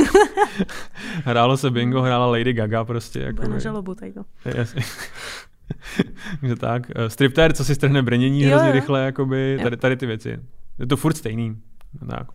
hrálo 1.24 1.56
se 1.56 1.70
bingo, 1.70 2.02
hrála 2.02 2.26
Lady 2.26 2.52
Gaga 2.52 2.84
prostě. 2.84 3.20
Jako 3.20 3.48
na 3.48 3.58
žalobu 3.58 3.94
tady 3.94 4.12
to. 4.12 4.24
Takže 4.42 4.64
tak. 6.60 6.90
Eh, 6.94 7.10
striptér, 7.10 7.52
co 7.52 7.64
si 7.64 7.74
strhne 7.74 8.02
brnění 8.02 8.42
jo, 8.42 8.48
hrozně 8.48 8.68
jo. 8.68 8.72
rychle, 8.72 9.04
jakoby, 9.04 9.58
tady, 9.62 9.76
tady 9.76 9.96
ty 9.96 10.06
věci. 10.06 10.38
Je 10.78 10.86
to 10.86 10.96
furt 10.96 11.16
stejný. 11.16 11.56
Tak. 12.10 12.28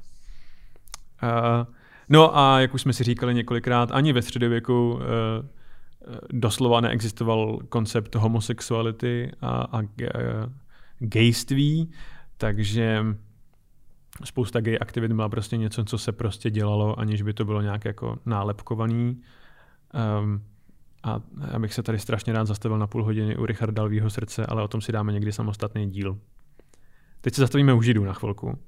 Uh, 1.23 1.73
No 2.09 2.37
a 2.37 2.59
jak 2.59 2.73
už 2.73 2.81
jsme 2.81 2.93
si 2.93 3.03
říkali 3.03 3.33
několikrát, 3.33 3.91
ani 3.91 4.13
ve 4.13 4.21
středověku 4.21 4.93
uh, 4.93 5.01
doslova 6.31 6.81
neexistoval 6.81 7.59
koncept 7.69 8.15
homosexuality 8.15 9.31
a, 9.41 9.79
a 9.79 9.81
gejství, 10.99 11.91
takže 12.37 13.05
spousta 14.23 14.61
gay 14.61 14.77
aktivit 14.81 15.13
byla 15.13 15.29
prostě 15.29 15.57
něco, 15.57 15.85
co 15.85 15.97
se 15.97 16.11
prostě 16.11 16.49
dělalo, 16.49 16.99
aniž 16.99 17.21
by 17.21 17.33
to 17.33 17.45
bylo 17.45 17.61
nějak 17.61 17.85
jako 17.85 18.17
nálepkovaný. 18.25 19.21
Um, 20.21 20.43
a 21.03 21.21
já 21.51 21.59
bych 21.59 21.73
se 21.73 21.83
tady 21.83 21.99
strašně 21.99 22.33
rád 22.33 22.47
zastavil 22.47 22.77
na 22.77 22.87
půl 22.87 23.03
hodiny 23.03 23.37
u 23.37 23.45
Richarda 23.45 23.73
Dalvího 23.73 24.09
srdce, 24.09 24.45
ale 24.45 24.63
o 24.63 24.67
tom 24.67 24.81
si 24.81 24.91
dáme 24.91 25.13
někdy 25.13 25.31
samostatný 25.31 25.89
díl. 25.89 26.17
Teď 27.21 27.33
se 27.33 27.41
zastavíme 27.41 27.73
u 27.73 27.81
Židů 27.81 28.03
na 28.03 28.13
chvilku, 28.13 28.59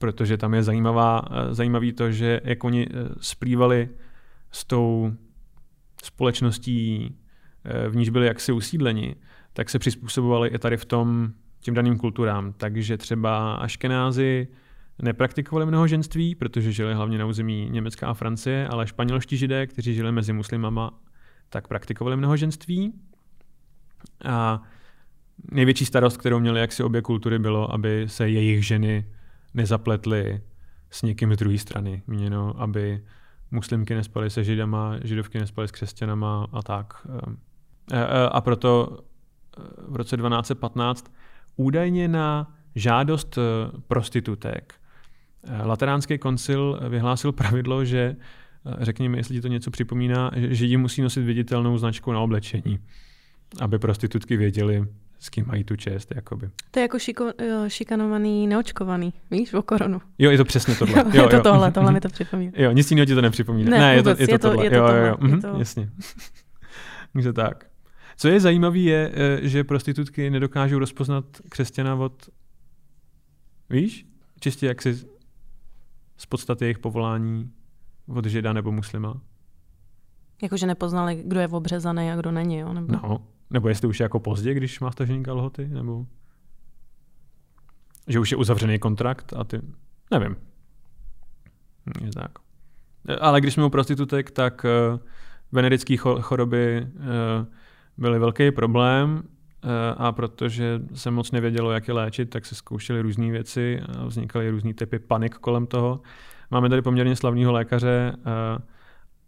protože 0.00 0.36
tam 0.36 0.54
je 0.54 0.62
zajímavá, 0.62 1.22
eh, 1.30 1.54
zajímavý 1.54 1.92
to, 1.92 2.12
že 2.12 2.40
jak 2.44 2.64
oni 2.64 2.86
eh, 2.90 2.94
splývali 3.20 3.88
s 4.50 4.64
tou 4.64 5.12
společností, 6.04 7.16
eh, 7.64 7.88
v 7.88 7.96
níž 7.96 8.08
byli 8.08 8.26
jaksi 8.26 8.52
usídleni, 8.52 9.16
tak 9.52 9.70
se 9.70 9.78
přizpůsobovali 9.78 10.48
i 10.48 10.58
tady 10.58 10.76
v 10.76 10.84
tom 10.84 11.32
těm 11.60 11.74
daným 11.74 11.98
kulturám. 11.98 12.52
Takže 12.52 12.96
třeba 12.96 13.54
Aškenázy 13.54 14.48
nepraktikovali 15.02 15.66
mnoho 15.66 15.86
ženství, 15.86 16.34
protože 16.34 16.72
žili 16.72 16.94
hlavně 16.94 17.18
na 17.18 17.26
území 17.26 17.68
Německa 17.70 18.08
a 18.08 18.14
Francie, 18.14 18.68
ale 18.68 18.86
španělští 18.86 19.36
židé, 19.36 19.66
kteří 19.66 19.94
žili 19.94 20.12
mezi 20.12 20.32
muslimama, 20.32 21.00
tak 21.48 21.68
praktikovali 21.68 22.16
mnoho 22.16 22.36
ženství. 22.36 22.92
A 24.24 24.62
největší 25.52 25.84
starost, 25.84 26.16
kterou 26.16 26.40
měli 26.40 26.60
jaksi 26.60 26.82
obě 26.82 27.02
kultury, 27.02 27.38
bylo, 27.38 27.74
aby 27.74 28.04
se 28.06 28.28
jejich 28.28 28.66
ženy 28.66 29.04
nezapletly 29.54 30.40
s 30.90 31.02
někým 31.02 31.34
z 31.34 31.36
druhé 31.36 31.58
strany. 31.58 32.02
Měno, 32.06 32.60
aby 32.60 33.04
muslimky 33.50 33.94
nespaly 33.94 34.30
se 34.30 34.44
židama, 34.44 34.94
židovky 35.04 35.38
nespaly 35.38 35.68
s 35.68 35.70
křesťanama 35.70 36.46
a 36.52 36.62
tak. 36.62 37.06
A 38.30 38.40
proto 38.40 38.98
v 39.88 39.96
roce 39.96 40.16
1215 40.16 41.12
údajně 41.56 42.08
na 42.08 42.56
žádost 42.74 43.38
prostitutek 43.88 44.74
Lateránský 45.64 46.18
koncil 46.18 46.80
vyhlásil 46.88 47.32
pravidlo, 47.32 47.84
že 47.84 48.16
řekněme, 48.80 49.18
jestli 49.18 49.34
ti 49.34 49.40
to 49.40 49.48
něco 49.48 49.70
připomíná, 49.70 50.30
že 50.36 50.54
židi 50.54 50.76
musí 50.76 51.02
nosit 51.02 51.22
viditelnou 51.22 51.78
značku 51.78 52.12
na 52.12 52.20
oblečení, 52.20 52.78
aby 53.60 53.78
prostitutky 53.78 54.36
věděli, 54.36 54.84
s 55.20 55.28
kým 55.30 55.44
mají 55.46 55.64
tu 55.64 55.76
čest. 55.76 56.12
Jakoby. 56.14 56.50
To 56.70 56.78
je 56.78 56.82
jako 56.82 56.98
šiko, 56.98 57.32
šikanovaný, 57.68 58.46
neočkovaný, 58.46 59.12
víš, 59.30 59.54
o 59.54 59.62
koronu. 59.62 60.00
Jo, 60.18 60.30
je 60.30 60.36
to 60.38 60.44
přesně 60.44 60.74
tohle. 60.74 60.94
Jo, 60.98 61.04
jo, 61.12 61.22
je 61.22 61.28
to 61.28 61.36
jo. 61.36 61.42
tohle, 61.42 61.72
tohle 61.72 61.92
mi 61.92 62.00
to 62.00 62.08
připomíná. 62.08 62.52
Jo, 62.56 62.72
nic 62.72 62.90
jiného 62.90 63.06
ti 63.06 63.14
to 63.14 63.20
nepřipomíná. 63.22 63.70
Ne, 63.70 63.78
ne 63.78 63.94
je, 63.94 64.02
to, 64.02 64.10
vůbec, 64.10 64.20
je, 64.20 64.26
to, 64.26 64.32
je 64.34 64.38
to- 64.38 64.48
tohle. 64.48 64.64
je 64.66 64.70
to 64.70 64.76
jo, 64.76 64.82
tohle, 64.86 65.00
jo, 65.00 65.06
jo. 65.06 65.16
je 65.22 65.28
Mhm, 65.28 65.40
to- 65.40 65.58
Jasně. 65.58 65.90
Takže 67.12 67.32
tak. 67.32 67.64
Co 68.16 68.28
je 68.28 68.40
zajímavé, 68.40 68.78
je, 68.78 69.10
eh, 69.14 69.48
že 69.48 69.64
prostitutky 69.64 70.30
nedokážou 70.30 70.78
rozpoznat 70.78 71.24
křesťana 71.48 71.94
od, 71.94 72.28
víš, 73.70 74.06
čistě 74.40 74.66
jak 74.66 74.82
si 74.82 74.94
z 76.16 76.26
podstaty 76.28 76.64
jejich 76.64 76.78
povolání 76.78 77.50
od 78.08 78.26
žida 78.26 78.52
nebo 78.52 78.72
muslima. 78.72 79.20
Jakože 80.42 80.66
nepoznali, 80.66 81.22
kdo 81.26 81.40
je 81.40 81.48
obřezaný 81.48 82.10
a 82.10 82.16
kdo 82.16 82.30
není, 82.30 82.58
jo? 82.58 82.72
Nebo... 82.72 82.92
No, 82.92 83.26
nebo 83.50 83.68
jestli 83.68 83.88
už 83.88 84.00
je 84.00 84.04
jako 84.04 84.20
pozdě, 84.20 84.54
když 84.54 84.80
má 84.80 84.90
stažený 84.92 85.22
kalhoty, 85.22 85.68
nebo 85.68 86.06
že 88.08 88.18
už 88.18 88.30
je 88.30 88.36
uzavřený 88.36 88.78
kontrakt 88.78 89.32
a 89.36 89.44
ty, 89.44 89.60
nevím. 90.10 90.36
Hm, 91.86 92.04
Je 92.04 92.12
tak. 92.12 92.30
Ale 93.20 93.40
když 93.40 93.54
jsme 93.54 93.64
u 93.64 93.70
prostitutek, 93.70 94.30
tak 94.30 94.64
uh, 94.92 95.00
venerické 95.52 95.94
cho- 95.94 96.20
choroby 96.20 96.86
uh, 96.94 97.02
byly 97.96 98.18
velký 98.18 98.50
problém 98.50 99.22
uh, 99.64 99.70
a 99.96 100.12
protože 100.12 100.80
se 100.94 101.10
moc 101.10 101.30
nevědělo, 101.30 101.70
jak 101.70 101.88
je 101.88 101.94
léčit, 101.94 102.30
tak 102.30 102.46
se 102.46 102.54
zkoušely 102.54 103.00
různé 103.02 103.30
věci 103.30 103.80
a 103.80 104.04
vznikaly 104.04 104.50
různý 104.50 104.74
typy 104.74 104.98
panik 104.98 105.34
kolem 105.34 105.66
toho. 105.66 106.00
Máme 106.50 106.68
tady 106.68 106.82
poměrně 106.82 107.16
slavného 107.16 107.52
lékaře 107.52 108.12
uh, 108.16 108.22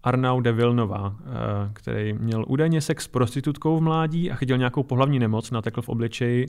Arnau 0.03 0.41
de 0.41 0.53
Vilnova, 0.53 1.17
eh, 1.21 1.31
který 1.73 2.13
měl 2.13 2.45
údajně 2.49 2.81
sex 2.81 3.05
s 3.05 3.09
prostitutkou 3.09 3.77
v 3.77 3.81
mládí 3.81 4.31
a 4.31 4.35
chytil 4.35 4.59
nějakou 4.59 4.83
pohlavní 4.83 5.19
nemoc, 5.19 5.51
natekl 5.51 5.83
v 5.83 5.89
obličeji 5.89 6.47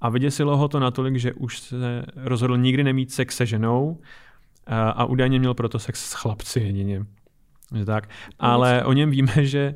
a 0.00 0.08
vyděsilo 0.08 0.56
ho 0.56 0.68
to 0.68 0.80
natolik, 0.80 1.16
že 1.16 1.32
už 1.32 1.58
se 1.58 2.04
rozhodl 2.16 2.56
nikdy 2.56 2.84
nemít 2.84 3.12
sex 3.12 3.36
se 3.36 3.46
ženou 3.46 3.98
eh, 4.66 4.74
a 4.74 5.04
údajně 5.04 5.38
měl 5.38 5.54
proto 5.54 5.78
sex 5.78 6.10
s 6.10 6.12
chlapci 6.12 6.60
jedině. 6.60 7.06
Je 7.74 7.84
Tak. 7.84 8.08
Ale 8.38 8.84
o 8.84 8.92
něm 8.92 9.10
víme, 9.10 9.32
že 9.36 9.74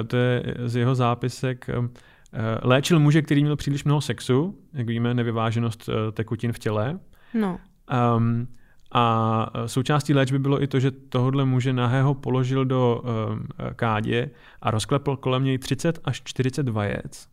eh, 0.00 0.04
to 0.04 0.16
je 0.16 0.42
z 0.64 0.76
jeho 0.76 0.94
zápisek, 0.94 1.66
léčil 2.62 3.00
muže, 3.00 3.22
který 3.22 3.42
měl 3.42 3.56
příliš 3.56 3.84
mnoho 3.84 4.00
sexu, 4.00 4.58
jak 4.72 4.86
víme, 4.86 5.14
nevyváženost 5.14 5.88
tekutin 6.12 6.52
v 6.52 6.58
těle, 6.58 6.98
no. 7.34 7.58
Um, 8.16 8.48
a 8.94 9.46
součástí 9.66 10.14
léčby 10.14 10.38
bylo 10.38 10.62
i 10.62 10.66
to, 10.66 10.80
že 10.80 10.90
tohodle 10.90 11.44
muže 11.44 11.72
nahého 11.72 12.14
položil 12.14 12.64
do 12.64 13.02
um, 13.02 13.46
kádě 13.76 14.30
a 14.62 14.70
rozklepl 14.70 15.16
kolem 15.16 15.44
něj 15.44 15.58
30 15.58 15.98
až 16.04 16.22
40 16.24 16.68
vajec. 16.68 17.28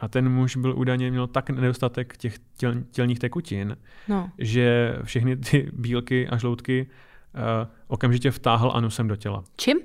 A 0.00 0.08
ten 0.08 0.28
muž 0.28 0.56
byl 0.56 0.78
údajně 0.78 1.10
měl 1.10 1.26
tak 1.26 1.50
nedostatek 1.50 2.16
těch 2.16 2.38
těl, 2.56 2.74
tělních 2.90 3.18
tekutin, 3.18 3.76
no. 4.08 4.30
že 4.38 4.96
všechny 5.02 5.36
ty 5.36 5.70
bílky 5.72 6.28
a 6.28 6.36
žloutky 6.36 6.86
uh, 7.34 7.40
okamžitě 7.86 8.30
vtáhl 8.30 8.72
anusem 8.74 9.08
do 9.08 9.16
těla. 9.16 9.44
Čím? 9.56 9.76
Uh, 9.76 9.84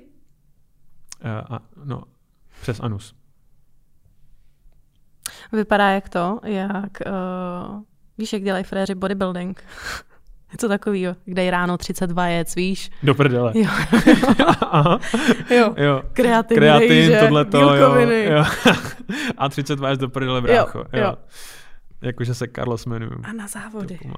a, 1.54 1.60
no, 1.84 2.02
přes 2.60 2.80
anus. 2.80 3.14
Vypadá 5.52 5.90
jak 5.90 6.08
to, 6.08 6.40
jak, 6.44 6.98
uh, 7.06 7.82
víš, 8.18 8.32
jak 8.32 8.42
dělají 8.42 8.64
fréři 8.64 8.94
bodybuilding. 8.94 9.64
Něco 10.52 10.68
takového, 10.68 11.16
kde 11.24 11.44
je 11.44 11.50
ráno 11.50 11.78
30 11.78 12.10
vajec, 12.12 12.54
víš? 12.56 12.90
Do 13.02 13.14
prdele. 13.14 13.52
Jo, 13.54 13.68
Aha. 14.70 14.98
jo. 15.50 15.74
jo. 15.76 16.02
Kreatin, 16.12 16.56
Kreatin, 16.56 16.88
rejže, 16.88 17.18
tohleto, 17.20 17.60
jo, 17.60 17.72
bílkoviny. 17.72 18.24
jo. 18.24 18.44
A 19.38 19.48
30 19.48 19.80
vajec 19.80 20.00
do 20.00 20.08
prdele 20.08 20.40
brácho. 20.40 20.78
Jo, 20.78 20.84
jo. 20.92 21.02
jo. 21.04 21.14
Jakože 22.02 22.34
se 22.34 22.46
Carlos 22.56 22.86
jmenuju. 22.86 23.12
A 23.22 23.32
na 23.32 23.46
závody. 23.48 23.98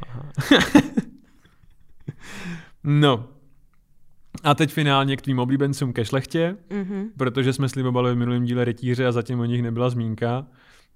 No. 2.84 3.28
A 4.44 4.54
teď 4.54 4.72
finálně 4.72 5.16
k 5.16 5.22
tvým 5.22 5.38
oblíbencům 5.38 5.92
ke 5.92 6.04
šlechtě, 6.04 6.56
Mhm. 6.70 7.06
protože 7.16 7.52
jsme 7.52 7.68
slibovali 7.68 8.12
v 8.14 8.16
minulém 8.16 8.44
díle 8.44 8.64
rytíře 8.64 9.06
a 9.06 9.12
zatím 9.12 9.40
o 9.40 9.44
nich 9.44 9.62
nebyla 9.62 9.90
zmínka. 9.90 10.46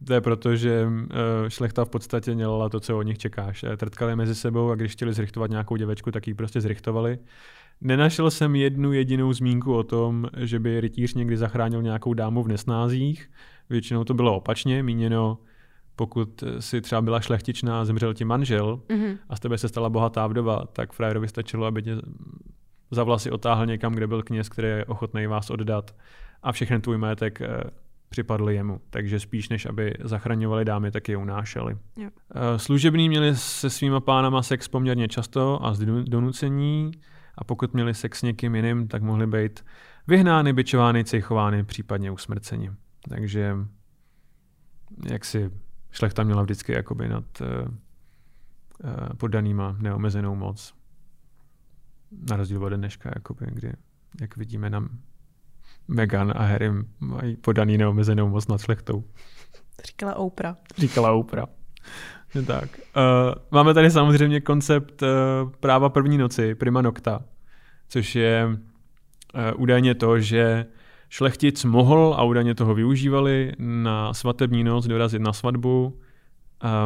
To 0.04 0.14
je 0.14 0.20
proto, 0.20 0.56
že 0.56 0.86
uh, 0.86 1.02
šlechta 1.48 1.84
v 1.84 1.88
podstatě 1.88 2.34
dělala 2.34 2.68
to, 2.68 2.80
co 2.80 2.98
od 2.98 3.02
nich 3.02 3.18
čekáš. 3.18 3.64
Eh, 3.64 3.76
Trtkali 3.76 4.16
mezi 4.16 4.34
sebou 4.34 4.70
a 4.70 4.74
když 4.74 4.92
chtěli 4.92 5.12
zrichtovat 5.12 5.50
nějakou 5.50 5.76
děvečku, 5.76 6.10
tak 6.10 6.26
ji 6.28 6.34
prostě 6.34 6.60
zrichtovali. 6.60 7.18
Nenašel 7.80 8.30
jsem 8.30 8.56
jednu 8.56 8.92
jedinou 8.92 9.32
zmínku 9.32 9.74
o 9.74 9.82
tom, 9.82 10.26
že 10.36 10.58
by 10.58 10.80
rytíř 10.80 11.14
někdy 11.14 11.36
zachránil 11.36 11.82
nějakou 11.82 12.14
dámu 12.14 12.42
v 12.42 12.48
nesnázích. 12.48 13.30
Většinou 13.70 14.04
to 14.04 14.14
bylo 14.14 14.36
opačně, 14.36 14.82
míněno 14.82 15.38
pokud 15.96 16.44
si 16.60 16.80
třeba 16.80 17.02
byla 17.02 17.20
šlechtičná 17.20 17.80
a 17.80 17.84
zemřel 17.84 18.14
ti 18.14 18.24
manžel 18.24 18.80
Mhm. 18.88 19.16
a 19.28 19.36
z 19.36 19.40
tebe 19.40 19.58
se 19.58 19.68
stala 19.68 19.88
bohatá 19.90 20.26
vdova, 20.26 20.64
tak 20.72 20.92
frajerovi 20.92 21.28
stačilo, 21.28 21.66
aby 21.66 21.82
tě 21.82 21.96
za 22.90 23.04
vlasy 23.04 23.30
otáhl 23.30 23.66
někam, 23.66 23.92
kde 23.94 24.06
byl 24.06 24.22
kněz, 24.22 24.48
který 24.48 24.68
je 24.68 24.84
ochotný 24.84 25.26
vás 25.26 25.50
oddat 25.50 25.94
a 26.42 26.52
všechny 26.52 26.80
tvůj 26.80 26.98
majetek 26.98 27.40
eh, 28.06 28.08
připadl 28.08 28.50
jemu. 28.50 28.80
Takže 28.90 29.20
spíš 29.20 29.48
než 29.48 29.66
aby 29.66 29.94
zachraňovali 30.04 30.64
dámy, 30.64 30.90
tak 30.90 31.08
je 31.08 31.16
unášeli. 31.16 31.76
Jo. 31.96 32.10
Eh, 32.34 32.58
Služební 32.58 33.08
měli 33.08 33.36
se 33.36 33.70
svýma 33.70 34.00
pánama 34.00 34.42
sex 34.42 34.68
poměrně 34.68 35.08
často 35.08 35.64
a 35.64 35.74
z 35.74 35.80
donu- 35.80 36.04
donucení 36.04 36.90
a 37.38 37.44
pokud 37.44 37.74
měli 37.74 37.94
sex 37.94 38.18
s 38.18 38.22
někým 38.22 38.54
jiným, 38.54 38.88
tak 38.88 39.02
mohli 39.02 39.26
být 39.26 39.64
vyhnány, 40.06 40.52
bičovány, 40.52 41.04
cejchovány, 41.04 41.64
případně 41.64 42.10
usmrceni. 42.10 42.70
Takže 43.08 43.56
jak 45.10 45.24
si 45.24 45.50
šlechta 45.90 46.22
měla 46.22 46.42
vždycky 46.42 46.72
jakoby 46.72 47.08
nad 47.08 47.24
uh, 47.40 47.46
uh, 47.46 49.08
poddanýma 49.16 49.76
neomezenou 49.80 50.34
moc. 50.34 50.74
Na 52.30 52.36
rozdíl 52.36 52.64
od 52.64 52.68
dneška, 52.68 53.10
jakoby, 53.14 53.46
kdy, 53.50 53.72
jak 54.20 54.36
vidíme 54.36 54.70
na 54.70 54.88
Meghan 55.88 56.32
a 56.36 56.42
Harry 56.42 56.70
mají 57.00 57.36
podaný 57.36 57.78
neomezenou 57.78 58.28
moc 58.28 58.48
nad 58.48 58.60
šlechtou. 58.60 59.04
Říkala 59.84 60.14
Oprah. 60.14 60.56
Říkala 60.78 61.12
Oprah. 61.12 61.48
No 62.34 62.42
tak. 62.42 62.78
Uh, 62.96 63.34
máme 63.50 63.74
tady 63.74 63.90
samozřejmě 63.90 64.40
koncept 64.40 65.02
uh, 65.02 65.08
práva 65.60 65.88
první 65.88 66.18
noci, 66.18 66.54
prima 66.54 66.82
nocta, 66.82 67.24
což 67.88 68.14
je 68.14 68.46
uh, 68.46 69.60
údajně 69.62 69.94
to, 69.94 70.20
že 70.20 70.66
šlechtic 71.08 71.64
mohl 71.64 72.14
a 72.18 72.24
údajně 72.24 72.54
toho 72.54 72.74
využívali 72.74 73.52
na 73.58 74.14
svatební 74.14 74.64
noc 74.64 74.86
dorazit 74.86 75.22
na 75.22 75.32
svatbu 75.32 76.00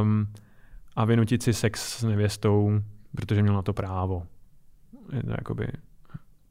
um, 0.03 0.33
a 0.97 1.05
vynutit 1.05 1.43
si 1.43 1.53
sex 1.53 1.99
s 1.99 2.03
nevěstou, 2.03 2.81
protože 3.17 3.43
měl 3.43 3.55
na 3.55 3.63
to 3.63 3.73
právo. 3.73 4.23
Je 5.13 5.23
to 5.23 5.31
jakoby 5.31 5.69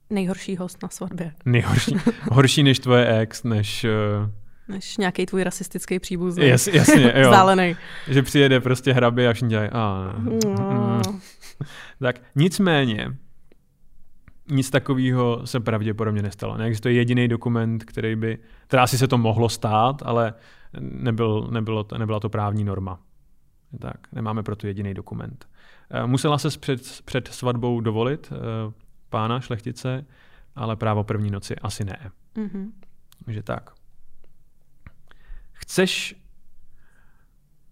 Nejhorší 0.09 0.55
host 0.57 0.83
na 0.83 0.89
svatbě. 0.89 1.31
Nejhorší. 1.45 1.95
Horší 2.31 2.63
než 2.63 2.79
tvoje 2.79 3.19
ex, 3.19 3.43
než... 3.43 3.83
Uh... 4.23 4.29
Než 4.67 4.97
nějaký 4.97 5.25
tvůj 5.25 5.43
rasistický 5.43 5.99
příbuzný. 5.99 6.47
Jas, 6.47 6.67
jasně, 6.67 7.13
jo. 7.15 7.21
Vzdálený. 7.29 7.75
Že 8.07 8.21
přijede 8.23 8.59
prostě 8.59 8.93
hrabě 8.93 9.29
a 9.29 9.33
všichni 9.33 9.49
dělají... 9.49 9.69
A, 9.71 10.13
No. 10.19 10.31
mm. 10.31 11.19
Tak 11.99 12.21
nicméně, 12.35 13.07
nic 14.51 14.69
takového 14.69 15.41
se 15.45 15.59
pravděpodobně 15.59 16.21
nestalo. 16.21 16.57
Neexistuje 16.57 16.93
jediný 16.93 17.27
dokument, 17.27 17.83
který 17.83 18.15
by, 18.15 18.37
teda 18.67 18.83
asi 18.83 18.97
se 18.97 19.07
to 19.07 19.17
mohlo 19.17 19.49
stát, 19.49 20.01
ale 20.05 20.33
nebyl, 20.79 21.47
nebylo 21.51 21.83
to, 21.83 21.97
nebyla 21.97 22.19
to 22.19 22.29
právní 22.29 22.63
norma. 22.63 22.99
Tak, 23.79 23.97
nemáme 24.13 24.43
proto 24.43 24.67
jediný 24.67 24.93
dokument. 24.93 25.45
Eh, 25.91 26.07
Musela 26.07 26.37
se 26.37 26.49
před, 26.59 26.81
před 27.05 27.27
svatbou 27.27 27.81
dovolit 27.81 28.33
eh, 28.35 28.71
pána 29.09 29.39
šlechtice, 29.39 30.05
ale 30.55 30.75
právo 30.75 31.03
první 31.03 31.31
noci 31.31 31.55
asi 31.55 31.83
ne. 31.83 32.11
Mhm. 32.35 32.71
Takže 33.25 33.43
tak. 33.43 33.69
Chceš 35.51 36.15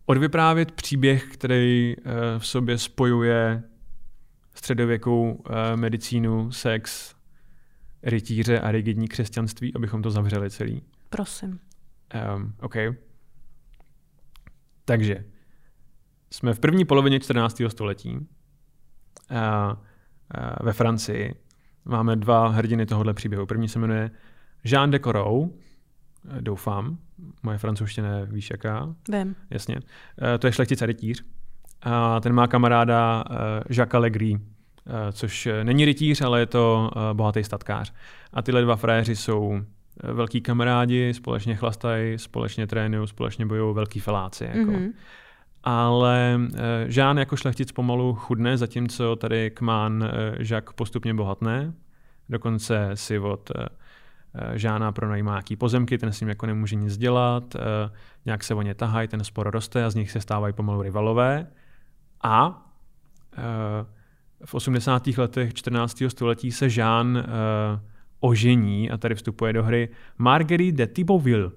odvyprávět 0.05 0.71
příběh, 0.71 1.27
který 1.33 1.95
eh, 1.97 2.03
v 2.39 2.47
sobě 2.47 2.77
spojuje 2.77 3.63
středověkou 4.53 5.43
eh, 5.49 5.75
medicínu, 5.77 6.51
sex, 6.51 7.15
rytíře 8.03 8.59
a 8.59 8.71
rigidní 8.71 9.07
křesťanství, 9.07 9.73
abychom 9.75 10.01
to 10.01 10.11
zavřeli 10.11 10.49
celý. 10.49 10.81
Prosím. 11.09 11.59
Um, 12.35 12.53
OK. 12.59 12.75
Takže 14.85 15.25
jsme 16.31 16.53
v 16.53 16.59
první 16.59 16.85
polovině 16.85 17.19
14. 17.19 17.61
století 17.67 18.27
a 19.29 19.77
ve 20.63 20.73
Francii. 20.73 21.35
Máme 21.85 22.15
dva 22.15 22.47
hrdiny 22.47 22.85
tohohle 22.85 23.13
příběhu. 23.13 23.45
První 23.45 23.67
se 23.69 23.79
jmenuje 23.79 24.11
Jean 24.63 24.91
de 24.91 24.99
Corot, 24.99 25.49
eh, 26.37 26.41
doufám, 26.41 26.97
moje 27.43 27.57
francouzština 27.57 28.17
je 28.17 28.25
víš 28.25 28.49
jaká, 28.51 28.95
Vím. 29.11 29.35
jasně. 29.49 29.75
Eh, 30.21 30.37
To 30.37 30.47
je 30.47 30.53
šlechtic 30.53 30.81
a 30.81 30.85
rytíř. 30.85 31.23
A 31.81 32.19
ten 32.19 32.33
má 32.33 32.47
kamaráda 32.47 33.23
eh, 33.31 33.35
Jacques 33.73 34.11
eh, 34.35 35.11
což 35.11 35.45
eh, 35.45 35.63
není 35.63 35.85
rytíř, 35.85 36.21
ale 36.21 36.39
je 36.39 36.45
to 36.45 36.91
eh, 36.95 37.13
bohatý 37.13 37.43
statkář. 37.43 37.93
A 38.33 38.41
tyhle 38.41 38.61
dva 38.61 38.75
frajeři 38.75 39.15
jsou 39.15 39.61
eh, 40.03 40.13
velký 40.13 40.41
kamarádi, 40.41 41.13
společně 41.13 41.55
chlastají, 41.55 42.17
společně 42.19 42.67
trénují, 42.67 43.07
společně 43.07 43.45
bojují 43.45 43.75
velký 43.75 43.99
feláci. 43.99 44.43
Jako. 44.43 44.71
Mhm. 44.71 44.93
Ale 45.69 46.39
eh, 46.55 46.91
Žán 46.91 47.17
jako 47.17 47.35
šlechtic 47.35 47.71
pomalu 47.71 48.15
chudne, 48.15 48.57
zatímco 48.57 49.15
tady 49.15 49.51
Kmán 49.51 50.03
eh, 50.03 50.35
Jacques 50.39 50.75
postupně 50.75 51.13
bohatne. 51.13 51.73
Dokonce 52.29 52.91
si 52.93 53.19
od 53.19 53.51
eh, 53.55 53.67
Žána 54.57 54.91
pronajímá 54.91 55.31
nějaký 55.31 55.55
pozemky, 55.55 55.97
ten 55.97 56.11
s 56.13 56.19
ním 56.19 56.29
jako 56.29 56.45
nemůže 56.45 56.75
nic 56.75 56.97
dělat, 56.97 57.55
nějak 58.25 58.43
se 58.43 58.53
o 58.53 58.61
ně 58.61 58.75
tahají, 58.75 59.07
ten 59.07 59.23
spor 59.23 59.51
roste 59.51 59.85
a 59.85 59.89
z 59.89 59.95
nich 59.95 60.11
se 60.11 60.21
stávají 60.21 60.53
pomalu 60.53 60.81
rivalové. 60.81 61.47
A 62.23 62.65
v 64.45 64.53
80. 64.53 65.07
letech 65.07 65.53
14. 65.53 66.03
století 66.07 66.51
se 66.51 66.69
Žán 66.69 67.23
ožení 68.19 68.91
a 68.91 68.97
tady 68.97 69.15
vstupuje 69.15 69.53
do 69.53 69.63
hry 69.63 69.89
Marguerite 70.17 70.77
de 70.77 70.87
Thibauville. 70.87 71.51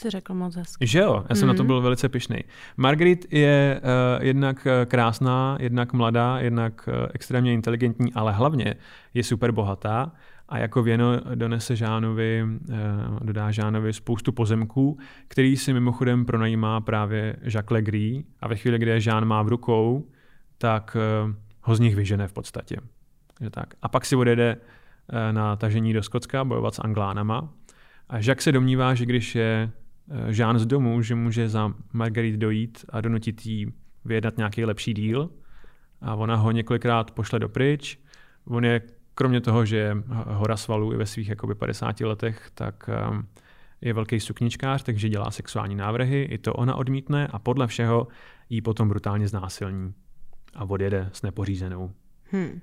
Jsi 0.00 0.10
řekl 0.10 0.34
moc 0.34 0.56
hezky. 0.56 0.86
Že 0.86 0.98
jo, 0.98 1.24
já 1.28 1.34
jsem 1.34 1.44
mm. 1.44 1.48
na 1.48 1.54
to 1.54 1.62
Mhm. 1.62 1.66
byl 1.66 1.80
velice 1.80 2.08
pišný. 2.08 2.36
Marguerite 2.76 3.36
je 3.36 3.80
uh, 4.18 4.24
jednak 4.24 4.66
eh, 4.66 4.86
krásná, 4.86 5.56
jednak 5.60 5.92
mladá, 5.92 6.38
jednak 6.38 6.88
uh, 6.88 7.06
extrémně 7.14 7.52
inteligentní, 7.52 8.12
ale 8.14 8.32
hlavně 8.32 8.74
je 9.14 9.24
super 9.24 9.52
bohatá 9.52 10.12
a 10.48 10.58
jako 10.58 10.82
věno 10.82 11.20
donese 11.34 11.76
Žánovi, 11.76 12.42
uh, 12.44 12.76
dodá 13.22 13.50
Žánovi 13.50 13.92
spoustu 13.92 14.32
pozemků, 14.32 14.98
který 15.28 15.56
si 15.56 15.72
mimochodem 15.72 16.24
pronajímá 16.24 16.80
právě 16.80 17.36
Jacques 17.42 17.70
Legris 17.70 18.24
a 18.40 18.48
ve 18.48 18.56
chvíli, 18.56 18.78
kdy 18.78 18.90
je 18.90 19.00
Žán 19.00 19.24
má 19.24 19.42
v 19.42 19.48
rukou, 19.48 20.06
tak 20.58 20.96
uh, 21.26 21.34
ho 21.62 21.74
z 21.74 21.80
nich 21.80 21.96
vyžene 21.96 22.28
v 22.28 22.32
podstatě. 22.32 22.76
Že 23.40 23.50
tak. 23.50 23.74
A 23.82 23.88
pak 23.88 24.06
si 24.06 24.16
odjede 24.16 24.56
uh, 24.56 25.18
na 25.32 25.56
tažení 25.56 25.92
do 25.92 26.02
Skotska 26.02 26.44
bojovat 26.44 26.74
s 26.74 26.78
Anglánama 26.84 27.48
a 28.08 28.16
Jacques 28.16 28.44
se 28.44 28.52
domnívá, 28.52 28.94
že 28.94 29.06
když 29.06 29.34
je 29.34 29.70
eh, 30.10 30.32
Jean 30.32 30.58
z 30.58 30.66
domu, 30.66 31.02
že 31.02 31.14
může 31.14 31.48
za 31.48 31.74
Marguerite 31.92 32.36
dojít 32.36 32.84
a 32.88 33.00
donutit 33.00 33.46
jí 33.46 33.72
vyjednat 34.04 34.36
nějaký 34.36 34.64
lepší 34.64 34.94
díl. 34.94 35.30
A 36.00 36.14
ona 36.14 36.36
ho 36.36 36.50
několikrát 36.50 37.10
pošle 37.10 37.38
do 37.38 37.48
pryč. 37.48 37.98
On 38.44 38.64
je, 38.64 38.80
kromě 39.14 39.40
toho, 39.40 39.64
že 39.64 39.76
je 39.76 39.96
hora 40.26 40.56
svalů 40.56 40.92
i 40.92 40.96
ve 40.96 41.06
svých 41.06 41.28
jakoby 41.28 41.54
50 41.54 42.00
letech, 42.00 42.50
tak 42.54 42.90
um, 43.10 43.26
je 43.80 43.92
velký 43.92 44.20
sukničkář, 44.20 44.82
takže 44.82 45.08
dělá 45.08 45.30
sexuální 45.30 45.74
návrhy, 45.74 46.22
i 46.22 46.38
to 46.38 46.54
ona 46.54 46.74
odmítne 46.74 47.26
a 47.26 47.38
podle 47.38 47.66
všeho 47.66 48.08
jí 48.50 48.60
potom 48.60 48.88
brutálně 48.88 49.28
znásilní 49.28 49.94
a 50.54 50.64
odjede 50.64 51.10
s 51.12 51.22
nepořízenou. 51.22 51.92
Hm. 52.32 52.60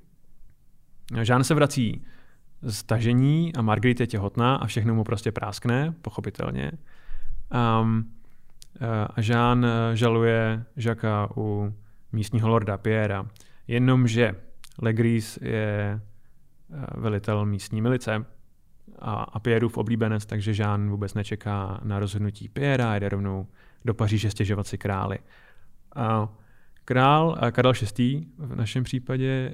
Žán 1.22 1.44
se 1.44 1.54
vrací 1.54 2.06
z 2.62 2.84
tažení 2.84 3.56
a 3.56 3.62
Marguerite 3.62 4.04
je 4.04 4.08
těhotná 4.08 4.56
a 4.56 4.66
všechno 4.66 4.96
mu 4.96 5.04
prostě 5.04 5.32
práskne, 5.32 5.94
pochopitelně. 6.02 6.72
Um, 7.52 8.12
a 9.10 9.22
Jean 9.22 9.66
eh, 9.66 9.96
žaluje 9.96 10.64
Žaka 10.76 11.30
u 11.38 11.74
místního 12.12 12.50
lorda 12.50 12.78
Piera. 12.78 13.28
Jenomže 13.68 14.36
Legris 14.82 15.40
je 15.42 16.00
eh, 16.00 16.86
velitel 16.98 17.46
místní 17.46 17.82
milice 17.82 18.26
a, 19.00 19.14
a 19.14 19.40
Pierův 19.40 19.78
oblíbenec, 19.78 20.26
takže 20.26 20.52
Jean 20.52 20.90
vůbec 20.90 21.14
nečeká 21.14 21.80
na 21.84 22.00
rozhodnutí 22.00 22.50
Piera 22.50 22.92
a 22.92 22.96
jde 22.96 23.10
rovnou 23.10 23.48
do 23.86 23.94
Paříže 23.94 24.32
stěžovat 24.32 24.68
si 24.68 24.78
králi. 24.78 25.20
A 25.96 26.30
Král 26.86 27.38
Karel 27.52 27.74
VI. 27.98 28.28
v 28.38 28.56
našem 28.56 28.84
případě 28.84 29.52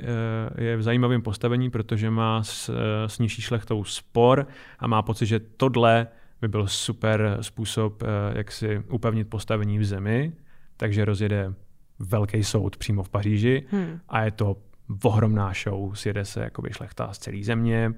je 0.58 0.78
v 0.78 0.84
zajímavém 0.84 1.22
postavení, 1.22 1.70
protože 1.70 2.10
má 2.10 2.44
s, 2.44 2.72
s 3.08 3.20
nižší 3.20 3.42
šlechtou 3.42 3.84
spor 3.84 4.48
a 4.80 4.88
má 4.88 5.02
pocit, 5.02 5.26
že 5.26 5.40
tohle 5.40 6.08
by 6.42 6.48
byl 6.48 6.68
super 6.68 7.38
způsob, 7.42 8.04
eh, 8.04 8.38
jak 8.38 8.52
si 8.52 8.80
upevnit 8.90 9.30
postavení 9.30 9.80
v 9.80 9.86
zemi, 9.86 10.34
takže 10.78 11.06
rozjede 11.06 11.54
velký 12.00 12.44
soud 12.44 12.78
přímo 12.78 13.04
v 13.04 13.10
Paříži 13.10 13.64
Hm. 13.72 14.00
a 14.10 14.24
je 14.24 14.32
to 14.32 14.58
ohromná 15.04 15.54
show, 15.64 15.94
sjede 15.96 16.26
se 16.26 16.42
jakoby 16.42 16.70
šlechta 16.72 17.14
z 17.14 17.18
celé 17.18 17.44
země, 17.44 17.94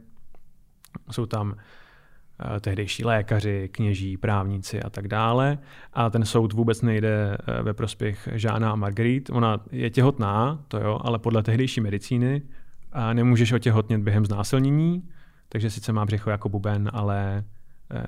jsou 1.12 1.26
tam 1.26 1.56
eh, 1.56 2.60
tehdejší 2.60 3.06
lékaři, 3.06 3.70
kněží, 3.72 4.18
právníci 4.18 4.82
a 4.82 4.90
tak 4.90 5.08
dále. 5.08 5.58
A 5.94 6.10
ten 6.10 6.26
soud 6.26 6.54
vůbec 6.54 6.82
nejde 6.82 7.38
eh, 7.38 7.64
ve 7.64 7.74
prospěch 7.74 8.30
Žána 8.32 8.72
a 8.72 8.76
Marguerite. 8.76 9.34
Ona 9.34 9.58
je 9.72 9.90
těhotná, 9.90 10.64
to 10.68 10.80
jo, 10.80 11.00
ale 11.04 11.20
podle 11.20 11.44
tehdejší 11.44 11.82
medicíny 11.82 12.42
a 12.92 13.14
nemůžeš 13.14 13.52
otěhotnět 13.52 14.02
během 14.02 14.26
znásilnění, 14.26 15.10
takže 15.50 15.70
sice 15.70 15.94
má 15.94 16.06
břicho 16.06 16.30
jako 16.30 16.50
buben, 16.50 16.90
ale 16.94 17.44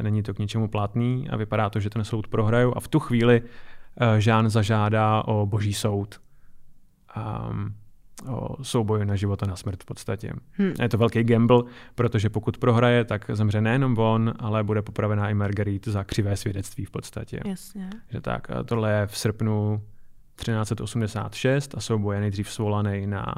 není 0.01 0.23
to 0.23 0.33
k 0.33 0.39
ničemu 0.39 0.67
platný 0.67 1.29
a 1.29 1.37
vypadá 1.37 1.69
to, 1.69 1.79
že 1.79 1.89
ten 1.89 2.03
soud 2.03 2.27
prohrajou 2.27 2.77
a 2.77 2.79
v 2.79 2.87
tu 2.87 2.99
chvíli 2.99 3.41
eh, 3.41 4.21
Žán 4.21 4.49
zažádá 4.49 5.23
o 5.27 5.45
boží 5.45 5.73
soud. 5.73 6.21
Um, 7.49 7.75
o 8.27 8.63
souboj 8.63 9.05
na 9.05 9.15
život 9.15 9.43
a 9.43 9.45
na 9.45 9.55
smrt 9.55 9.83
v 9.83 9.85
podstatě. 9.85 10.33
Hm. 10.59 10.73
Je 10.81 10.89
to 10.89 10.97
velký 10.97 11.23
gamble, 11.23 11.63
protože 11.95 12.29
pokud 12.29 12.57
prohraje, 12.57 13.05
tak 13.05 13.25
zemře 13.33 13.61
nejenom 13.61 13.97
on, 13.97 14.33
ale 14.39 14.63
bude 14.63 14.81
popravená 14.81 15.29
i 15.29 15.33
Marguerite 15.33 15.91
za 15.91 16.03
křivé 16.03 16.37
svědectví 16.37 16.85
v 16.85 16.91
podstatě. 16.91 17.39
Jasně. 17.45 17.89
Že 18.09 18.21
tak, 18.21 18.51
a 18.51 18.63
tohle 18.63 18.91
je 18.91 19.07
v 19.07 19.17
srpnu 19.17 19.81
1386 20.35 21.75
a 21.77 21.79
souboj 21.79 22.15
je 22.15 22.21
nejdřív 22.21 22.51
svolaný 22.51 23.07
na 23.07 23.35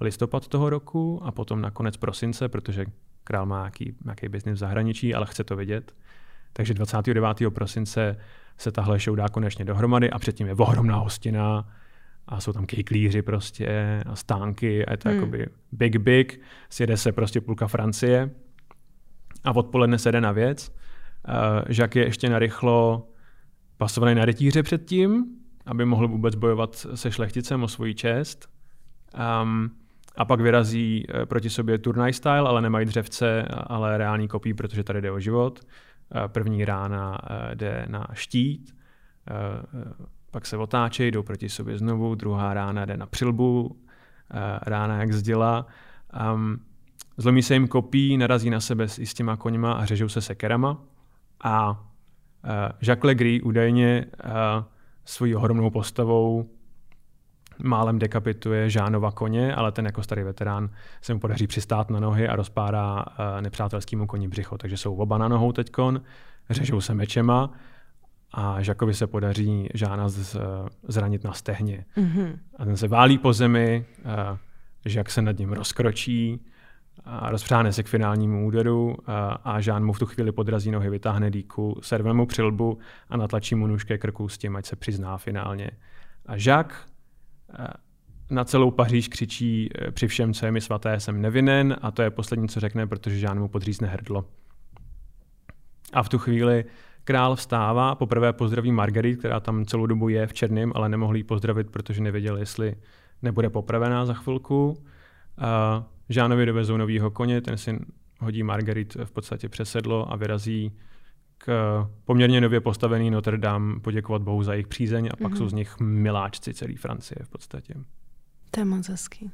listopad 0.00 0.48
toho 0.48 0.70
roku 0.70 1.20
a 1.24 1.32
potom 1.32 1.60
na 1.60 1.70
konec 1.70 1.96
prosince, 1.96 2.48
protože 2.48 2.86
král 3.24 3.46
má 3.46 3.58
nějaký, 3.58 3.94
nějaký 4.04 4.28
biznis 4.28 4.54
v 4.54 4.58
zahraničí, 4.58 5.14
ale 5.14 5.26
chce 5.26 5.44
to 5.44 5.56
vidět. 5.56 5.94
Takže 6.52 6.74
29. 6.74 7.36
prosince 7.48 8.16
se 8.58 8.72
tahle 8.72 8.98
show 8.98 9.16
dá 9.16 9.28
konečně 9.28 9.64
dohromady 9.64 10.10
a 10.10 10.18
předtím 10.18 10.46
je 10.46 10.54
ohromná 10.54 10.96
hostina 10.96 11.68
a 12.26 12.40
jsou 12.40 12.52
tam 12.52 12.66
kejklíři 12.66 13.22
prostě 13.22 14.02
a 14.06 14.16
stánky 14.16 14.86
a 14.86 14.90
je 14.90 14.96
to 14.96 15.08
Hmm. 15.08 15.18
jakoby 15.18 15.46
big 15.72 15.96
big, 15.96 16.40
sjede 16.70 16.96
se 16.96 17.12
prostě 17.12 17.40
půlka 17.40 17.68
Francie 17.68 18.30
a 19.44 19.56
odpoledne 19.56 19.98
se 19.98 20.12
jde 20.12 20.20
na 20.20 20.32
věc. 20.32 20.72
Uh, 21.28 21.34
Jacques 21.68 21.96
je 21.96 22.04
ještě 22.04 22.28
narychlo 22.28 23.08
pasovaný 23.76 24.14
na 24.14 24.24
rytíře 24.24 24.62
předtím, 24.62 25.24
aby 25.66 25.84
mohl 25.84 26.08
vůbec 26.08 26.34
bojovat 26.34 26.86
se 26.94 27.12
šlechticem 27.12 27.62
o 27.62 27.68
svoji 27.68 27.94
čest. 27.94 28.48
Um, 29.42 29.70
a 30.20 30.24
pak 30.24 30.40
vyrazí 30.40 31.04
eh, 31.08 31.26
proti 31.26 31.50
sobě 31.50 31.78
turnaj 31.78 32.12
style, 32.12 32.48
ale 32.48 32.62
nemají 32.62 32.86
dřevce, 32.86 33.44
ale 33.66 33.98
reální 33.98 34.28
kopí, 34.28 34.54
protože 34.54 34.84
tady 34.84 35.00
jde 35.00 35.10
o 35.10 35.20
život. 35.20 35.60
Eh, 35.60 36.28
První 36.28 36.64
rána 36.64 37.18
eh, 37.24 37.54
jde 37.54 37.84
na 37.88 38.06
štít, 38.12 38.74
pak 40.30 40.46
se 40.46 40.56
otáčejí, 40.56 41.10
jdou 41.10 41.22
proti 41.22 41.48
sobě 41.48 41.78
znovu, 41.78 42.14
druhá 42.14 42.54
rána 42.54 42.84
jde 42.84 42.96
na 42.96 43.06
přilbu, 43.06 43.80
rána 44.62 45.00
jak 45.00 45.12
zděla. 45.12 45.66
Um, 46.34 46.60
zlomí 47.16 47.42
se 47.42 47.54
jim 47.54 47.68
kopí, 47.68 48.16
narazí 48.16 48.50
na 48.50 48.60
sebe 48.60 48.88
s, 48.88 49.14
těma 49.14 49.36
koňma 49.36 49.72
a 49.72 49.84
řežou 49.84 50.08
se 50.08 50.20
sekerama. 50.20 50.82
A 51.44 51.84
Jacques 52.82 53.04
Legris 53.04 53.42
údajně 53.42 54.06
svojí 55.04 55.34
ohromnou 55.34 55.70
postavou 55.70 56.50
málem 57.62 57.98
dekapituje 57.98 58.70
Žánova 58.70 59.10
koně, 59.10 59.54
ale 59.54 59.72
ten 59.72 59.86
jako 59.86 60.02
starý 60.02 60.22
veterán 60.22 60.70
se 61.02 61.14
mu 61.14 61.20
podaří 61.20 61.46
přistát 61.46 61.90
na 61.90 62.00
nohy 62.00 62.28
a 62.28 62.36
rozpárá 62.36 62.94
uh, 62.96 63.40
nepřátelskému 63.40 64.06
koni 64.06 64.28
břicho. 64.28 64.58
Takže 64.58 64.76
jsou 64.76 64.96
oba 64.96 65.18
na 65.18 65.28
nohou 65.28 65.52
teďkon, 65.52 66.00
řežou 66.50 66.80
se 66.80 66.94
mečema 66.94 67.50
a 68.32 68.62
Žakovi 68.62 68.94
se 68.94 69.06
podaří 69.06 69.68
Žána 69.74 70.08
z, 70.08 70.36
zranit 70.88 71.24
na 71.24 71.32
stehně. 71.32 71.84
Mm-hmm. 71.96 72.38
A 72.58 72.64
ten 72.64 72.76
se 72.76 72.88
válí 72.88 73.18
po 73.18 73.32
zemi, 73.32 73.84
uh, 74.04 74.38
Žak 74.84 75.10
se 75.10 75.22
nad 75.22 75.38
ním 75.38 75.52
rozkročí, 75.52 76.40
a 77.04 77.30
rozpřáhne 77.30 77.72
se 77.72 77.82
k 77.82 77.88
finálnímu 77.88 78.46
úderu 78.46 78.96
a, 79.06 79.28
a 79.44 79.60
Žán 79.60 79.84
mu 79.84 79.92
v 79.92 79.98
tu 79.98 80.06
chvíli 80.06 80.32
podrazí 80.32 80.70
nohy, 80.70 80.90
vytáhne 80.90 81.30
dýku, 81.30 81.78
serve 81.82 82.12
mu 82.12 82.26
přilbu 82.26 82.78
a 83.08 83.16
natlačí 83.16 83.54
mu 83.54 83.66
nůžké 83.66 83.98
krku 83.98 84.28
s 84.28 84.38
tím, 84.38 84.56
ať 84.56 84.66
se 84.66 84.76
přizná 84.76 85.18
finálně. 85.18 85.70
A 86.26 86.36
Žák 86.36 86.86
na 88.30 88.44
celou 88.44 88.70
Paříž 88.70 89.08
křičí 89.08 89.70
při 89.90 90.08
všem, 90.08 90.34
co 90.34 90.46
je 90.46 90.52
mi 90.52 90.60
svaté, 90.60 91.00
jsem 91.00 91.20
nevinen 91.20 91.76
a 91.82 91.90
to 91.90 92.02
je 92.02 92.10
poslední, 92.10 92.48
co 92.48 92.60
řekne, 92.60 92.86
protože 92.86 93.18
Žán 93.18 93.38
mu 93.38 93.48
podřízne 93.48 93.88
hrdlo. 93.88 94.24
A 95.92 96.02
v 96.02 96.08
tu 96.08 96.18
chvíli 96.18 96.64
král 97.04 97.36
vstává, 97.36 97.94
poprvé 97.94 98.32
pozdraví 98.32 98.72
Margarit, 98.72 99.18
která 99.18 99.40
tam 99.40 99.64
celou 99.64 99.86
dobu 99.86 100.08
je 100.08 100.26
v 100.26 100.32
černém, 100.32 100.72
ale 100.74 100.88
nemohl 100.88 101.16
ji 101.16 101.24
pozdravit, 101.24 101.70
protože 101.70 102.02
nevěděl, 102.02 102.36
jestli 102.36 102.76
nebude 103.22 103.50
popravená 103.50 104.06
za 104.06 104.14
chvilku. 104.14 104.82
A 105.38 105.84
Žánovi 106.08 106.46
dovezou 106.46 106.76
novýho 106.76 107.10
koně, 107.10 107.40
ten 107.40 107.58
si 107.58 107.78
hodí 108.20 108.42
Margarit 108.42 108.94
v 109.04 109.10
podstatě 109.10 109.48
přesedlo 109.48 110.12
a 110.12 110.16
vyrazí 110.16 110.72
poměrně 112.04 112.40
nově 112.40 112.60
postavený 112.60 113.10
Notre 113.10 113.38
Dame 113.38 113.80
poděkovat 113.80 114.22
Bohu 114.22 114.42
za 114.42 114.52
jejich 114.52 114.66
přízeň 114.66 115.08
a 115.12 115.16
pak 115.16 115.32
mm-hmm. 115.32 115.36
jsou 115.36 115.48
z 115.48 115.52
nich 115.52 115.80
miláčci 115.80 116.54
celé 116.54 116.74
Francie 116.76 117.18
v 117.22 117.28
podstatě. 117.28 117.74
To 118.50 118.60
je 118.60 118.64
moc 118.64 118.88
hezký. 118.88 119.30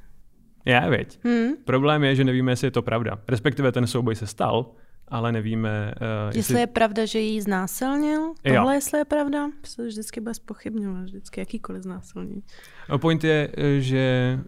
Já, 0.65 0.89
věď. 0.89 1.19
Hmm. 1.25 1.53
Problém 1.65 2.05
je, 2.05 2.15
že 2.17 2.25
nevíme, 2.25 2.53
jestli 2.53 2.67
je 2.67 2.71
to 2.71 2.83
pravda. 2.83 3.19
Respektive 3.29 3.73
ten 3.73 3.87
souboj 3.87 4.15
se 4.17 4.27
stal, 4.27 4.71
ale 5.09 5.33
nevíme... 5.33 5.95
Uh, 6.01 6.27
jestli... 6.27 6.39
jestli 6.39 6.61
je 6.61 6.67
pravda, 6.67 7.07
že 7.07 7.19
jí 7.19 7.41
znásilnil? 7.41 8.33
Tohle 8.43 8.57
jo. 8.57 8.71
jestli 8.71 8.99
je 8.99 9.05
pravda? 9.05 9.49
Protože 9.61 9.89
vždycky 9.89 10.21
bude 10.21 10.35
spochybňovat, 10.35 11.05
vždycky 11.05 11.41
jakýkoliv 11.41 11.83
znásilní. 11.83 12.43
No, 12.89 12.99
point 12.99 13.25
je, 13.25 13.51
eh, 13.57 13.81
že 13.81 14.39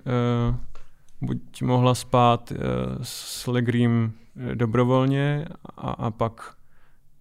uh, 0.50 0.56
buď 1.20 1.62
mohla 1.62 1.94
spát 1.94 2.50
uh, 2.50 2.58
s 3.02 3.46
Legrim 3.46 4.12
dobrovolně 4.54 5.46
a, 5.76 5.90
a 5.90 6.10
pak 6.10 6.57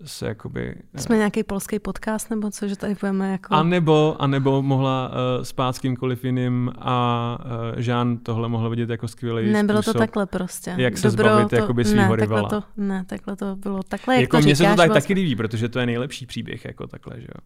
se 0.05 0.27
jakoby... 0.27 0.75
Jsme 0.95 1.15
uh, 1.15 1.17
nějaký 1.17 1.43
polský 1.43 1.79
podcast, 1.79 2.29
nebo 2.29 2.51
co, 2.51 2.67
že 2.67 2.75
tady 2.75 2.95
budeme 2.99 3.31
jako... 3.31 3.53
A 3.53 3.63
nebo, 3.63 4.15
a 4.19 4.27
nebo 4.27 4.61
mohla 4.61 5.09
uh, 5.09 5.43
spát 5.43 5.75
s 5.75 5.79
kýmkoliv 5.79 6.25
jiným 6.25 6.71
a 6.77 7.37
uh, 7.45 7.81
Žán 7.81 8.17
tohle 8.17 8.49
mohl 8.49 8.69
vidět 8.69 8.89
jako 8.89 9.07
skvělý 9.07 9.51
Nebylo 9.51 9.81
způsob, 9.81 9.93
to 9.93 9.99
takhle 9.99 10.25
prostě. 10.25 10.73
Jak 10.77 10.97
se 10.97 11.07
Dobro, 11.07 11.23
zbavit 11.23 11.49
to, 11.49 11.55
jakoby 11.55 11.85
svýho 11.85 12.15
ne, 12.15 12.21
rivala. 12.21 12.49
Takhle 12.49 12.61
to, 12.61 12.67
ne, 12.77 13.05
takhle 13.05 13.35
to 13.35 13.55
bylo. 13.55 13.83
Takhle, 13.83 14.15
jak 14.15 14.21
jako 14.21 14.37
to 14.37 14.43
mně 14.43 14.55
říkáš, 14.55 14.69
se 14.69 14.75
to 14.75 14.77
tak 14.77 14.87
vlastně... 14.89 15.01
taky 15.01 15.13
líbí, 15.13 15.35
protože 15.35 15.69
to 15.69 15.79
je 15.79 15.85
nejlepší 15.85 16.25
příběh 16.25 16.65
jako 16.65 16.87
takhle, 16.87 17.21
že 17.21 17.27
jo. 17.27 17.41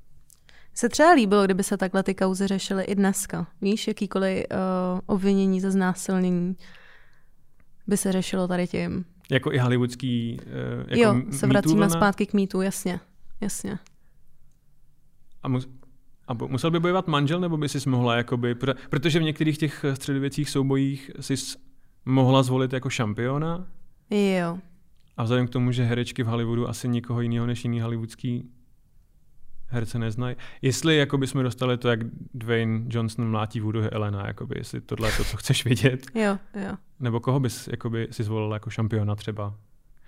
Se 0.74 0.90
třeba 0.90 1.12
líbilo, 1.12 1.46
kdyby 1.46 1.64
se 1.64 1.78
takhle 1.78 2.04
ty 2.04 2.16
kauzy 2.16 2.48
řešily 2.48 2.84
i 2.84 2.96
dneska. 2.96 3.48
Víš, 3.62 3.88
jakýkoliv 3.88 4.46
uh, 4.52 5.00
obvinění 5.06 5.62
ze 5.62 5.72
znásilnění 5.72 6.56
by 7.88 7.98
se 7.98 8.12
řešilo 8.12 8.48
tady 8.48 8.68
tím. 8.68 9.06
Jako 9.32 9.54
i 9.54 9.58
hollywoodský 9.58 10.40
uh, 10.40 10.80
jako 10.88 11.02
Jo, 11.02 11.32
se 11.32 11.48
vracíme 11.48 11.90
zpátky 11.90 12.26
k 12.26 12.34
mýtu, 12.34 12.62
jasně. 12.62 13.00
Jasně. 13.42 13.80
A, 15.44 15.48
mus, 15.48 15.70
a 16.28 16.34
musel 16.34 16.72
by 16.72 16.80
bojovat 16.80 17.08
manžel, 17.08 17.40
nebo 17.40 17.58
by 17.58 17.70
si 17.70 17.90
mohla, 17.90 18.16
jakoby, 18.16 18.56
protože 18.90 19.20
v 19.20 19.24
některých 19.24 19.58
těch 19.58 19.86
středověcích 19.94 20.50
soubojích 20.50 21.12
si 21.20 21.36
mohla 22.06 22.44
zvolit 22.44 22.74
jako 22.74 22.90
šampiona? 22.90 23.68
Jo. 24.10 24.58
A 25.18 25.24
vzhledem 25.24 25.48
k 25.48 25.50
tomu, 25.50 25.72
že 25.72 25.84
herečky 25.84 26.24
v 26.24 26.28
Hollywoodu 26.28 26.70
asi 26.70 26.88
nikoho 26.88 27.22
jiného 27.22 27.46
než 27.46 27.64
jiný 27.64 27.82
hollywoodský 27.82 28.50
herce 29.72 30.00
neznají. 30.00 30.36
Jestli 30.62 30.98
jakoby 30.98 31.28
jsme 31.28 31.44
dostali 31.44 31.78
to, 31.78 31.90
jak 31.90 32.00
Dwayne 32.34 32.82
Johnson 32.88 33.30
mlátí 33.30 33.60
Voodoo 33.60 33.84
Elena, 33.92 34.28
jakoby, 34.28 34.56
jestli 34.58 34.82
tohle 34.82 35.08
je 35.10 35.14
to, 35.18 35.24
co 35.24 35.38
chceš 35.38 35.66
vidět. 35.66 36.06
jo, 36.16 36.38
jo. 36.56 36.78
Nebo 37.00 37.20
koho 37.20 37.40
bys 37.40 37.68
jakoby, 37.68 38.08
si 38.12 38.24
zvolil 38.24 38.54
jako 38.54 38.70
šampiona 38.70 39.16
třeba? 39.16 39.56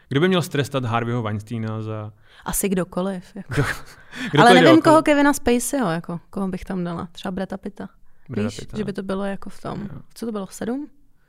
Kdo 0.09 0.19
by 0.19 0.27
měl 0.27 0.41
strestat 0.41 0.85
Harveyho 0.85 1.21
Weinsteina 1.21 1.81
za... 1.81 2.13
Asi 2.45 2.69
kdokoliv. 2.69 3.35
Jako. 3.35 3.53
Kdo, 3.53 3.63
kdo 4.31 4.41
Ale 4.41 4.53
nevím, 4.53 4.69
okolo? 4.69 4.81
koho 4.81 5.01
Kevina 5.03 5.33
Spaceyho, 5.33 5.91
jako, 5.91 6.19
koho 6.29 6.47
bych 6.47 6.65
tam 6.65 6.83
dala. 6.83 7.07
Třeba 7.11 7.31
Breta 7.31 7.57
Pitta. 7.57 7.89
Breda 8.29 8.47
Víš, 8.49 8.59
Pitta. 8.59 8.77
že 8.77 8.83
by 8.83 8.93
to 8.93 9.03
bylo 9.03 9.23
jako 9.23 9.49
v 9.49 9.61
tom. 9.61 9.81
Jo. 9.93 9.99
Co 10.13 10.25
to 10.25 10.31
bylo, 10.31 10.45
v 10.45 10.53
sedm? 10.53 10.87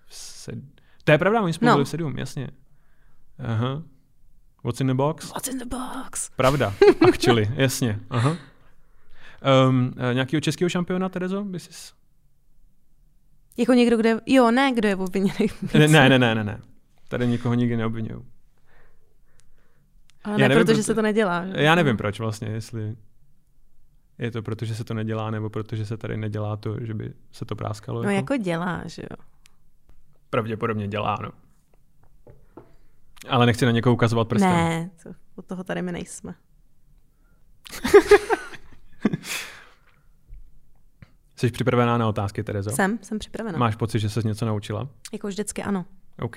Sed... 0.09 0.55
To 1.05 1.13
je 1.13 1.19
pravda, 1.19 1.43
oni 1.43 1.53
jsme 1.53 1.69
No. 1.69 1.75
byli 1.75 1.85
v 1.85 1.89
sedm, 1.89 2.19
jasně. 2.19 2.49
Aha. 3.39 3.83
What's 4.65 4.81
in 4.81 4.87
the 4.87 4.95
box? 4.95 5.31
What's 5.31 5.49
in 5.49 5.59
the 5.59 5.65
box? 5.65 6.31
Pravda, 6.37 6.75
actually, 7.09 7.51
jasně. 7.55 8.01
Aha. 8.11 8.37
Um, 9.69 9.93
nějakého 10.13 10.41
českého 10.41 10.69
šampiona, 10.69 11.09
Terezo, 11.09 11.45
by 11.45 11.61
jsi... 11.61 11.71
Jako 13.57 13.73
někdo, 13.73 13.97
kde... 13.97 14.21
Jo, 14.27 14.51
ne, 14.51 14.73
kdo 14.73 14.89
je 14.89 14.97
obviněný. 14.97 15.47
Ne, 15.75 15.89
ne, 15.89 16.09
ne, 16.09 16.19
ne, 16.19 16.35
ne, 16.35 16.45
ne. 16.45 16.61
Tady 17.09 17.27
nikoho 17.27 17.55
nikdy 17.55 17.77
neobvinuju. 17.77 18.27
Ale 20.25 20.35
Já 20.35 20.39
ne, 20.39 20.49
nevím, 20.49 20.65
protože 20.65 20.75
proto- 20.75 20.87
se 20.87 20.95
to 20.95 21.03
nedělá. 21.03 21.47
že? 21.47 21.53
Já 21.63 21.75
nevím 21.75 21.97
proč 21.97 22.19
vlastně, 22.21 22.49
jestli 22.49 22.97
je 24.19 24.31
to 24.31 24.43
proto, 24.43 24.65
že 24.65 24.75
se 24.75 24.85
to 24.85 24.95
nedělá, 24.95 25.31
nebo 25.31 25.51
protože 25.51 25.87
se 25.87 25.97
tady 25.97 26.17
nedělá 26.17 26.57
to, 26.57 26.77
že 26.81 26.95
by 26.95 27.13
se 27.33 27.45
to 27.45 27.57
práskalo. 27.57 28.03
No 28.03 28.11
jako 28.11 28.37
dělá, 28.37 28.83
že 28.87 29.03
jo. 29.03 29.17
Pravděpodobně 30.31 30.89
dělá, 30.89 31.17
no. 31.23 31.31
Ale 33.29 33.47
nechci 33.47 33.65
na 33.65 33.71
někoho 33.71 33.95
ukazovat 33.95 34.29
prstem. 34.29 34.51
Ne, 34.51 34.91
to, 35.03 35.11
od 35.37 35.47
toho 35.47 35.65
tady 35.65 35.83
my 35.83 35.93
nejsme. 35.93 36.35
Jsi 41.37 41.51
připravená 41.51 41.99
na 41.99 42.09
otázky, 42.09 42.45
Terezo? 42.45 42.71
Jsem, 42.71 42.99
jsem 43.03 43.19
připravena. 43.19 43.59
Máš 43.59 43.77
pocit, 43.77 43.99
že 43.99 44.09
jsi 44.09 44.29
něco 44.29 44.47
naučila? 44.47 44.89
Jako 45.13 45.29
vždycky 45.29 45.63
ano. 45.63 45.85
OK. 46.21 46.37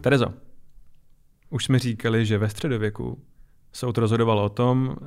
Terezo, 0.00 0.26
už 1.50 1.64
jsme 1.64 1.78
říkali, 1.78 2.26
že 2.26 2.38
ve 2.38 2.48
středověku 2.48 3.22
soud 3.72 3.98
rozhodoval 3.98 4.38
o 4.38 4.48
tom, 4.48 4.96
eh, 5.02 5.06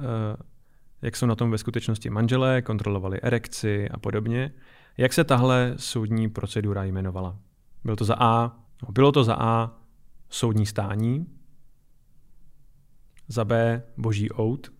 jak 1.02 1.16
jsou 1.16 1.26
na 1.26 1.36
tom 1.36 1.52
ve 1.52 1.58
skutečnosti 1.58 2.10
manželé, 2.10 2.62
kontrolovali 2.62 3.22
erekci 3.22 3.90
a 3.90 4.00
podobně. 4.00 4.52
Jak 4.98 5.14
se 5.14 5.24
tahle 5.24 5.74
soudní 5.78 6.30
procedura 6.30 6.84
jmenovala? 6.84 7.38
Byl 7.88 7.96
to 7.96 8.06
za 8.06 8.16
A, 8.20 8.48
no, 8.84 8.92
bylo 8.92 9.12
to 9.12 9.24
za 9.24 9.36
A 9.40 9.72
soudní 10.30 10.66
stání, 10.66 11.28
za 13.28 13.46
B 13.46 13.84
boží 13.98 14.32
oud, 14.32 14.72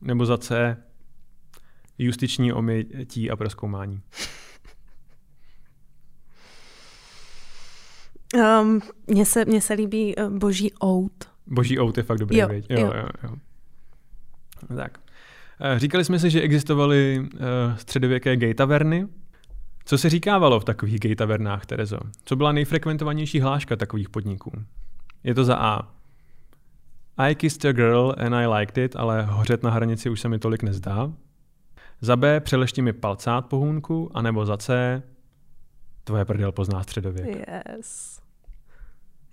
nebo 0.00 0.26
za 0.26 0.38
C 0.38 0.76
justiční 1.98 2.52
omytí 2.52 3.30
a 3.30 3.36
proskoumání. 3.36 4.02
Um, 8.34 8.80
mně, 9.06 9.26
se, 9.26 9.44
mně 9.44 9.60
se 9.60 9.74
líbí 9.74 10.16
uh, 10.16 10.38
boží 10.38 10.72
out. 10.72 11.24
Boží 11.46 11.78
out 11.78 11.96
je 11.96 12.02
fakt 12.02 12.18
dobrý, 12.18 12.38
Jo, 12.38 12.48
viď? 12.48 12.66
jo. 12.70 12.80
jo, 12.80 12.92
jo, 12.96 13.08
jo. 13.22 13.36
Tak. 14.76 14.98
Eh, 15.60 15.78
Říkali 15.78 16.04
jsme 16.04 16.18
si, 16.18 16.30
že 16.30 16.40
existovaly 16.40 17.20
uh, 17.20 17.76
středověké 17.76 18.36
gay 18.36 18.54
taverny. 18.54 19.08
Co 19.84 19.98
se 19.98 20.10
říkávalo 20.10 20.60
v 20.60 20.64
takových 20.64 21.00
gay 21.00 21.14
tavernách, 21.16 21.66
Terezo? 21.66 21.98
Co 22.24 22.36
byla 22.36 22.52
nejfrekventovanější 22.52 23.40
hláška 23.40 23.76
takových 23.76 24.08
podniků? 24.08 24.52
Je 25.24 25.34
to 25.34 25.44
za 25.44 25.56
A. 25.56 25.88
I 27.16 27.34
kissed 27.34 27.64
a 27.64 27.72
girl 27.72 28.14
and 28.18 28.34
I 28.34 28.46
liked 28.46 28.78
it, 28.78 28.96
ale 28.96 29.22
hořet 29.22 29.62
na 29.62 29.70
hranici 29.70 30.10
už 30.10 30.20
se 30.20 30.28
mi 30.28 30.38
tolik 30.38 30.62
nezdá. 30.62 31.12
Za 32.00 32.16
B. 32.16 32.40
Přelešti 32.40 32.82
mi 32.82 32.92
palcát 32.92 33.46
po 33.46 33.56
hůnku, 33.56 34.10
anebo 34.14 34.46
za 34.46 34.56
C. 34.56 35.02
Tvoje 36.04 36.24
prdel 36.24 36.52
pozná 36.52 36.82
středověk. 36.82 37.46
Yes. 37.68 38.20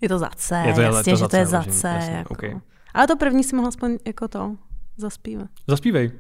Je 0.02 0.10
to 0.10 0.20
za 0.20 0.30
C, 0.36 0.64
Je 0.68 0.74
to- 0.74 0.82
jasně, 0.82 1.14
to 1.14 1.20
že 1.20 1.28
to 1.28 1.36
je 1.36 1.46
za 1.46 1.64
C. 1.64 1.88
jasně, 1.88 2.14
jako. 2.16 2.34
ok. 2.34 2.44
Ale 2.94 3.08
to 3.08 3.16
první 3.18 3.44
si 3.44 3.56
mohla 3.56 3.70
aspoň 3.70 3.98
jako 4.08 4.28
to 4.28 4.56
zaspívat. 4.98 5.50
Zaspívej. 5.68 6.12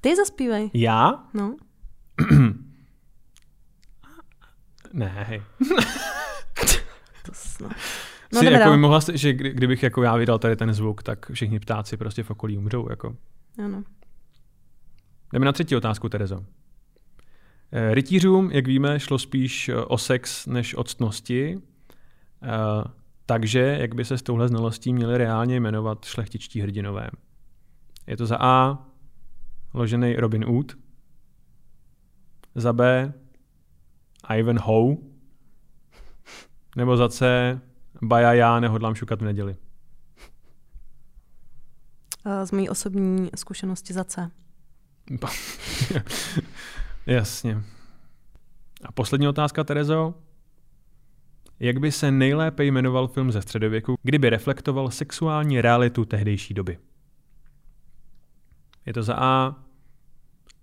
Ty 0.00 0.16
zaspívej. 0.16 0.70
Já? 0.74 1.24
No. 1.34 1.56
Ne, 4.92 5.24
hej. 5.28 5.42
To 7.26 7.32
snad. 7.34 7.72
No 8.32 8.40
si 8.40 8.46
jako 8.46 8.70
by 8.70 8.76
mohla, 8.76 9.00
že 9.14 9.32
kdy- 9.32 9.52
kdybych 9.52 9.82
jako 9.82 10.02
já 10.02 10.16
vydal 10.16 10.38
tady 10.38 10.56
ten 10.56 10.72
zvuk, 10.72 11.02
tak 11.02 11.30
všichni 11.32 11.60
ptáci 11.60 11.96
prostě 11.96 12.22
v 12.22 12.30
okolí 12.30 12.58
umřou. 12.58 12.90
Jako. 12.90 13.16
Ano. 13.64 13.82
Jdeme 15.32 15.46
na 15.46 15.52
třetí 15.52 15.76
otázku, 15.76 16.08
Terezo. 16.08 16.44
Eh, 17.72 17.94
Rytířům, 17.94 18.50
jak 18.50 18.66
víme, 18.66 19.00
šlo 19.00 19.18
spíš 19.18 19.68
eh, 19.68 19.76
o 19.76 19.98
sex 19.98 20.46
než 20.46 20.74
o 20.74 20.84
ctnosti, 20.84 21.60
eh, 22.42 22.48
takže 23.26 23.76
jak 23.80 23.94
by 23.94 24.04
se 24.04 24.18
s 24.18 24.22
touhle 24.22 24.48
znalostí 24.48 24.92
měli 24.92 25.18
reálně 25.18 25.60
jmenovat 25.60 26.04
šlechtičtí 26.04 26.60
hrdinové. 26.60 27.10
Je 28.06 28.16
to 28.16 28.26
za 28.26 28.36
A 28.40 28.78
ložený 29.74 30.16
Robin 30.16 30.44
Hood, 30.44 30.76
za 32.54 32.72
B 32.72 33.12
Ivan 34.36 34.58
Howe, 34.58 34.96
nebo 36.76 36.96
za 36.96 37.08
C 37.08 37.60
Baja 38.02 38.32
já 38.32 38.60
nehodlám 38.60 38.94
šukat 38.94 39.20
v 39.20 39.24
neděli. 39.24 39.56
Eh, 42.26 42.46
Z 42.46 42.52
mojí 42.52 42.68
osobní 42.68 43.30
zkušenosti 43.36 43.92
za 43.92 44.04
C. 44.04 44.30
Jasně. 47.06 47.62
A 48.84 48.92
poslední 48.92 49.28
otázka, 49.28 49.64
Terezo. 49.64 50.14
Jak 51.60 51.78
by 51.78 51.92
se 51.92 52.10
nejlépe 52.10 52.64
jmenoval 52.64 53.08
film 53.08 53.32
ze 53.32 53.42
středověku, 53.42 53.96
kdyby 54.02 54.30
reflektoval 54.30 54.90
sexuální 54.90 55.60
realitu 55.60 56.04
tehdejší 56.04 56.54
doby? 56.54 56.78
Je 58.86 58.92
to 58.92 59.02
za 59.02 59.14
A. 59.18 59.54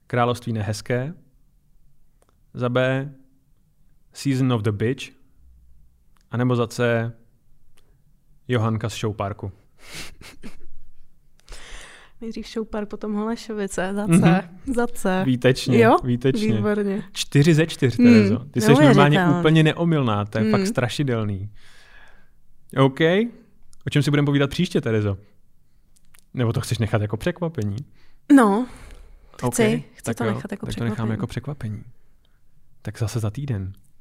Království 0.08 0.54
nehezké. 0.54 1.14
Za 2.54 2.70
B. 2.70 3.10
Season 4.18 4.54
of 4.54 4.62
the 4.62 4.72
Bitch. 4.72 5.12
A 6.32 6.38
nebo 6.38 6.56
za 6.56 6.68
C. 6.68 7.12
Johanka 8.48 8.90
z 8.90 8.94
Show 9.00 9.16
Parku. 9.16 9.52
Nejdřív 12.22 12.48
Šoupar, 12.48 12.86
potom 12.86 13.14
Holešovice. 13.14 13.94
Za 13.94 14.08
C. 14.08 14.12
Mhm. 14.12 14.40
Za 14.76 14.88
C. 14.88 15.24
Výtečně, 15.26 15.80
Jo? 15.80 15.98
výtečně. 16.04 16.54
Výborně. 16.56 17.04
Čtyři 17.12 17.54
ze 17.54 17.68
čtyř, 17.68 17.98
Hmm, 17.98 18.08
Terezo. 18.14 18.40
Ty 18.52 18.62
jsi 18.62 18.74
normálně 18.74 19.26
úplně 19.40 19.64
neomylná, 19.64 20.26
to 20.26 20.38
je 20.38 20.42
Hmm. 20.42 20.52
fakt 20.52 20.68
strašidelný. 20.68 21.50
OK. 22.78 23.00
O 23.88 23.90
čem 23.90 24.04
si 24.04 24.10
budeme 24.10 24.26
povídat 24.26 24.50
příště, 24.50 24.82
Terezo? 24.82 25.18
Nebo 26.34 26.54
to 26.54 26.62
chceš 26.62 26.78
nechat 26.78 27.02
jako 27.02 27.18
překvapení? 27.18 27.78
No, 28.36 28.68
Chci, 29.52 29.84
chci 29.94 30.04
tak 30.04 30.18
to 30.18 30.24
jo, 30.24 30.34
nechat 30.34 30.52
jako 30.52 30.66
tak 30.66 30.76
to 30.76 30.84
necháme 30.84 30.96
překvapení. 30.96 31.12
jako 31.12 31.28
překvapení. 31.28 31.84
Tak 32.82 33.00
zase 33.00 33.20
za 33.20 33.30
týden. 33.30 33.74